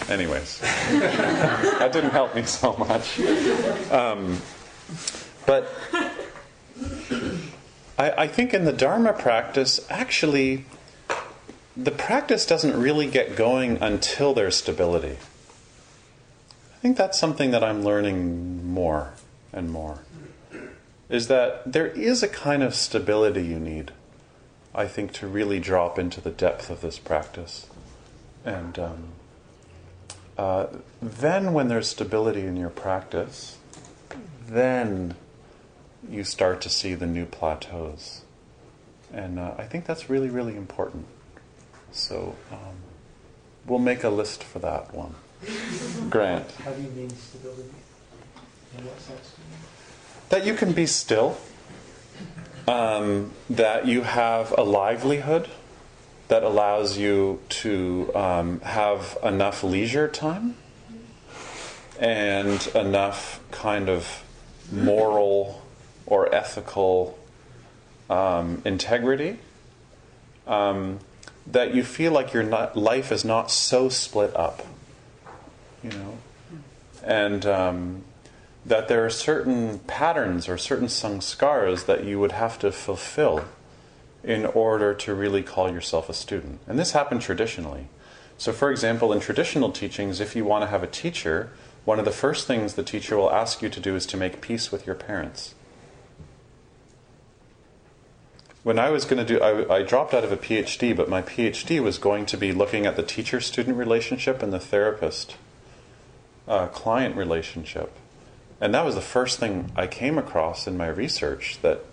Anyways, 0.10 0.60
that 0.90 1.92
didn't 1.94 2.12
help 2.12 2.36
me 2.36 2.44
so 2.44 2.76
much. 2.76 3.20
Um, 3.92 4.42
but 5.46 5.72
I, 7.98 8.12
I 8.24 8.28
think 8.28 8.54
in 8.54 8.66
the 8.66 8.74
Dharma 8.74 9.14
practice, 9.14 9.86
actually, 9.90 10.66
the 11.78 11.92
practice 11.92 12.46
doesn't 12.46 12.80
really 12.80 13.08
get 13.08 13.36
going 13.36 13.78
until 13.82 14.34
there's 14.34 14.56
stability. 14.56 15.18
I 16.76 16.80
think 16.82 16.98
that's 16.98 17.20
something 17.20 17.52
that 17.52 17.64
I'm 17.64 17.84
learning 17.84 18.66
more 18.66 19.14
and 19.54 19.70
more. 19.70 20.00
Is 21.10 21.28
that 21.28 21.72
there 21.72 21.88
is 21.88 22.24
a 22.24 22.28
kind 22.28 22.64
of 22.64 22.74
stability 22.74 23.44
you 23.44 23.60
need, 23.60 23.92
I 24.74 24.88
think, 24.88 25.12
to 25.14 25.28
really 25.28 25.60
drop 25.60 26.00
into 26.00 26.22
the 26.22 26.32
depth 26.32 26.70
of 26.70 26.82
this 26.82 26.98
practice. 26.98 27.68
And 28.44 28.80
um, 28.80 29.04
uh, 30.42 30.68
then, 31.04 31.54
when 31.54 31.68
there's 31.68 31.88
stability 31.88 32.42
in 32.42 32.58
your 32.58 32.72
practice, 32.72 33.60
then 34.48 35.14
you 36.10 36.24
start 36.24 36.62
to 36.62 36.70
see 36.70 36.96
the 36.96 37.06
new 37.06 37.28
plateaus. 37.28 38.24
And 39.14 39.38
uh, 39.38 39.54
I 39.60 39.66
think 39.66 39.86
that's 39.86 40.10
really, 40.10 40.30
really 40.30 40.56
important. 40.56 41.06
So 41.92 42.36
um, 42.52 42.78
we'll 43.68 43.78
make 43.78 44.04
a 44.04 44.10
list 44.10 44.44
for 44.44 44.58
that 44.58 44.96
one. 44.96 45.14
Grant. 46.10 46.50
How 46.54 46.72
do 46.72 46.82
you 46.82 46.90
mean 46.90 47.12
stability? 47.12 47.70
In 48.80 48.86
what 48.86 49.00
sense? 49.00 49.36
That 50.30 50.44
you 50.44 50.56
can 50.56 50.72
be 50.72 50.88
still, 50.88 51.38
um, 52.68 53.32
that 53.48 53.86
you 53.86 54.02
have 54.02 54.56
a 54.58 54.64
livelihood 54.64 55.50
that 56.32 56.44
allows 56.44 56.98
you 56.98 57.42
to 57.50 58.10
um, 58.16 58.62
have 58.62 59.18
enough 59.22 59.66
leisure 59.66 60.08
time 60.08 60.56
and 62.00 62.68
enough 62.68 63.42
kind 63.52 63.90
of 63.90 64.24
moral 64.72 65.62
or 66.06 66.34
ethical 66.34 67.20
um, 68.10 68.62
integrity 68.64 69.40
um, 70.48 71.00
that 71.48 71.76
you 71.76 71.84
feel 71.84 72.14
like 72.14 72.32
your 72.32 72.46
life 72.46 73.12
is 73.12 73.26
not 73.26 73.52
so 73.52 73.90
split 73.90 74.34
up, 74.34 74.66
you 75.84 75.90
know, 75.90 76.18
and 77.04 77.46
um, 77.46 78.04
that 78.66 78.88
there 78.88 79.06
are 79.06 79.10
certain 79.10 79.80
patterns 79.80 80.48
or 80.48 80.58
certain 80.58 80.88
sanskaras 80.88 81.86
that 81.88 82.06
you 82.06 82.18
would 82.22 82.32
have 82.32 82.58
to 82.58 82.72
fulfill 82.72 83.44
in 84.24 84.46
order 84.46 84.94
to 84.94 85.14
really 85.14 85.42
call 85.42 85.72
yourself 85.72 86.10
a 86.10 86.14
student. 86.14 86.60
And 86.68 86.78
this 86.78 86.92
happened 86.92 87.22
traditionally. 87.22 87.88
So, 88.38 88.52
for 88.52 88.72
example, 88.72 89.14
in 89.14 89.20
traditional 89.20 89.72
teachings, 89.72 90.20
if 90.20 90.36
you 90.36 90.46
want 90.46 90.64
to 90.64 90.68
have 90.68 90.84
a 90.84 90.88
teacher, 90.88 91.52
one 91.86 92.00
of 92.00 92.06
the 92.06 92.12
first 92.12 92.48
things 92.48 92.74
the 92.74 92.84
teacher 92.84 93.18
will 93.18 93.32
ask 93.32 93.62
you 93.62 93.70
to 93.70 93.80
do 93.80 93.96
is 93.96 94.06
to 94.08 94.18
make 94.18 94.42
peace 94.42 94.72
with 94.72 94.86
your 94.86 94.96
parents. 94.96 95.56
When 98.64 98.78
I 98.78 98.92
was 98.92 99.06
going 99.06 99.26
to 99.26 99.34
do, 99.34 99.42
I, 99.42 99.78
I, 99.78 99.82
dropped 99.82 100.14
out 100.14 100.24
of 100.24 100.32
a 100.32 100.38
PhD, 100.38 100.96
but 100.96 101.10
my 101.10 101.24
PhD 101.24 101.82
was 101.82 101.98
going 101.98 102.28
to 102.28 102.38
be 102.38 102.52
looking 102.52 102.86
at 102.86 102.96
the 102.96 103.02
teacher 103.02 103.42
student 103.42 103.76
relationship 103.76 104.44
and 104.44 104.54
the 104.54 104.60
therapist 104.60 105.36
uh, 106.48 106.68
client 106.68 107.16
relationship. 107.16 107.92
And 108.60 108.76
that 108.76 108.86
was 108.86 108.94
the 108.94 109.02
first 109.02 109.40
thing 109.40 109.72
I 109.76 109.88
came 109.88 110.20
across 110.20 110.68
in 110.68 110.78
my 110.78 110.88
research 110.88 111.58
that 111.64 111.84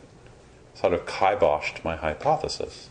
sort 0.81 0.93
of 0.93 1.07
kiboshed 1.07 1.83
my 1.85 1.97
hypothesis, 1.97 2.89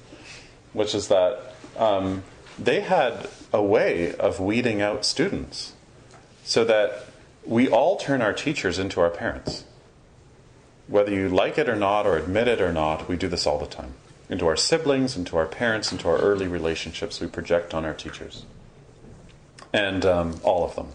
which 0.74 0.94
is 0.94 1.08
that 1.08 1.56
um, 1.78 2.24
they 2.60 2.82
had 2.82 3.30
a 3.54 3.64
way 3.64 4.14
of 4.16 4.40
weeding 4.40 4.82
out 4.82 5.06
students 5.06 5.74
so 6.44 6.66
that 6.66 7.06
we 7.46 7.70
all 7.70 7.96
turn 7.96 8.22
our 8.22 8.34
teachers 8.34 8.78
into 8.78 9.00
our 9.00 9.10
parents. 9.10 9.64
Whether 10.88 11.14
you 11.14 11.30
like 11.30 11.58
it 11.58 11.70
or 11.70 11.76
not, 11.76 12.06
or 12.06 12.18
admit 12.18 12.48
it 12.48 12.62
or 12.62 12.74
not, 12.74 13.08
we 13.08 13.16
do 13.16 13.28
this 13.28 13.46
all 13.46 13.60
the 13.60 13.68
time. 13.68 13.94
Into 14.30 14.48
our 14.48 14.58
siblings, 14.58 15.16
into 15.16 15.38
our 15.38 15.46
parents, 15.46 15.92
into 15.92 16.10
our 16.10 16.18
early 16.18 16.48
relationships, 16.48 17.22
we 17.22 17.28
project 17.28 17.74
on 17.74 17.86
our 17.86 17.94
teachers. 17.94 18.46
And 19.74 20.06
um, 20.06 20.40
all 20.44 20.66
of 20.66 20.76
them. 20.76 20.88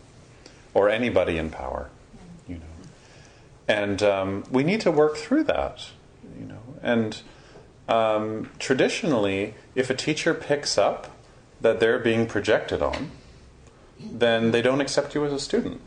Or 0.74 0.88
anybody 0.88 1.38
in 1.38 1.50
power, 1.50 1.88
you 2.48 2.56
know. 2.56 2.62
And 3.68 4.02
um, 4.02 4.44
we 4.50 4.62
need 4.62 4.80
to 4.82 4.90
work 4.90 5.16
through 5.16 5.44
that. 5.44 5.86
And 6.82 7.20
um, 7.88 8.50
traditionally, 8.58 9.54
if 9.74 9.90
a 9.90 9.94
teacher 9.94 10.34
picks 10.34 10.76
up 10.76 11.16
that 11.60 11.80
they're 11.80 11.98
being 11.98 12.26
projected 12.26 12.82
on, 12.82 13.10
then 14.00 14.50
they 14.50 14.62
don't 14.62 14.80
accept 14.80 15.14
you 15.14 15.24
as 15.24 15.32
a 15.32 15.40
student. 15.40 15.80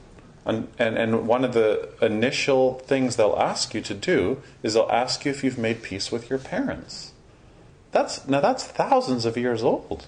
And, 0.46 0.68
and, 0.78 0.98
and 0.98 1.28
one 1.28 1.43
of 1.43 1.54
the 1.54 1.89
initial 2.02 2.76
things 2.76 3.16
they'll 3.16 3.36
ask 3.38 3.74
you 3.74 3.82
to 3.82 3.93
do 3.93 4.41
is 4.62 4.76
they'll 4.76 4.89
ask 4.91 5.26
you 5.26 5.32
if 5.32 5.43
you've 5.43 5.58
made 5.58 5.82
peace 5.82 6.12
with 6.12 6.30
your 6.30 6.39
parents. 6.39 7.12
That's, 7.91 8.28
now, 8.28 8.41
that's 8.41 8.64
thousands 8.64 9.26
of 9.26 9.38
years 9.38 9.64
old. 9.64 10.06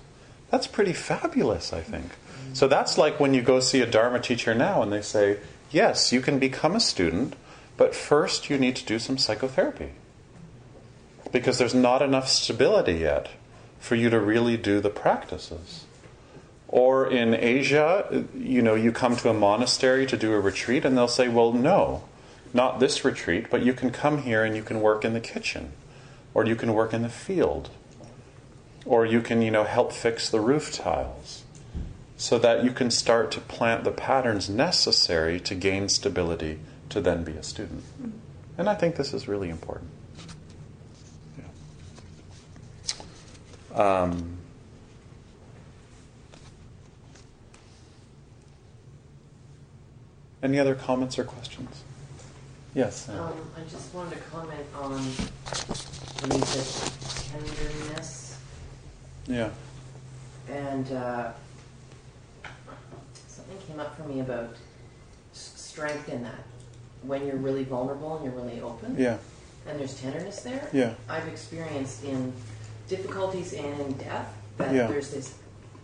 That's 0.51 0.67
pretty 0.67 0.93
fabulous, 0.93 1.73
I 1.73 1.81
think. 1.81 2.11
So 2.53 2.67
that's 2.67 2.97
like 2.97 3.19
when 3.19 3.33
you 3.33 3.41
go 3.41 3.59
see 3.59 3.81
a 3.81 3.85
Dharma 3.85 4.19
teacher 4.19 4.53
now 4.53 4.81
and 4.81 4.91
they 4.91 5.01
say, 5.01 5.39
yes, 5.71 6.11
you 6.11 6.21
can 6.21 6.39
become 6.39 6.75
a 6.75 6.79
student, 6.79 7.35
but 7.75 7.95
first 7.95 8.49
you 8.49 8.57
need 8.57 8.75
to 8.77 8.85
do 8.85 8.99
some 8.99 9.17
psychotherapy. 9.17 9.91
Because 11.31 11.57
there's 11.57 11.75
not 11.75 12.01
enough 12.01 12.27
stability 12.27 12.93
yet 12.93 13.29
for 13.79 13.95
you 13.95 14.09
to 14.09 14.19
really 14.19 14.57
do 14.57 14.79
the 14.79 14.89
practices. 14.89 15.85
Or 16.67 17.09
in 17.09 17.33
Asia, 17.33 18.25
you 18.35 18.61
know, 18.61 18.75
you 18.75 18.91
come 18.91 19.15
to 19.17 19.29
a 19.29 19.33
monastery 19.33 20.05
to 20.05 20.17
do 20.17 20.33
a 20.33 20.39
retreat, 20.39 20.83
and 20.83 20.97
they'll 20.97 21.07
say, 21.07 21.27
well, 21.27 21.53
no, 21.53 22.03
not 22.53 22.79
this 22.79 23.05
retreat, 23.05 23.49
but 23.49 23.63
you 23.63 23.73
can 23.73 23.89
come 23.89 24.23
here 24.23 24.43
and 24.43 24.55
you 24.55 24.63
can 24.63 24.81
work 24.81 25.05
in 25.05 25.13
the 25.13 25.19
kitchen, 25.19 25.71
or 26.33 26.45
you 26.45 26.55
can 26.55 26.73
work 26.73 26.93
in 26.93 27.03
the 27.03 27.09
field, 27.09 27.69
or 28.85 29.05
you 29.05 29.21
can, 29.21 29.41
you 29.41 29.51
know, 29.51 29.63
help 29.63 29.93
fix 29.93 30.29
the 30.29 30.41
roof 30.41 30.73
tiles, 30.73 31.43
so 32.17 32.37
that 32.39 32.63
you 32.63 32.71
can 32.71 32.89
start 32.91 33.31
to 33.31 33.39
plant 33.39 33.83
the 33.83 33.91
patterns 33.91 34.49
necessary 34.49 35.39
to 35.39 35.55
gain 35.55 35.87
stability 35.87 36.59
to 36.89 36.99
then 36.99 37.23
be 37.23 37.33
a 37.33 37.43
student. 37.43 37.83
And 38.57 38.67
I 38.67 38.75
think 38.75 38.95
this 38.95 39.13
is 39.13 39.27
really 39.27 39.49
important. 39.49 39.91
Um, 43.77 44.37
any 50.43 50.59
other 50.59 50.75
comments 50.75 51.17
or 51.17 51.23
questions? 51.23 51.83
Yes. 52.73 53.09
Um, 53.09 53.33
I 53.57 53.61
just 53.69 53.93
wanted 53.93 54.15
to 54.15 54.21
comment 54.29 54.65
on 54.75 54.91
when 56.21 56.39
you 56.39 56.45
said 56.45 56.93
tenderness 57.31 58.37
Yeah. 59.27 59.49
and 60.49 60.91
uh, 60.91 61.31
something 63.27 63.57
came 63.67 63.79
up 63.79 63.97
for 63.97 64.03
me 64.03 64.19
about 64.19 64.55
s- 65.33 65.53
strength 65.55 66.09
in 66.09 66.23
that. 66.23 66.43
When 67.03 67.25
you're 67.25 67.35
really 67.37 67.63
vulnerable 67.63 68.15
and 68.17 68.25
you're 68.25 68.33
really 68.33 68.61
open, 68.61 68.95
Yeah. 68.97 69.17
and 69.67 69.79
there's 69.79 69.99
tenderness 69.99 70.41
there. 70.41 70.67
Yeah. 70.73 70.93
I've 71.09 71.27
experienced 71.27 72.03
in 72.03 72.33
difficulties 72.87 73.53
and 73.53 73.79
in 73.81 73.91
death 73.93 74.33
that 74.57 74.73
Yeah. 74.73 74.87
there's 74.87 75.11
this 75.11 75.33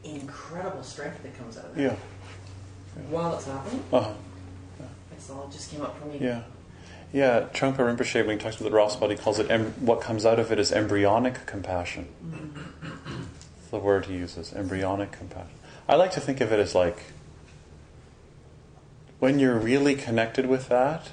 incredible 0.04 0.84
strength 0.84 1.22
that 1.24 1.38
comes 1.38 1.58
out 1.58 1.66
of 1.66 1.78
it. 1.78 1.84
Yeah. 1.84 1.96
While 3.10 3.36
it's 3.36 3.46
happening, 3.46 3.84
Uh 3.92 4.02
huh. 4.02 4.14
that's 5.10 5.30
all 5.30 5.50
just 5.52 5.72
came 5.72 5.82
up 5.82 5.98
for 6.00 6.06
me. 6.08 6.18
Yeah. 6.20 6.42
Yeah, 7.12 7.42
Trungpa 7.54 7.78
Rinpoche, 7.78 8.26
when 8.26 8.38
he 8.40 8.44
talks 8.44 8.56
about 8.60 8.70
the 8.72 8.76
Ross 8.76 8.96
body, 8.96 9.16
calls 9.16 9.38
it 9.38 9.50
em- 9.52 9.74
what 9.80 10.02
comes 10.02 10.26
out 10.26 10.40
of 10.40 10.52
it 10.52 10.58
is 10.60 10.72
embryonic 10.72 11.46
compassion. 11.46 12.08
That's 12.82 13.70
the 13.70 13.78
word 13.78 14.08
he 14.08 14.16
uses, 14.16 14.52
embryonic 14.54 15.12
compassion. 15.12 15.52
I 15.88 15.96
like 15.96 16.12
to 16.14 16.20
think 16.20 16.42
of 16.42 16.52
it 16.52 16.60
as 16.60 16.74
like 16.74 16.98
when 19.20 19.38
you're 19.40 19.58
really 19.60 19.94
connected 19.96 20.48
with 20.48 20.70
that 20.70 21.12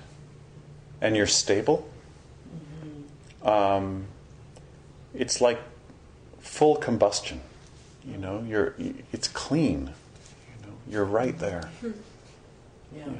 and 1.03 1.16
you're 1.16 1.26
stable, 1.26 1.86
um, 3.43 4.07
it's 5.14 5.41
like 5.41 5.59
full 6.41 6.76
combustion. 6.76 7.41
You 8.05 8.16
know, 8.16 8.45
you're 8.47 8.74
it's 9.12 9.28
clean. 9.28 9.80
You 9.80 10.66
know, 10.66 10.74
you're 10.88 11.05
right 11.05 11.38
there. 11.38 11.70
Yeah. 11.82 13.05
Yeah. 13.07 13.12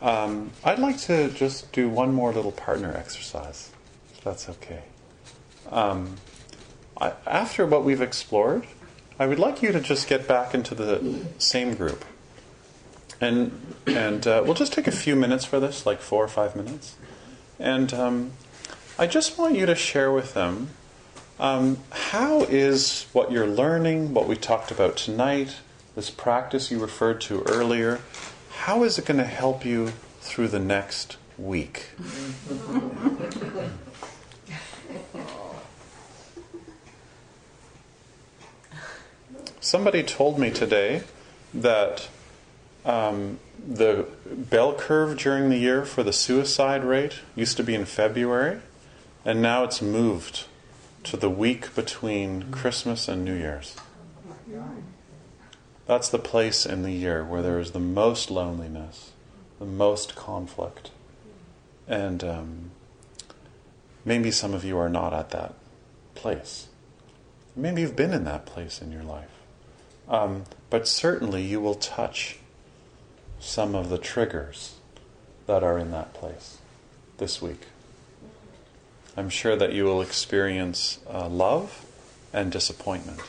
Um, 0.00 0.52
I'd 0.62 0.78
like 0.78 0.98
to 1.02 1.30
just 1.30 1.72
do 1.72 1.88
one 1.88 2.12
more 2.12 2.32
little 2.32 2.52
partner 2.52 2.94
exercise, 2.94 3.70
if 4.12 4.22
that's 4.22 4.48
okay. 4.48 4.82
Um, 5.70 6.16
I, 7.00 7.14
after 7.26 7.66
what 7.66 7.82
we've 7.82 8.02
explored, 8.02 8.66
I 9.18 9.26
would 9.26 9.38
like 9.38 9.62
you 9.62 9.72
to 9.72 9.80
just 9.80 10.06
get 10.06 10.28
back 10.28 10.54
into 10.54 10.74
the 10.74 11.24
same 11.38 11.74
group. 11.74 12.04
And, 13.20 13.74
and 13.86 14.26
uh, 14.26 14.42
we'll 14.44 14.54
just 14.54 14.74
take 14.74 14.86
a 14.86 14.92
few 14.92 15.16
minutes 15.16 15.46
for 15.46 15.58
this, 15.58 15.86
like 15.86 16.00
four 16.00 16.22
or 16.22 16.28
five 16.28 16.54
minutes. 16.54 16.96
And 17.58 17.92
um, 17.94 18.32
I 18.98 19.06
just 19.06 19.38
want 19.38 19.54
you 19.56 19.66
to 19.66 19.74
share 19.74 20.12
with 20.12 20.34
them 20.34 20.70
um, 21.38 21.78
how 21.90 22.42
is 22.42 23.06
what 23.12 23.30
you're 23.30 23.46
learning, 23.46 24.14
what 24.14 24.26
we 24.26 24.36
talked 24.36 24.70
about 24.70 24.96
tonight, 24.96 25.56
this 25.94 26.10
practice 26.10 26.70
you 26.70 26.78
referred 26.78 27.20
to 27.22 27.42
earlier, 27.42 28.00
how 28.50 28.84
is 28.84 28.98
it 28.98 29.04
going 29.04 29.18
to 29.18 29.24
help 29.24 29.64
you 29.64 29.92
through 30.20 30.48
the 30.48 30.58
next 30.58 31.16
week? 31.38 31.90
Somebody 39.60 40.02
told 40.02 40.38
me 40.38 40.50
today 40.50 41.02
that 41.52 42.08
um, 42.84 43.38
the 43.66 44.06
bell 44.34 44.74
curve 44.74 45.18
during 45.18 45.48
the 45.48 45.58
year 45.58 45.84
for 45.84 46.02
the 46.02 46.12
suicide 46.12 46.84
rate 46.84 47.20
used 47.34 47.56
to 47.56 47.62
be 47.62 47.74
in 47.74 47.84
February, 47.84 48.60
and 49.24 49.40
now 49.40 49.64
it's 49.64 49.82
moved 49.82 50.46
to 51.04 51.16
the 51.16 51.30
week 51.30 51.74
between 51.74 52.50
Christmas 52.50 53.08
and 53.08 53.24
New 53.24 53.34
Year's. 53.34 53.76
That's 55.86 56.08
the 56.08 56.18
place 56.18 56.66
in 56.66 56.82
the 56.82 56.92
year 56.92 57.24
where 57.24 57.42
there 57.42 57.60
is 57.60 57.70
the 57.70 57.78
most 57.78 58.30
loneliness, 58.30 59.12
the 59.58 59.64
most 59.64 60.16
conflict. 60.16 60.90
And 61.86 62.24
um, 62.24 62.70
maybe 64.04 64.32
some 64.32 64.52
of 64.52 64.64
you 64.64 64.76
are 64.78 64.88
not 64.88 65.12
at 65.12 65.30
that 65.30 65.54
place. 66.16 66.66
Maybe 67.54 67.82
you've 67.82 67.94
been 67.94 68.12
in 68.12 68.24
that 68.24 68.46
place 68.46 68.82
in 68.82 68.90
your 68.90 69.04
life. 69.04 69.30
Um, 70.08 70.44
but 70.70 70.88
certainly 70.88 71.42
you 71.42 71.60
will 71.60 71.74
touch 71.74 72.38
some 73.40 73.74
of 73.74 73.88
the 73.88 73.98
triggers 73.98 74.76
that 75.46 75.62
are 75.62 75.78
in 75.78 75.90
that 75.92 76.14
place 76.14 76.58
this 77.18 77.40
week. 77.40 77.62
I'm 79.16 79.30
sure 79.30 79.56
that 79.56 79.72
you 79.72 79.84
will 79.84 80.02
experience 80.02 80.98
uh, 81.08 81.28
love 81.28 81.86
and 82.32 82.52
disappointment. 82.52 83.20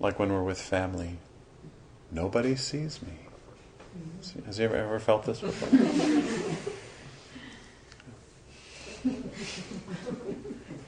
Like 0.00 0.18
when 0.18 0.32
we're 0.32 0.42
with 0.42 0.60
family, 0.60 1.18
nobody 2.10 2.56
sees 2.56 3.00
me. 3.02 3.12
Has 4.46 4.58
you 4.58 4.64
ever, 4.66 4.76
ever 4.76 4.98
felt 5.00 5.24
this 5.24 5.40
before? 5.40 5.68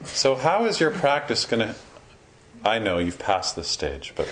so, 0.05 0.35
how 0.35 0.65
is 0.65 0.79
your 0.79 0.91
practice 0.91 1.45
going 1.45 1.67
to? 1.67 1.75
I 2.63 2.77
know 2.77 2.99
you've 2.99 3.19
passed 3.19 3.55
this 3.55 3.67
stage, 3.67 4.13
but 4.15 4.31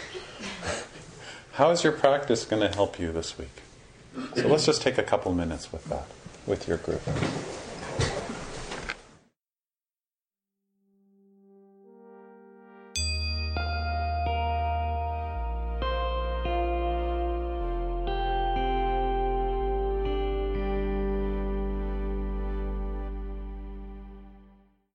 how 1.53 1.71
is 1.71 1.83
your 1.83 1.93
practice 1.93 2.45
going 2.45 2.61
to 2.61 2.73
help 2.73 2.99
you 2.99 3.11
this 3.11 3.37
week? 3.37 3.63
So, 4.35 4.47
let's 4.47 4.65
just 4.65 4.81
take 4.81 4.97
a 4.97 5.03
couple 5.03 5.33
minutes 5.33 5.71
with 5.71 5.85
that, 5.85 6.05
with 6.45 6.67
your 6.67 6.77
group. 6.77 7.01